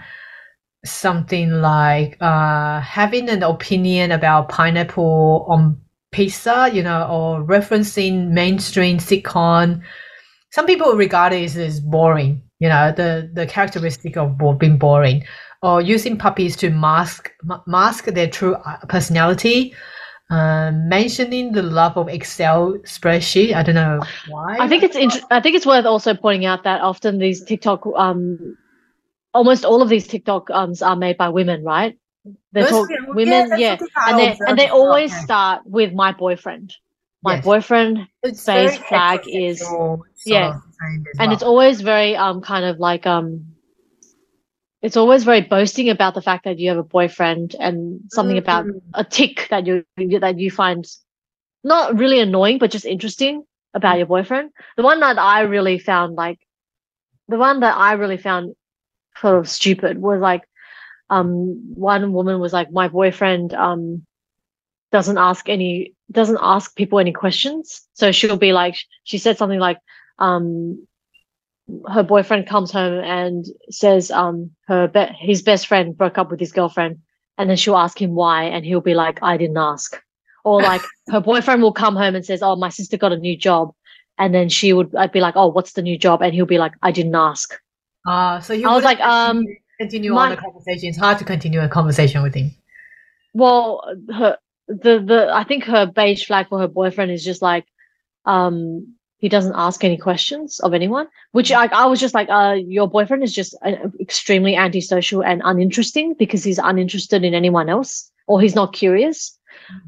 something 0.84 1.50
like 1.62 2.16
uh, 2.20 2.80
having 2.80 3.28
an 3.30 3.44
opinion 3.44 4.10
about 4.10 4.48
pineapple 4.48 5.46
on 5.48 5.80
pizza, 6.12 6.70
you 6.72 6.82
know, 6.82 7.06
or 7.08 7.42
referencing 7.42 8.28
mainstream 8.28 8.98
sitcom. 8.98 9.82
Some 10.50 10.66
people 10.66 10.92
regard 10.92 11.32
it 11.32 11.56
as 11.56 11.80
boring, 11.80 12.42
you 12.60 12.68
know, 12.68 12.92
the, 12.92 13.30
the 13.32 13.46
characteristic 13.46 14.16
of 14.16 14.38
being 14.58 14.78
boring, 14.78 15.24
or 15.62 15.80
using 15.80 16.18
puppies 16.18 16.56
to 16.56 16.70
mask 16.70 17.32
ma- 17.42 17.62
mask 17.66 18.04
their 18.06 18.28
true 18.28 18.54
uh, 18.54 18.76
personality. 18.88 19.74
Uh, 20.30 20.70
mentioning 20.72 21.52
the 21.52 21.62
love 21.62 21.98
of 21.98 22.08
Excel 22.08 22.78
spreadsheet. 22.84 23.54
I 23.54 23.62
don't 23.62 23.74
know 23.74 24.00
why. 24.28 24.56
I 24.58 24.66
think 24.66 24.82
it's 24.82 24.96
int- 24.96 25.22
I 25.30 25.40
think 25.40 25.56
it's 25.56 25.66
worth 25.66 25.84
also 25.84 26.14
pointing 26.14 26.46
out 26.46 26.64
that 26.64 26.80
often 26.80 27.18
these 27.18 27.44
TikTok 27.44 27.84
um 27.96 28.56
almost 29.34 29.66
all 29.66 29.82
of 29.82 29.90
these 29.90 30.06
TikTok 30.06 30.48
ums 30.48 30.80
are 30.80 30.96
made 30.96 31.18
by 31.18 31.28
women, 31.28 31.62
right? 31.64 31.98
They 32.52 32.62
talk 32.62 32.88
women, 33.08 33.50
yeah, 33.58 33.78
and 34.06 34.18
they 34.18 34.38
and 34.46 34.58
they 34.58 34.68
always 34.68 35.12
okay. 35.12 35.22
start 35.22 35.62
with 35.66 35.92
my 35.92 36.12
boyfriend. 36.12 36.74
My 37.22 37.34
Yes. 37.36 37.44
boyfriend, 37.44 37.98
It's 38.22 38.42
flag 38.44 39.20
is- 39.26 39.62
yeah. 40.24 40.50
of 40.50 40.62
thing 40.80 41.04
as 41.10 41.18
and 41.18 41.28
well. 41.28 41.32
it's 41.32 41.42
always 41.42 41.80
very 41.80 42.16
um 42.16 42.40
kind 42.40 42.64
of 42.64 42.78
like 42.78 43.06
um 43.06 43.46
it's 44.82 44.96
always 44.96 45.22
very 45.24 45.40
boasting 45.40 45.88
about 45.90 46.14
the 46.14 46.22
fact 46.22 46.44
that 46.44 46.58
you 46.58 46.68
have 46.68 46.78
a 46.78 46.82
boyfriend 46.82 47.54
and 47.60 48.00
something 48.10 48.38
about 48.38 48.66
Mm. 48.66 48.80
a 48.94 49.04
tick 49.04 49.46
that 49.50 49.66
you 49.66 49.84
that 50.20 50.38
you 50.38 50.50
find 50.50 50.84
not 51.64 51.96
really 51.98 52.18
annoying 52.20 52.58
but 52.58 52.70
just 52.70 52.84
interesting 52.84 53.44
about 53.74 53.98
your 53.98 54.06
boyfriend. 54.06 54.50
The 54.76 54.82
one 54.82 55.00
that 55.00 55.18
I 55.18 55.40
really 55.42 55.78
found 55.78 56.14
like 56.16 56.38
the 57.28 57.38
one 57.38 57.60
that 57.60 57.76
I 57.76 57.92
really 57.92 58.16
found 58.18 58.54
sort 59.16 59.38
of 59.38 59.48
stupid 59.48 59.98
was 59.98 60.20
like 60.20 60.42
um 61.10 61.74
one 61.74 62.12
woman 62.12 62.40
was 62.40 62.52
like 62.52 62.70
my 62.72 62.88
boyfriend 62.88 63.54
um 63.54 64.06
doesn't 64.92 65.18
ask 65.18 65.48
any 65.48 65.94
doesn't 66.10 66.38
ask 66.40 66.76
people 66.76 66.98
any 67.00 67.12
questions. 67.12 67.88
So 67.94 68.12
she'll 68.12 68.36
be 68.36 68.52
like 68.52 68.76
she 69.04 69.18
said 69.18 69.38
something 69.38 69.58
like 69.58 69.78
um 70.18 70.86
her 71.88 72.02
boyfriend 72.02 72.46
comes 72.46 72.70
home 72.70 73.02
and 73.02 73.46
says 73.70 74.10
um 74.10 74.50
her 74.66 74.88
be- 74.88 75.16
his 75.18 75.42
best 75.42 75.66
friend 75.66 75.96
broke 75.96 76.18
up 76.18 76.30
with 76.30 76.38
his 76.40 76.52
girlfriend. 76.52 76.98
And 77.38 77.48
then 77.48 77.56
she'll 77.56 77.76
ask 77.78 78.00
him 78.00 78.14
why 78.14 78.44
and 78.44 78.64
he'll 78.64 78.82
be 78.82 78.94
like 78.94 79.18
I 79.22 79.36
didn't 79.36 79.56
ask. 79.56 80.00
Or 80.44 80.60
like 80.60 80.82
her 81.10 81.20
boyfriend 81.20 81.62
will 81.62 81.72
come 81.72 81.96
home 81.96 82.14
and 82.14 82.24
says 82.24 82.42
oh 82.42 82.56
my 82.56 82.68
sister 82.68 82.98
got 82.98 83.12
a 83.12 83.16
new 83.18 83.36
job. 83.36 83.72
And 84.18 84.34
then 84.34 84.50
she 84.50 84.72
would 84.72 84.94
I'd 84.94 85.12
be 85.12 85.20
like 85.20 85.36
oh 85.36 85.48
what's 85.48 85.72
the 85.72 85.82
new 85.82 85.98
job? 85.98 86.22
And 86.22 86.34
he'll 86.34 86.46
be 86.46 86.58
like 86.58 86.74
I 86.82 86.92
didn't 86.92 87.14
ask. 87.14 87.58
Uh, 88.06 88.40
so 88.40 88.52
you 88.52 88.68
I 88.68 88.74
was 88.74 88.84
like, 88.84 89.00
um, 89.00 89.44
continue, 89.82 90.12
my- 90.14 90.24
on 90.24 90.30
the 90.36 90.42
conversation. 90.46 90.88
It's 90.90 90.98
hard 91.06 91.18
to 91.22 91.24
continue 91.34 91.60
a 91.68 91.68
conversation 91.78 92.22
with 92.26 92.34
him. 92.40 92.48
well 93.42 93.66
her 94.18 94.32
the 94.84 94.94
the 95.10 95.20
I 95.40 95.44
think 95.44 95.64
her 95.74 95.84
beige 95.98 96.24
flag 96.28 96.48
for 96.48 96.58
her 96.64 96.68
boyfriend 96.80 97.10
is 97.16 97.24
just 97.30 97.42
like 97.50 97.66
um 98.34 98.56
he 99.22 99.28
doesn't 99.34 99.54
ask 99.66 99.84
any 99.88 99.96
questions 100.08 100.60
of 100.66 100.74
anyone 100.74 101.06
which 101.38 101.50
I, 101.52 101.64
I 101.82 101.86
was 101.92 102.00
just 102.04 102.14
like 102.18 102.28
uh 102.38 102.54
your 102.76 102.88
boyfriend 102.96 103.22
is 103.28 103.34
just 103.40 103.52
uh, 103.68 103.72
extremely 104.06 104.54
antisocial 104.56 105.22
and 105.30 105.42
uninteresting 105.44 106.14
because 106.22 106.42
he's 106.44 106.58
uninterested 106.70 107.24
in 107.24 107.34
anyone 107.34 107.68
else 107.76 107.92
or 108.28 108.40
he's 108.40 108.54
not 108.60 108.72
curious 108.72 109.18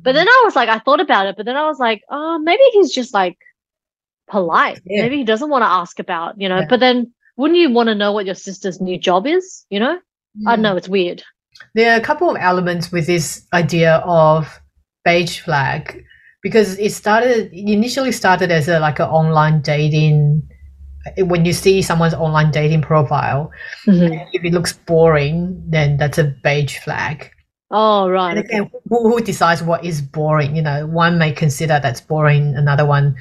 but 0.03 0.13
then 0.13 0.29
I 0.29 0.43
was 0.45 0.57
like 0.57 0.69
I 0.69 0.79
thought 0.81 1.01
about 1.07 1.27
it 1.29 1.37
but 1.37 1.47
then 1.47 1.57
I 1.57 1.67
was 1.73 1.79
like 1.79 2.03
oh 2.11 2.39
maybe 2.39 2.63
he's 2.73 2.93
just 2.93 3.15
like 3.15 3.39
polite 4.29 4.81
Yeah. 4.85 5.03
maybe 5.03 5.17
he 5.19 5.25
doesn't 5.25 5.51
want 5.51 5.63
to 5.63 5.75
ask 5.83 5.99
about 6.07 6.41
you 6.41 6.49
know 6.49 6.61
Yeah. 6.61 6.67
but 6.71 6.81
then 6.81 7.13
wouldn't 7.37 7.59
you 7.59 7.71
want 7.71 7.89
to 7.89 7.95
know 7.95 8.13
what 8.13 8.27
your 8.27 8.35
sister's 8.35 8.81
new 8.81 8.99
job 8.99 9.27
is 9.27 9.67
you 9.71 9.81
know 9.81 9.99
I 10.47 10.57
don't 10.57 10.61
Mm. 10.61 10.63
know 10.63 10.77
it's 10.77 10.89
weird 10.89 11.23
There 11.75 11.93
are 11.93 11.97
a 12.01 12.05
couple 12.05 12.29
of 12.31 12.37
elements 12.41 12.91
with 12.91 13.07
this 13.07 13.47
idea 13.53 13.97
of 14.05 14.61
beige 15.05 15.39
flag 15.41 16.03
because 16.43 16.79
it 16.79 16.91
started 16.93 17.51
it 17.53 17.71
initially 17.73 18.11
started 18.13 18.51
as 18.51 18.69
a 18.69 18.81
like 18.81 18.99
an 18.99 19.07
online 19.09 19.61
dating 19.63 20.43
when 21.19 21.45
you 21.45 21.53
see 21.53 21.83
someone's 21.83 22.15
online 22.15 22.51
dating 22.51 22.83
profile 22.83 23.51
Mhm. 23.87 24.27
if 24.33 24.43
it 24.45 24.53
looks 24.53 24.73
boring 24.73 25.63
then 25.69 25.97
that's 25.99 26.19
a 26.19 26.25
beige 26.43 26.79
flag 26.79 27.31
oh 27.71 28.09
right 28.09 28.37
and 28.37 28.45
okay. 28.47 28.57
again 28.59 28.71
who, 28.89 29.11
who 29.11 29.21
decides 29.21 29.63
what 29.63 29.85
is 29.85 30.01
boring 30.03 30.57
you 30.57 30.63
know 30.63 30.87
one 30.87 31.19
may 31.19 31.31
consider 31.33 31.79
that's 31.81 32.01
boring 32.01 32.55
another 32.57 32.87
one 32.87 33.15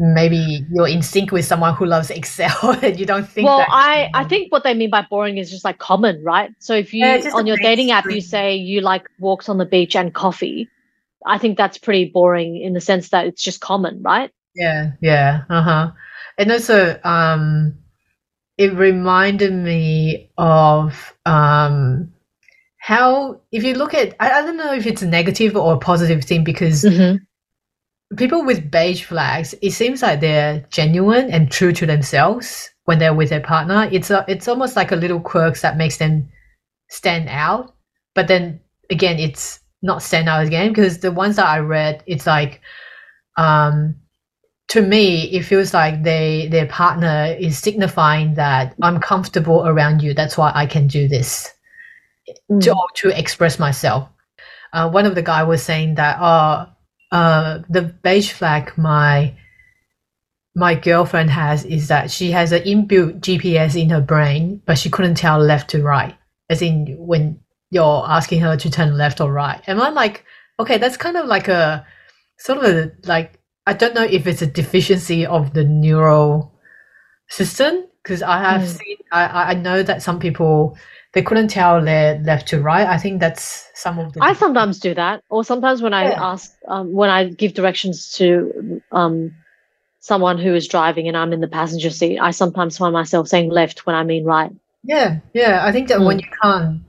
maybe 0.00 0.66
you're 0.72 0.88
in 0.88 1.02
sync 1.02 1.30
with 1.30 1.44
someone 1.44 1.74
who 1.74 1.84
loves 1.84 2.10
excel 2.10 2.78
and 2.82 2.98
you 2.98 3.04
don't 3.04 3.28
think 3.28 3.46
well 3.46 3.66
i 3.70 4.08
i 4.14 4.24
think 4.24 4.50
what 4.50 4.64
they 4.64 4.74
mean 4.74 4.90
by 4.90 5.06
boring 5.10 5.36
is 5.36 5.50
just 5.50 5.64
like 5.64 5.78
common 5.78 6.22
right? 6.24 6.50
So 6.58 6.74
if 6.74 6.94
you 6.94 7.06
Yeah, 7.06 7.30
on 7.34 7.46
your 7.46 7.58
dating 7.58 7.90
app 7.90 8.10
you 8.10 8.20
say 8.20 8.56
you 8.56 8.80
like 8.80 9.06
walks 9.18 9.48
on 9.48 9.58
the 9.58 9.66
beach 9.66 9.94
and 9.94 10.12
coffee 10.14 10.68
i 11.26 11.36
think 11.36 11.58
that's 11.58 11.78
pretty 11.78 12.06
boring 12.06 12.56
in 12.56 12.72
the 12.72 12.80
sense 12.80 13.10
that 13.10 13.26
it's 13.26 13.42
just 13.42 13.60
common 13.60 14.02
right? 14.02 14.30
Yeah, 14.54 14.92
yeah, 15.00 15.44
uh 15.48 15.62
huh. 15.62 15.92
And 16.38 16.50
also, 16.50 16.98
um, 17.04 17.74
it 18.58 18.72
reminded 18.74 19.52
me 19.52 20.30
of 20.36 21.14
um, 21.24 22.12
how 22.78 23.40
if 23.52 23.62
you 23.62 23.74
look 23.74 23.94
at, 23.94 24.16
I, 24.20 24.30
I 24.30 24.42
don't 24.42 24.56
know 24.56 24.74
if 24.74 24.86
it's 24.86 25.02
a 25.02 25.06
negative 25.06 25.56
or 25.56 25.74
a 25.74 25.78
positive 25.78 26.24
thing 26.24 26.44
because 26.44 26.84
people 28.16 28.44
with 28.44 28.70
beige 28.70 29.04
flags, 29.04 29.54
it 29.62 29.70
seems 29.72 30.02
like 30.02 30.20
they're 30.20 30.66
genuine 30.70 31.30
and 31.30 31.50
true 31.50 31.72
to 31.72 31.86
themselves 31.86 32.70
when 32.84 32.98
they're 32.98 33.14
with 33.14 33.30
their 33.30 33.40
partner. 33.40 33.88
It's 33.92 34.10
a, 34.10 34.24
it's 34.28 34.48
almost 34.48 34.76
like 34.76 34.92
a 34.92 34.96
little 34.96 35.20
quirks 35.20 35.62
that 35.62 35.76
makes 35.76 35.98
them 35.98 36.28
stand 36.88 37.28
out. 37.28 37.74
But 38.14 38.28
then 38.28 38.60
again, 38.90 39.18
it's 39.18 39.60
not 39.82 40.02
stand 40.02 40.28
out 40.28 40.44
again 40.44 40.70
because 40.70 40.98
the 40.98 41.12
ones 41.12 41.36
that 41.36 41.46
I 41.46 41.58
read, 41.60 42.02
it's 42.06 42.26
like, 42.26 42.60
um, 43.36 43.94
to 44.68 44.82
me, 44.82 45.24
it 45.32 45.42
feels 45.42 45.74
like 45.74 46.02
they 46.04 46.48
their 46.48 46.66
partner 46.66 47.36
is 47.38 47.58
signifying 47.58 48.34
that 48.34 48.74
I'm 48.82 49.00
comfortable 49.00 49.66
around 49.66 50.02
you. 50.02 50.14
That's 50.14 50.36
why 50.38 50.52
I 50.54 50.66
can 50.66 50.86
do 50.86 51.08
this 51.08 51.48
Mm. 52.50 52.62
to 52.62 52.76
to 52.96 53.18
express 53.18 53.58
myself. 53.58 54.08
Uh, 54.72 54.88
one 54.88 55.06
of 55.06 55.16
the 55.16 55.22
guy 55.22 55.42
was 55.42 55.62
saying 55.62 55.96
that, 55.96 56.18
oh, 56.20 56.66
uh, 57.12 57.60
the 57.68 57.82
beige 57.82 58.32
flag 58.32 58.72
my 58.76 59.34
my 60.54 60.74
girlfriend 60.74 61.30
has 61.30 61.64
is 61.64 61.88
that 61.88 62.10
she 62.10 62.30
has 62.32 62.52
an 62.52 62.62
inbuilt 62.62 63.20
GPS 63.20 63.80
in 63.80 63.90
her 63.90 64.00
brain, 64.00 64.60
but 64.66 64.78
she 64.78 64.90
couldn't 64.90 65.14
tell 65.14 65.38
left 65.38 65.70
to 65.70 65.82
right. 65.82 66.16
As 66.48 66.60
in 66.62 66.96
when 66.98 67.40
you're 67.70 68.04
asking 68.06 68.40
her 68.40 68.56
to 68.56 68.70
turn 68.70 68.96
left 68.96 69.20
or 69.20 69.32
right. 69.32 69.62
And 69.66 69.80
I'm 69.80 69.94
like, 69.94 70.24
okay, 70.58 70.78
that's 70.78 70.96
kind 70.96 71.16
of 71.16 71.26
like 71.26 71.46
a 71.48 71.86
sort 72.38 72.58
of 72.58 72.64
a 72.64 72.92
like 73.04 73.38
I 73.66 73.72
don't 73.74 73.94
know 73.94 74.02
if 74.02 74.26
it's 74.26 74.42
a 74.42 74.46
deficiency 74.46 75.24
of 75.24 75.54
the 75.54 75.64
neural 75.64 76.52
system 77.28 77.84
because 78.02 78.22
I 78.22 78.38
have 78.40 78.62
Mm. 78.62 78.78
seen 78.78 78.96
I, 79.12 79.24
I 79.26 79.50
I 79.50 79.54
know 79.54 79.82
that 79.82 80.02
some 80.02 80.18
people 80.18 80.76
they 81.12 81.22
couldn't 81.22 81.48
tell 81.48 81.82
their 81.84 82.18
left 82.20 82.48
to 82.48 82.60
right. 82.60 82.86
I 82.86 82.98
think 82.98 83.20
that's 83.20 83.68
some 83.74 83.98
of 83.98 84.12
the 84.12 84.22
I 84.22 84.34
sometimes 84.34 84.78
do 84.78 84.94
that, 84.94 85.22
or 85.28 85.44
sometimes 85.44 85.82
when 85.82 85.92
I 85.94 86.04
Yeah. 86.04 86.22
ask, 86.22 86.52
um, 86.68 86.92
when 86.92 87.10
I 87.10 87.24
give 87.30 87.54
directions 87.54 88.12
to 88.18 88.80
um, 88.92 89.32
someone 90.00 90.38
who 90.38 90.54
is 90.54 90.68
driving 90.68 91.08
and 91.08 91.16
I'm 91.16 91.32
in 91.32 91.40
the 91.40 91.48
passenger 91.48 91.90
seat, 91.90 92.18
I 92.18 92.30
sometimes 92.30 92.78
find 92.78 92.92
myself 92.92 93.28
saying 93.28 93.50
left 93.50 93.86
when 93.86 93.96
I 93.96 94.04
mean 94.04 94.24
right. 94.24 94.50
Yeah, 94.84 95.18
yeah. 95.34 95.64
I 95.64 95.72
think 95.72 95.88
that 95.88 96.00
when 96.00 96.18
Mm. 96.18 96.22
you 96.22 96.28
can't 96.42 96.80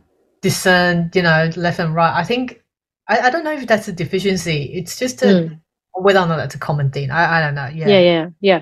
discern, 0.42 1.12
you 1.14 1.22
know, 1.22 1.50
left 1.56 1.80
and 1.80 1.94
right, 1.94 2.14
I 2.16 2.24
think 2.24 2.62
I, 3.08 3.20
I 3.20 3.30
don't 3.30 3.44
know 3.44 3.52
if 3.54 3.68
that's 3.68 3.88
a 3.88 3.94
deficiency. 3.94 4.72
It's 4.74 4.98
just 4.98 5.22
a 5.24 5.26
Mm. 5.26 5.60
whether 5.94 6.20
or 6.20 6.28
not 6.28 6.38
that's 6.38 6.56
a 6.56 6.60
common 6.60 6.90
thing. 6.92 7.12
I, 7.12 7.38
I 7.38 7.42
don't 7.42 7.56
know. 7.56 7.68
Yeah. 7.68 7.90
Yeah, 7.90 8.00
yeah, 8.00 8.30
yeah. 8.40 8.62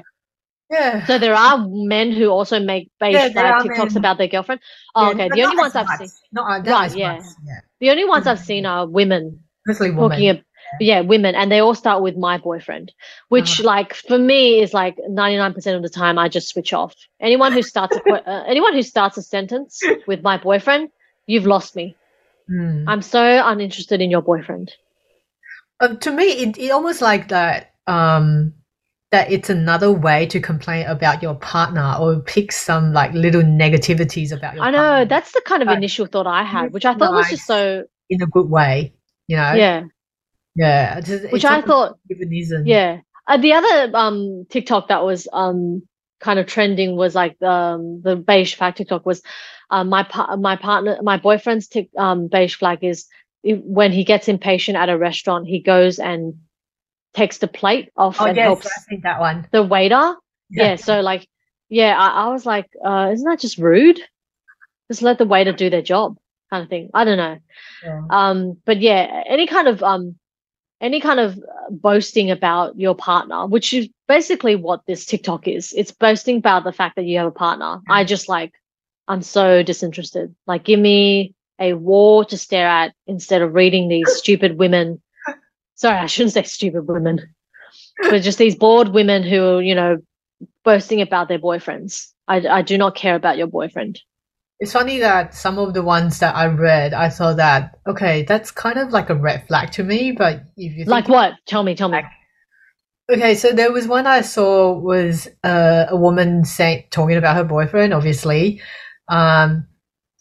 Yeah. 0.70 1.06
So 1.06 1.18
there 1.18 1.34
are 1.36 1.58
men 1.68 2.12
who 2.12 2.28
also 2.30 2.60
make 2.60 2.92
beige 3.00 3.14
Yeah, 3.14 3.30
flag 3.30 3.56
TikToks 3.66 3.96
about 3.96 4.18
their 4.18 4.28
girlfriend. 4.28 4.62
Oh, 4.96 5.06
Yeah, 5.06 5.12
okay. 5.14 5.30
The 5.30 5.44
only 5.44 5.58
ones 5.58 5.76
I've 5.76 5.88
much. 5.88 5.98
seen, 6.00 6.12
Not, 6.32 6.68
uh, 6.68 6.72
Right, 6.72 6.96
yeah. 6.96 7.22
Yeah. 7.46 7.60
the 7.80 7.90
only 7.92 8.06
ones 8.06 8.28
I've 8.28 8.38
Mm. 8.38 8.46
seen 8.46 8.66
are 8.66 8.86
women 8.88 9.40
Mostly 9.66 9.90
women. 9.92 10.10
talking 10.10 10.30
about, 10.30 10.44
yeah 10.80 11.02
women 11.02 11.34
and 11.36 11.52
they 11.52 11.60
all 11.60 11.74
start 11.74 12.04
with 12.04 12.16
my 12.16 12.38
boyfriend 12.38 12.94
which 13.30 13.60
Uh-huh. 13.60 13.68
like 13.68 13.94
for 13.96 14.18
me 14.20 14.62
is 14.62 14.72
like 14.74 14.96
99% 15.10 15.76
of 15.78 15.82
the 15.82 15.90
time 15.90 16.20
i 16.20 16.28
just 16.30 16.50
switch 16.50 16.74
off 16.74 16.94
anyone 17.20 17.52
who 17.54 17.62
starts 17.64 17.98
a 17.98 18.02
uh, 18.14 18.44
anyone 18.48 18.74
who 18.74 18.84
starts 18.84 19.18
a 19.18 19.22
sentence 19.24 19.90
with 20.06 20.22
my 20.22 20.38
boyfriend 20.38 20.90
you've 21.26 21.48
lost 21.48 21.76
me 21.76 21.98
Mm. 22.52 22.84
i'm 22.88 23.02
so 23.02 23.24
uninterested 23.46 24.00
in 24.02 24.12
your 24.12 24.22
boyfriend 24.22 24.72
Uh, 25.80 25.96
to 25.96 26.12
me, 26.12 26.24
it, 26.44 26.58
it 26.58 26.70
almost 26.72 27.02
like 27.02 27.30
that. 27.30 27.74
Um, 27.88 28.54
that 29.12 29.32
it's 29.32 29.50
another 29.50 29.92
way 29.92 30.26
to 30.28 30.40
complain 30.40 30.86
about 30.86 31.22
your 31.24 31.36
partner 31.36 31.96
or 32.00 32.20
pick 32.20 32.52
some 32.52 32.94
like 32.94 33.12
little 33.14 33.42
negativities 33.42 34.32
about 34.32 34.56
your 34.56 34.64
i 34.64 34.72
know 34.72 34.78
partner 34.78 35.06
that's 35.06 35.32
the 35.32 35.42
kind 35.46 35.62
of 35.62 35.68
Like, 35.68 35.78
initial 35.78 36.06
thought 36.06 36.28
i 36.28 36.44
had 36.44 36.72
which 36.74 36.86
i 36.86 36.94
thought 36.94 37.14
was 37.14 37.30
just 37.30 37.46
so 37.46 37.84
in 38.10 38.22
a 38.22 38.28
good 38.28 38.50
way. 38.50 38.94
You 39.28 39.38
know. 39.38 39.54
yeah 39.54 39.84
Yeah. 40.56 40.98
It's, 40.98 41.10
it's 41.10 41.32
which 41.32 41.46
i 41.46 41.62
thought. 41.62 41.98
Yeah. 42.66 43.02
Uh, 43.28 43.38
the 43.38 43.54
other 43.54 43.92
um 43.96 44.46
TikTok 44.50 44.88
that 44.88 45.04
was 45.04 45.28
um 45.32 45.84
kind 46.20 46.40
of 46.40 46.48
trending 46.48 46.96
was 46.96 47.14
like 47.16 47.40
um 47.44 48.02
the 48.04 48.16
beige 48.16 48.56
flag 48.56 48.76
TikTok 48.76 49.06
was 49.06 49.22
um 49.70 49.90
my 49.90 50.04
pa- 50.04 50.36
my 50.36 50.56
partner 50.56 50.98
my 51.04 51.18
boyfriend's 51.18 51.68
tic- 51.68 51.92
um 51.98 52.28
beige 52.28 52.56
flag 52.56 52.84
is 52.84 53.06
when 53.44 53.92
he 53.92 54.04
gets 54.04 54.28
impatient 54.28 54.78
at 54.78 54.90
a 54.90 54.98
restaurant 54.98 55.48
he 55.48 55.62
goes 55.62 56.00
and 56.00 56.34
takes 57.14 57.40
the 57.40 57.48
plate 57.48 57.92
off 57.98 58.18
Oh 58.20 58.26
and 58.26 58.38
yes, 58.38 58.46
helps 58.46 58.66
I've 58.68 58.84
seen 58.90 59.02
that 59.04 59.20
one. 59.20 59.48
the 59.52 59.64
waiter. 59.64 60.16
Yeah. 60.50 60.76
so 60.76 61.02
like 61.02 61.28
yeah, 61.70 61.96
I, 61.98 62.26
I 62.26 62.30
was 62.30 62.46
like, 62.46 62.68
uh, 62.84 63.12
isn't 63.14 63.30
that 63.30 63.40
just 63.40 63.58
rude? 63.60 64.00
Just 64.90 65.04
let 65.04 65.20
the 65.20 65.26
waiter 65.26 65.54
do 65.54 65.70
their 65.70 65.84
job, 65.84 66.18
kind 66.50 66.64
of 66.64 66.70
thing. 66.70 66.90
I 66.96 67.06
don't 67.06 67.18
know. 67.18 67.38
Yeah. 67.84 68.02
Um, 68.10 68.58
but 68.66 68.82
yeah, 68.82 69.24
any 69.28 69.46
kind 69.46 69.68
of 69.68 69.84
um, 69.84 70.16
any 70.82 71.00
kind 71.00 71.20
of 71.20 71.40
boasting 71.70 72.32
about 72.32 72.80
your 72.80 72.96
partner, 72.96 73.46
which 73.46 73.74
is 73.74 73.88
basically 74.08 74.56
what 74.56 74.86
this 74.88 75.06
TikTok 75.06 75.48
is. 75.48 75.74
It's 75.74 75.92
boasting 75.92 76.38
about 76.38 76.64
the 76.64 76.72
fact 76.72 76.96
that 76.96 77.06
you 77.06 77.18
have 77.20 77.28
a 77.28 77.32
partner. 77.32 77.82
I 77.90 78.04
just 78.04 78.30
like, 78.30 78.54
I'm 79.08 79.22
so 79.22 79.62
disinterested. 79.62 80.34
Like, 80.48 80.64
give 80.64 80.80
me 80.80 81.36
a 81.60 81.74
wall 81.74 82.24
to 82.26 82.38
stare 82.38 82.68
at 82.68 82.94
instead 83.06 83.42
of 83.42 83.54
reading 83.54 83.90
these 83.90 84.12
stupid 84.14 84.58
women. 84.58 85.02
Sorry, 85.80 85.98
I 85.98 86.08
shouldn't 86.08 86.34
say 86.34 86.44
stupid 86.44 86.90
women, 86.90 87.34
but 88.02 88.22
just 88.22 88.38
these 88.38 88.58
bored 88.58 88.90
women 88.90 89.24
who 89.24 89.42
are, 89.42 89.62
you 89.62 89.74
know, 89.74 90.00
boasting 90.66 91.00
about 91.00 91.30
their 91.30 91.40
boyfriends. 91.40 92.08
I, 92.28 92.46
I 92.50 92.62
do 92.64 92.78
not 92.78 92.96
care 92.96 93.16
about 93.16 93.38
your 93.38 93.48
boyfriend. 93.48 93.98
It's 94.60 94.74
funny 94.74 95.00
that 95.00 95.34
some 95.34 95.58
of 95.58 95.74
the 95.74 95.82
ones 95.82 96.20
that 96.20 96.36
I 96.36 96.48
read, 96.48 96.94
I 96.94 97.08
thought 97.08 97.38
that 97.38 97.78
okay, 97.88 98.24
that's 98.24 98.52
kind 98.52 98.78
of 98.78 98.92
like 98.92 99.10
a 99.10 99.16
red 99.16 99.48
flag 99.48 99.72
to 99.72 99.86
me. 99.86 100.12
But 100.12 100.44
if 100.58 100.76
you 100.76 100.84
Like 100.84 101.08
what? 101.08 101.36
Tell 101.48 101.64
me, 101.64 101.76
tell 101.76 101.88
me. 101.88 102.02
okay, 103.10 103.34
so 103.36 103.54
there 103.54 103.72
was 103.72 103.88
one 103.88 104.06
I 104.06 104.20
saw 104.20 104.78
was 104.78 105.30
uh, 105.46 105.86
a 105.88 105.96
woman 105.96 106.44
saying 106.44 106.88
talking 106.92 107.16
about 107.16 107.38
her 107.38 107.46
boyfriend, 107.46 107.94
obviously, 107.94 108.62
um, 109.08 109.66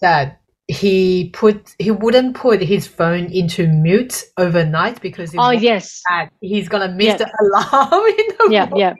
that 0.02 0.40
he 0.68 1.30
put 1.32 1.74
he 1.78 1.90
wouldn't 1.90 2.36
put 2.36 2.60
his 2.62 2.86
phone 2.86 3.24
into 3.32 3.66
mute 3.66 4.24
overnight 4.36 5.00
because 5.00 5.34
Oh 5.38 5.50
yes. 5.50 6.02
he's 6.42 6.68
gonna 6.68 6.92
miss 6.92 7.06
Yeah. 7.06 7.16
the 7.16 7.30
alarm 7.40 8.04
in 8.06 8.26
the 8.38 8.48
Yeah, 8.50 8.66
morning. 8.66 8.80
yeah. 8.80 8.94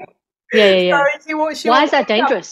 Yeah, 0.54 0.64
yeah, 0.70 0.80
yeah. 0.80 0.98
So 1.18 1.18
she 1.28 1.34
will- 1.34 1.54
she 1.54 1.68
Why 1.68 1.84
is 1.84 1.90
that 1.90 2.02
up- 2.02 2.08
dangerous? 2.08 2.50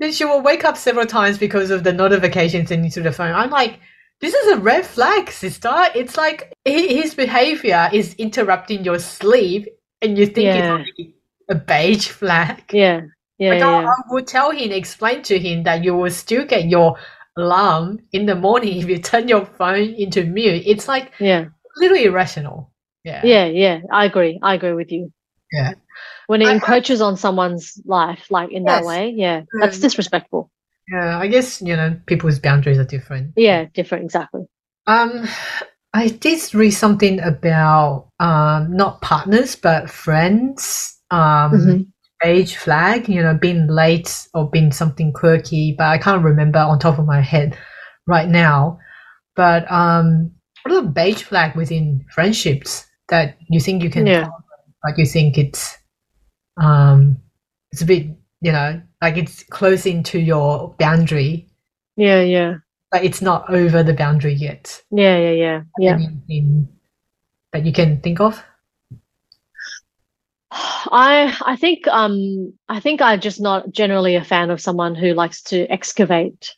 Then 0.00 0.10
she 0.10 0.24
will 0.24 0.40
wake 0.40 0.64
up 0.64 0.76
several 0.76 1.06
times 1.06 1.36
because 1.38 1.70
of 1.70 1.84
the 1.84 1.92
notifications 1.92 2.70
into 2.70 3.00
the 3.02 3.12
phone. 3.12 3.32
I'm 3.34 3.50
like, 3.50 3.78
this 4.20 4.32
is 4.34 4.52
a 4.52 4.56
red 4.56 4.84
flag, 4.86 5.30
sister. 5.30 5.70
It's 5.94 6.16
like 6.16 6.52
hi- 6.66 6.72
his 7.00 7.14
behavior 7.14 7.90
is 7.92 8.14
interrupting 8.14 8.84
your 8.84 8.98
sleep, 8.98 9.68
and 10.02 10.16
you 10.18 10.26
think 10.26 10.46
Yeah. 10.46 10.56
it's 10.56 10.68
only 10.68 11.14
a 11.50 11.54
beige 11.54 12.08
flag. 12.08 12.64
Yeah. 12.72 13.02
Yeah, 13.38 13.50
Like, 13.50 13.60
yeah, 13.60 13.68
I. 13.68 13.84
I 13.84 13.94
would 14.10 14.26
tell 14.26 14.50
him, 14.50 14.72
explain 14.72 15.22
to 15.24 15.38
him 15.38 15.62
that 15.64 15.84
you 15.84 15.94
will 15.94 16.10
still 16.10 16.44
get 16.46 16.64
your 16.68 16.96
alarm 17.36 17.98
in 18.12 18.26
the 18.26 18.34
morning 18.34 18.78
if 18.78 18.88
you 18.88 18.98
turn 18.98 19.28
your 19.28 19.44
phone 19.44 19.94
into 19.94 20.24
mute. 20.24 20.62
It's 20.66 20.88
like 20.88 21.12
Yeah. 21.18 21.44
a 21.46 21.80
little 21.80 21.96
irrational. 21.96 22.70
Yeah. 23.04 23.20
Yeah, 23.24 23.44
yeah. 23.46 23.80
I 23.92 24.04
agree. 24.06 24.38
I 24.42 24.54
agree 24.54 24.72
with 24.72 24.90
you. 24.92 25.12
Yeah. 25.52 25.72
When 26.26 26.40
it 26.42 26.46
I- 26.46 26.50
I- 26.50 26.54
encroaches 26.54 27.00
on 27.00 27.16
someone's 27.16 27.80
life, 27.84 28.26
like 28.30 28.50
in 28.50 28.64
that 28.64 28.84
way, 28.84 29.12
yeah, 29.14 29.42
that's 29.60 29.76
Um, 29.76 29.82
disrespectful. 29.82 30.50
Yeah. 30.90 31.18
I 31.18 31.26
guess, 31.28 31.60
you 31.60 31.76
know, 31.76 31.96
people's 32.06 32.38
boundaries 32.38 32.78
are 32.78 32.84
different. 32.84 33.32
Yeah, 33.36 33.66
different, 33.74 34.04
exactly. 34.04 34.42
Um, 34.86 35.26
I 35.92 36.08
did 36.08 36.54
read 36.54 36.72
something 36.72 37.20
about 37.20 38.08
um 38.20 38.74
not 38.76 39.00
partners 39.00 39.56
but 39.56 39.90
friends. 39.90 40.98
Um, 41.10 41.52
Mhm. 41.52 41.86
Age 42.24 42.56
flag. 42.56 43.08
You 43.08 43.22
know, 43.22 43.34
being 43.34 43.66
late 43.68 44.26
or 44.34 44.48
being 44.50 44.72
something 44.72 45.12
quirky, 45.12 45.74
but 45.76 45.86
I 45.86 45.98
can't 45.98 46.24
remember 46.24 46.58
on 46.58 46.78
top 46.78 46.98
of 46.98 47.06
my 47.06 47.20
head 47.20 47.56
right 48.06 48.28
now. 48.28 48.78
But 49.36 49.70
um, 49.70 50.30
what 50.62 50.74
are 50.74 50.82
the 50.82 50.88
beige 50.88 51.22
flag 51.22 51.54
within 51.56 52.04
friendships 52.10 52.86
that 53.08 53.36
you 53.50 53.60
think 53.60 53.82
you 53.82 53.90
can, 53.90 54.06
Yeah. 54.06 54.28
but 54.82 54.96
you 54.98 55.06
think 55.06 55.36
it's 55.36 55.76
um, 56.56 57.18
it's 57.72 57.82
a 57.82 57.86
bit, 57.86 58.06
you 58.40 58.52
know, 58.52 58.80
like 59.02 59.16
it's 59.16 59.42
close 59.44 59.86
into 59.86 60.18
your 60.20 60.74
boundary, 60.78 61.48
Yeah, 61.96 62.20
yeah. 62.22 62.54
but 62.92 63.04
it's 63.04 63.20
not 63.20 63.50
over 63.50 63.82
the 63.82 63.92
boundary 63.92 64.34
yet. 64.34 64.80
Yeah, 64.92 65.18
yeah, 65.18 65.30
yeah. 65.32 65.62
Yeah. 65.78 65.94
Anything 65.94 66.68
that 67.52 67.66
you 67.66 67.72
can 67.72 68.00
think 68.00 68.20
of? 68.20 68.42
I 70.54 71.36
I 71.44 71.56
think 71.56 71.86
um 71.88 72.52
I 72.68 72.80
think 72.80 73.02
I'm 73.02 73.20
just 73.20 73.40
not 73.40 73.72
generally 73.72 74.14
a 74.16 74.24
fan 74.24 74.50
of 74.50 74.60
someone 74.60 74.94
who 74.94 75.12
likes 75.12 75.42
to 75.44 75.66
excavate 75.70 76.54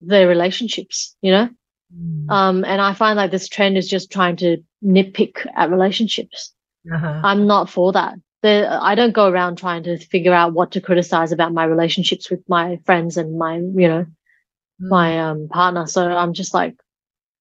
their 0.00 0.28
relationships, 0.28 1.16
you 1.22 1.32
know? 1.32 1.48
Mm. 1.96 2.30
Um 2.30 2.64
and 2.64 2.80
I 2.80 2.92
find 2.94 3.16
like 3.16 3.30
this 3.30 3.48
trend 3.48 3.78
is 3.78 3.88
just 3.88 4.12
trying 4.12 4.36
to 4.36 4.58
nitpick 4.84 5.46
at 5.56 5.70
relationships. 5.70 6.52
Uh-huh. 6.92 7.20
I'm 7.24 7.46
not 7.46 7.70
for 7.70 7.92
that. 7.92 8.14
The, 8.42 8.78
I 8.80 8.94
don't 8.94 9.14
go 9.14 9.28
around 9.28 9.56
trying 9.58 9.82
to 9.84 9.98
figure 9.98 10.32
out 10.32 10.52
what 10.52 10.70
to 10.72 10.80
criticize 10.80 11.32
about 11.32 11.52
my 11.52 11.64
relationships 11.64 12.30
with 12.30 12.40
my 12.48 12.78
friends 12.84 13.16
and 13.16 13.36
my, 13.38 13.56
you 13.56 13.88
know, 13.88 14.06
Mm. 14.80 14.90
my 14.90 15.20
um 15.20 15.48
partner. 15.48 15.86
So 15.86 16.06
I'm 16.06 16.34
just 16.34 16.54
like, 16.54 16.76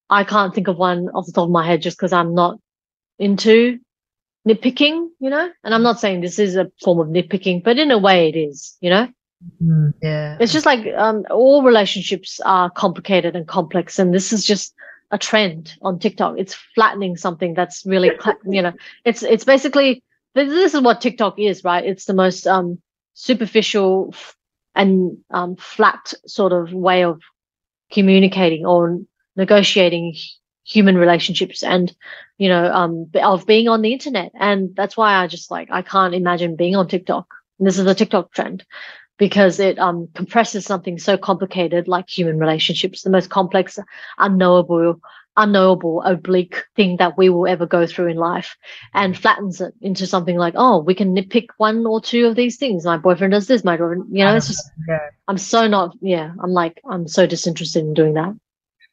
I 0.10 0.24
can't 0.24 0.56
think 0.56 0.68
of 0.70 0.78
one 0.78 1.10
off 1.10 1.28
the 1.28 1.34
top 1.34 1.44
of 1.46 1.52
my 1.52 1.68
head 1.68 1.84
just 1.84 1.98
because 1.98 2.14
I'm 2.14 2.34
not 2.34 2.58
into 3.20 3.78
nitpicking, 4.48 5.10
you 5.20 5.30
know. 5.30 5.50
And 5.64 5.74
I'm 5.74 5.84
not 5.84 6.00
saying 6.00 6.22
this 6.22 6.40
is 6.40 6.56
a 6.56 6.72
form 6.84 7.00
of 7.00 7.08
nitpicking, 7.08 7.64
but 7.64 7.78
in 7.78 7.92
a 7.92 7.98
way 7.98 8.30
it 8.30 8.38
is, 8.38 8.78
you 8.82 8.90
know. 8.90 9.08
Mm, 9.64 9.94
yeah. 10.02 10.38
It's 10.40 10.54
just 10.54 10.66
like 10.66 10.88
um, 10.96 11.26
all 11.30 11.64
relationships 11.64 12.40
are 12.46 12.70
complicated 12.70 13.36
and 13.36 13.48
complex, 13.48 14.00
and 14.00 14.14
this 14.14 14.34
is 14.34 14.44
just 14.44 14.74
a 15.12 15.18
trend 15.18 15.76
on 15.82 16.00
TikTok. 16.00 16.36
It's 16.38 16.54
flattening 16.76 17.18
something 17.18 17.54
that's 17.54 17.86
really, 17.86 18.12
you 18.46 18.62
know, 18.62 18.74
it's 19.06 19.24
it's 19.24 19.44
basically 19.44 20.04
this, 20.34 20.50
this 20.50 20.74
is 20.74 20.82
what 20.82 21.02
TikTok 21.02 21.40
is, 21.40 21.64
right? 21.64 21.86
It's 21.86 22.06
the 22.06 22.14
most 22.14 22.48
um 22.48 22.82
superficial 23.14 24.14
and 24.76 25.18
um, 25.32 25.56
flat 25.56 26.14
sort 26.28 26.54
of 26.54 26.72
way 26.72 27.04
of 27.04 27.20
communicating 27.92 28.66
or 28.66 29.00
negotiating 29.36 30.16
human 30.68 30.98
relationships 30.98 31.64
and 31.64 31.96
you 32.38 32.50
know 32.50 32.72
um 32.72 33.10
of 33.24 33.46
being 33.46 33.68
on 33.68 33.82
the 33.82 33.94
internet. 33.94 34.32
And 34.36 34.76
that's 34.76 34.98
why 34.98 35.16
i 35.16 35.28
just 35.28 35.50
like 35.50 35.70
i 35.72 35.82
can't 35.82 36.14
imagine 36.14 36.56
being 36.56 36.76
on 36.76 36.88
tiktok. 36.88 37.28
And 37.60 37.68
this 37.68 37.80
is 37.80 37.86
the 37.86 37.96
tiktok 37.96 38.34
trend 38.34 38.66
because 39.18 39.60
it 39.60 39.80
um 39.80 40.10
compresses 40.14 40.66
something 40.66 41.00
so 41.00 41.18
complicated 41.18 41.88
like 41.88 42.10
human 42.10 42.38
relationships 42.38 43.02
the 43.02 43.10
most 43.10 43.30
complex 43.30 43.80
unknowable 44.18 45.00
unknowable 45.38 46.02
oblique 46.02 46.66
thing 46.76 46.98
that 46.98 47.18
we 47.18 47.30
will 47.30 47.48
ever 47.48 47.66
go 47.66 47.86
through 47.86 48.08
in 48.08 48.18
life 48.18 48.58
and 48.94 49.18
flattens 49.18 49.62
it 49.62 49.74
into 49.82 50.08
something 50.08 50.38
like 50.38 50.56
oh 50.58 50.80
we 50.80 50.96
can 50.96 51.16
nitpick 51.16 51.48
one 51.58 51.86
or 51.86 52.02
two 52.02 52.26
of 52.26 52.36
these 52.36 52.58
things. 52.58 52.86
My 52.86 52.98
boyfriend 52.98 53.34
does 53.34 53.48
this 53.48 53.64
my 53.64 53.78
boyfriend 53.78 54.06
you 54.12 54.24
know 54.24 54.36
it's 54.36 54.48
just 54.48 54.70
yeah. 54.88 55.00
i'm 55.28 55.38
so 55.38 55.68
not 55.68 55.96
yeah 56.02 56.32
i'm 56.42 56.52
like 56.52 56.82
i'm 56.90 57.08
so 57.08 57.26
disinterested 57.26 57.86
in 57.86 57.94
doing 57.94 58.16
that 58.16 58.36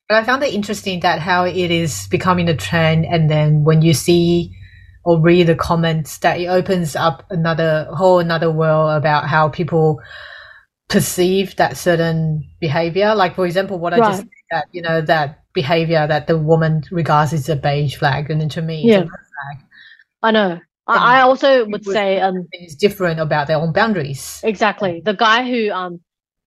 but 0.09 0.17
i 0.17 0.25
found 0.25 0.43
it 0.43 0.55
interesting 0.55 1.01
that 1.01 1.19
how 1.19 1.45
it 1.45 1.71
is 1.71 2.07
becoming 2.09 2.49
a 2.49 2.57
trend 2.57 3.05
and 3.07 3.31
then 3.31 3.65
when 3.65 3.83
you 3.83 3.93
see 3.93 4.55
or 5.05 5.21
read 5.21 5.47
the 5.47 5.55
comments 5.55 6.19
that 6.19 6.41
it 6.41 6.47
opens 6.47 6.97
up 6.97 7.25
another 7.31 7.87
whole 7.93 8.19
another 8.19 8.51
world 8.51 8.97
about 8.97 9.29
how 9.29 9.49
people 9.49 10.01
perceive 10.89 11.57
that 11.57 11.77
certain 11.77 12.49
behavior 12.61 13.15
like 13.15 13.35
for 13.35 13.47
example 13.47 13.79
what 13.79 13.95
i 13.95 13.99
just 13.99 14.19
said 14.19 14.29
that 14.51 14.67
you 14.73 14.83
know 14.83 15.01
that 15.01 15.45
behavior 15.55 16.07
that 16.07 16.27
the 16.27 16.37
woman 16.37 16.83
regards 16.91 17.33
as 17.33 17.49
a 17.49 17.57
beige 17.57 17.97
flag, 17.97 18.31
and 18.31 18.41
then 18.41 18.51
to 18.51 18.61
me, 18.61 18.83
yeah. 18.85 19.05
I 20.23 20.33
know. 20.33 20.61
I, 20.87 21.19
I 21.19 21.21
also 21.23 21.65
would 21.65 21.85
say 21.85 22.21
um, 22.21 22.47
it's 22.53 22.75
different 22.75 23.21
about 23.21 23.47
their 23.47 23.57
own 23.57 23.73
boundaries. 23.73 24.41
Exactly. 24.45 25.01
The 25.03 25.15
guy 25.15 25.49
who 25.49 25.71
um 25.71 26.01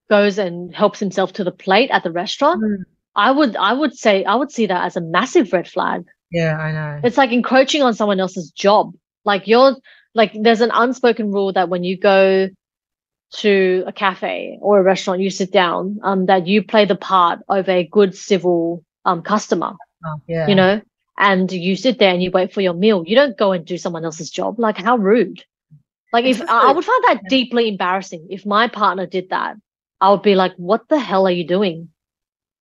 goes 0.09 0.37
and 0.37 0.75
helps 0.75 0.99
himself 0.99 1.33
to 1.33 1.43
the 1.43 1.51
plate 1.51 1.89
at 1.89 2.03
the 2.03 2.11
restaurant, 2.11 2.61
mm. 2.61 2.83
I 3.17 3.31
would 3.31 3.55
I 3.55 3.73
would 3.73 3.95
say 3.95 4.23
I 4.23 4.35
would 4.35 4.51
see 4.51 4.67
that 4.67 4.85
as 4.85 4.95
a 4.95 5.01
massive 5.01 5.51
red 5.51 5.67
flag. 5.67 6.05
Yeah, 6.31 6.57
I 6.57 6.71
know. 6.71 7.01
It's 7.03 7.17
like 7.17 7.31
encroaching 7.31 7.81
on 7.81 7.95
someone 7.95 8.19
else's 8.19 8.51
job. 8.51 8.93
Like 9.25 9.47
you're 9.47 9.75
like 10.13 10.31
there's 10.39 10.61
an 10.61 10.71
unspoken 10.73 11.31
rule 11.31 11.51
that 11.53 11.67
when 11.67 11.83
you 11.83 11.97
go 11.97 12.49
to 13.39 13.83
a 13.87 13.91
cafe 13.91 14.57
or 14.61 14.79
a 14.79 14.83
restaurant, 14.83 15.19
you 15.19 15.29
sit 15.29 15.51
down, 15.51 15.99
um, 16.03 16.27
that 16.27 16.47
you 16.47 16.63
play 16.63 16.85
the 16.85 16.95
part 16.95 17.39
of 17.49 17.67
a 17.67 17.85
good 17.91 18.15
civil 18.15 18.83
um, 19.03 19.21
customer. 19.21 19.73
Oh, 20.05 20.21
yeah. 20.27 20.47
You 20.47 20.55
know, 20.55 20.81
and 21.17 21.51
you 21.51 21.75
sit 21.75 21.99
there 21.99 22.13
and 22.13 22.21
you 22.21 22.31
wait 22.31 22.53
for 22.53 22.61
your 22.61 22.73
meal. 22.73 23.03
You 23.05 23.15
don't 23.15 23.37
go 23.37 23.51
and 23.51 23.65
do 23.65 23.77
someone 23.77 24.05
else's 24.05 24.29
job. 24.29 24.59
Like 24.59 24.77
how 24.77 24.95
rude. 24.97 25.43
Like 26.13 26.25
if 26.25 26.41
I 26.41 26.71
would 26.71 26.85
find 26.85 27.03
that 27.07 27.23
deeply 27.29 27.67
embarrassing. 27.67 28.27
If 28.29 28.45
my 28.45 28.67
partner 28.67 29.05
did 29.07 29.29
that, 29.31 29.55
I 29.99 30.11
would 30.11 30.21
be 30.21 30.35
like, 30.35 30.53
"What 30.55 30.87
the 30.87 30.99
hell 30.99 31.27
are 31.27 31.31
you 31.31 31.45
doing?" 31.45 31.89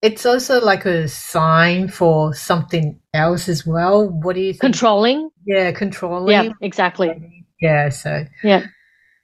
It's 0.06 0.24
also 0.24 0.60
like 0.60 0.86
a 0.86 1.08
sign 1.08 1.88
for 1.88 2.32
something 2.32 3.00
else 3.12 3.48
as 3.48 3.66
well. 3.66 4.08
What 4.08 4.36
do 4.36 4.40
you 4.40 4.52
think? 4.52 4.60
Controlling. 4.60 5.30
Yeah, 5.44 5.72
controlling. 5.72 6.32
Yeah, 6.32 6.52
exactly. 6.60 7.44
Yeah. 7.60 7.88
So. 7.88 8.24
Yeah. 8.44 8.66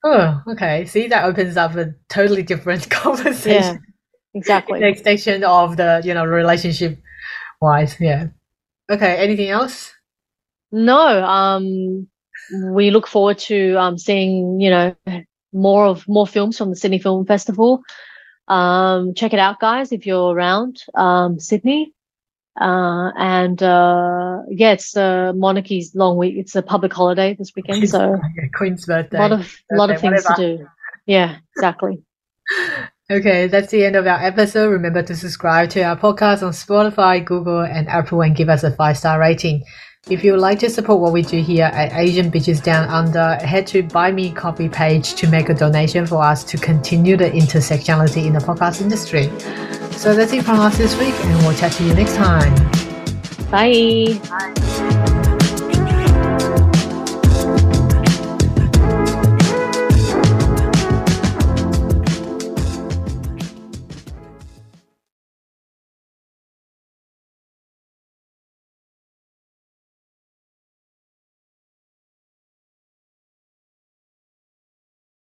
Oh, 0.04 0.42
okay. 0.48 0.84
See, 0.86 1.06
that 1.06 1.24
opens 1.24 1.56
up 1.56 1.76
a 1.76 1.94
totally 2.08 2.42
different 2.42 2.90
conversation. 3.02 3.52
Yeah, 3.52 3.76
exactly. 4.34 4.80
the 4.80 4.88
extension 4.88 5.44
of 5.44 5.76
the 5.76 6.02
you 6.04 6.14
know 6.14 6.24
relationship 6.24 6.98
wise. 7.60 7.96
Yeah. 8.00 8.26
Okay. 8.90 9.16
Anything 9.18 9.50
else? 9.50 9.92
No. 10.72 11.22
Um, 11.22 12.08
we 12.74 12.90
look 12.90 13.06
forward 13.06 13.38
to 13.38 13.76
um, 13.76 13.98
seeing 13.98 14.60
you 14.60 14.70
know 14.70 14.96
more 15.52 15.86
of 15.86 16.08
more 16.08 16.26
films 16.26 16.58
from 16.58 16.70
the 16.70 16.76
Sydney 16.76 16.98
Film 16.98 17.24
Festival. 17.24 17.82
Um, 18.48 19.14
check 19.14 19.32
it 19.32 19.38
out, 19.38 19.60
guys, 19.60 19.92
if 19.92 20.06
you're 20.06 20.34
around 20.34 20.82
um, 20.94 21.38
Sydney. 21.38 21.92
Uh, 22.60 23.10
and 23.16 23.62
uh, 23.62 24.38
yeah, 24.50 24.72
it's 24.72 24.94
uh, 24.96 25.32
Monarchy's 25.34 25.94
long 25.94 26.18
week. 26.18 26.34
It's 26.36 26.54
a 26.54 26.62
public 26.62 26.92
holiday 26.92 27.34
this 27.34 27.52
weekend, 27.56 27.88
so 27.88 28.14
yeah, 28.36 28.48
Queen's 28.54 28.84
birthday. 28.84 29.16
A 29.16 29.20
lot 29.20 29.32
of 29.32 29.38
birthday, 29.38 29.76
lot 29.76 29.90
of 29.90 30.00
things 30.00 30.24
whatever. 30.24 30.34
to 30.34 30.56
do. 30.58 30.66
Yeah, 31.06 31.38
exactly. 31.56 32.02
Okay, 33.10 33.46
that's 33.46 33.70
the 33.70 33.84
end 33.84 33.94
of 33.94 34.06
our 34.06 34.22
episode. 34.22 34.70
Remember 34.70 35.02
to 35.02 35.14
subscribe 35.14 35.68
to 35.70 35.82
our 35.82 35.98
podcast 35.98 36.42
on 36.42 36.52
Spotify, 36.52 37.22
Google, 37.22 37.60
and 37.60 37.86
Apple 37.86 38.22
and 38.22 38.34
give 38.34 38.48
us 38.48 38.62
a 38.62 38.74
five 38.74 38.96
star 38.96 39.20
rating. 39.20 39.64
If 40.10 40.24
you 40.24 40.32
would 40.32 40.40
like 40.40 40.58
to 40.58 40.68
support 40.68 40.98
what 40.98 41.12
we 41.12 41.22
do 41.22 41.40
here 41.40 41.66
at 41.66 41.92
Asian 41.92 42.28
Bitches 42.28 42.60
Down 42.60 42.88
Under, 42.88 43.36
head 43.36 43.68
to 43.68 43.84
Buy 43.84 44.10
Me 44.10 44.32
Coffee 44.32 44.68
page 44.68 45.14
to 45.14 45.28
make 45.28 45.48
a 45.48 45.54
donation 45.54 46.08
for 46.08 46.20
us 46.20 46.42
to 46.42 46.56
continue 46.56 47.16
the 47.16 47.30
intersectionality 47.30 48.26
in 48.26 48.32
the 48.32 48.40
podcast 48.40 48.80
industry. 48.80 49.30
So 49.92 50.12
that's 50.12 50.32
it 50.32 50.44
from 50.44 50.58
us 50.58 50.76
this 50.76 50.98
week, 50.98 51.14
and 51.14 51.46
we'll 51.46 51.56
chat 51.56 51.70
to 51.74 51.84
you 51.84 51.94
next 51.94 52.16
time. 52.16 52.52
Bye. 53.48 54.20
Bye. 54.28 55.08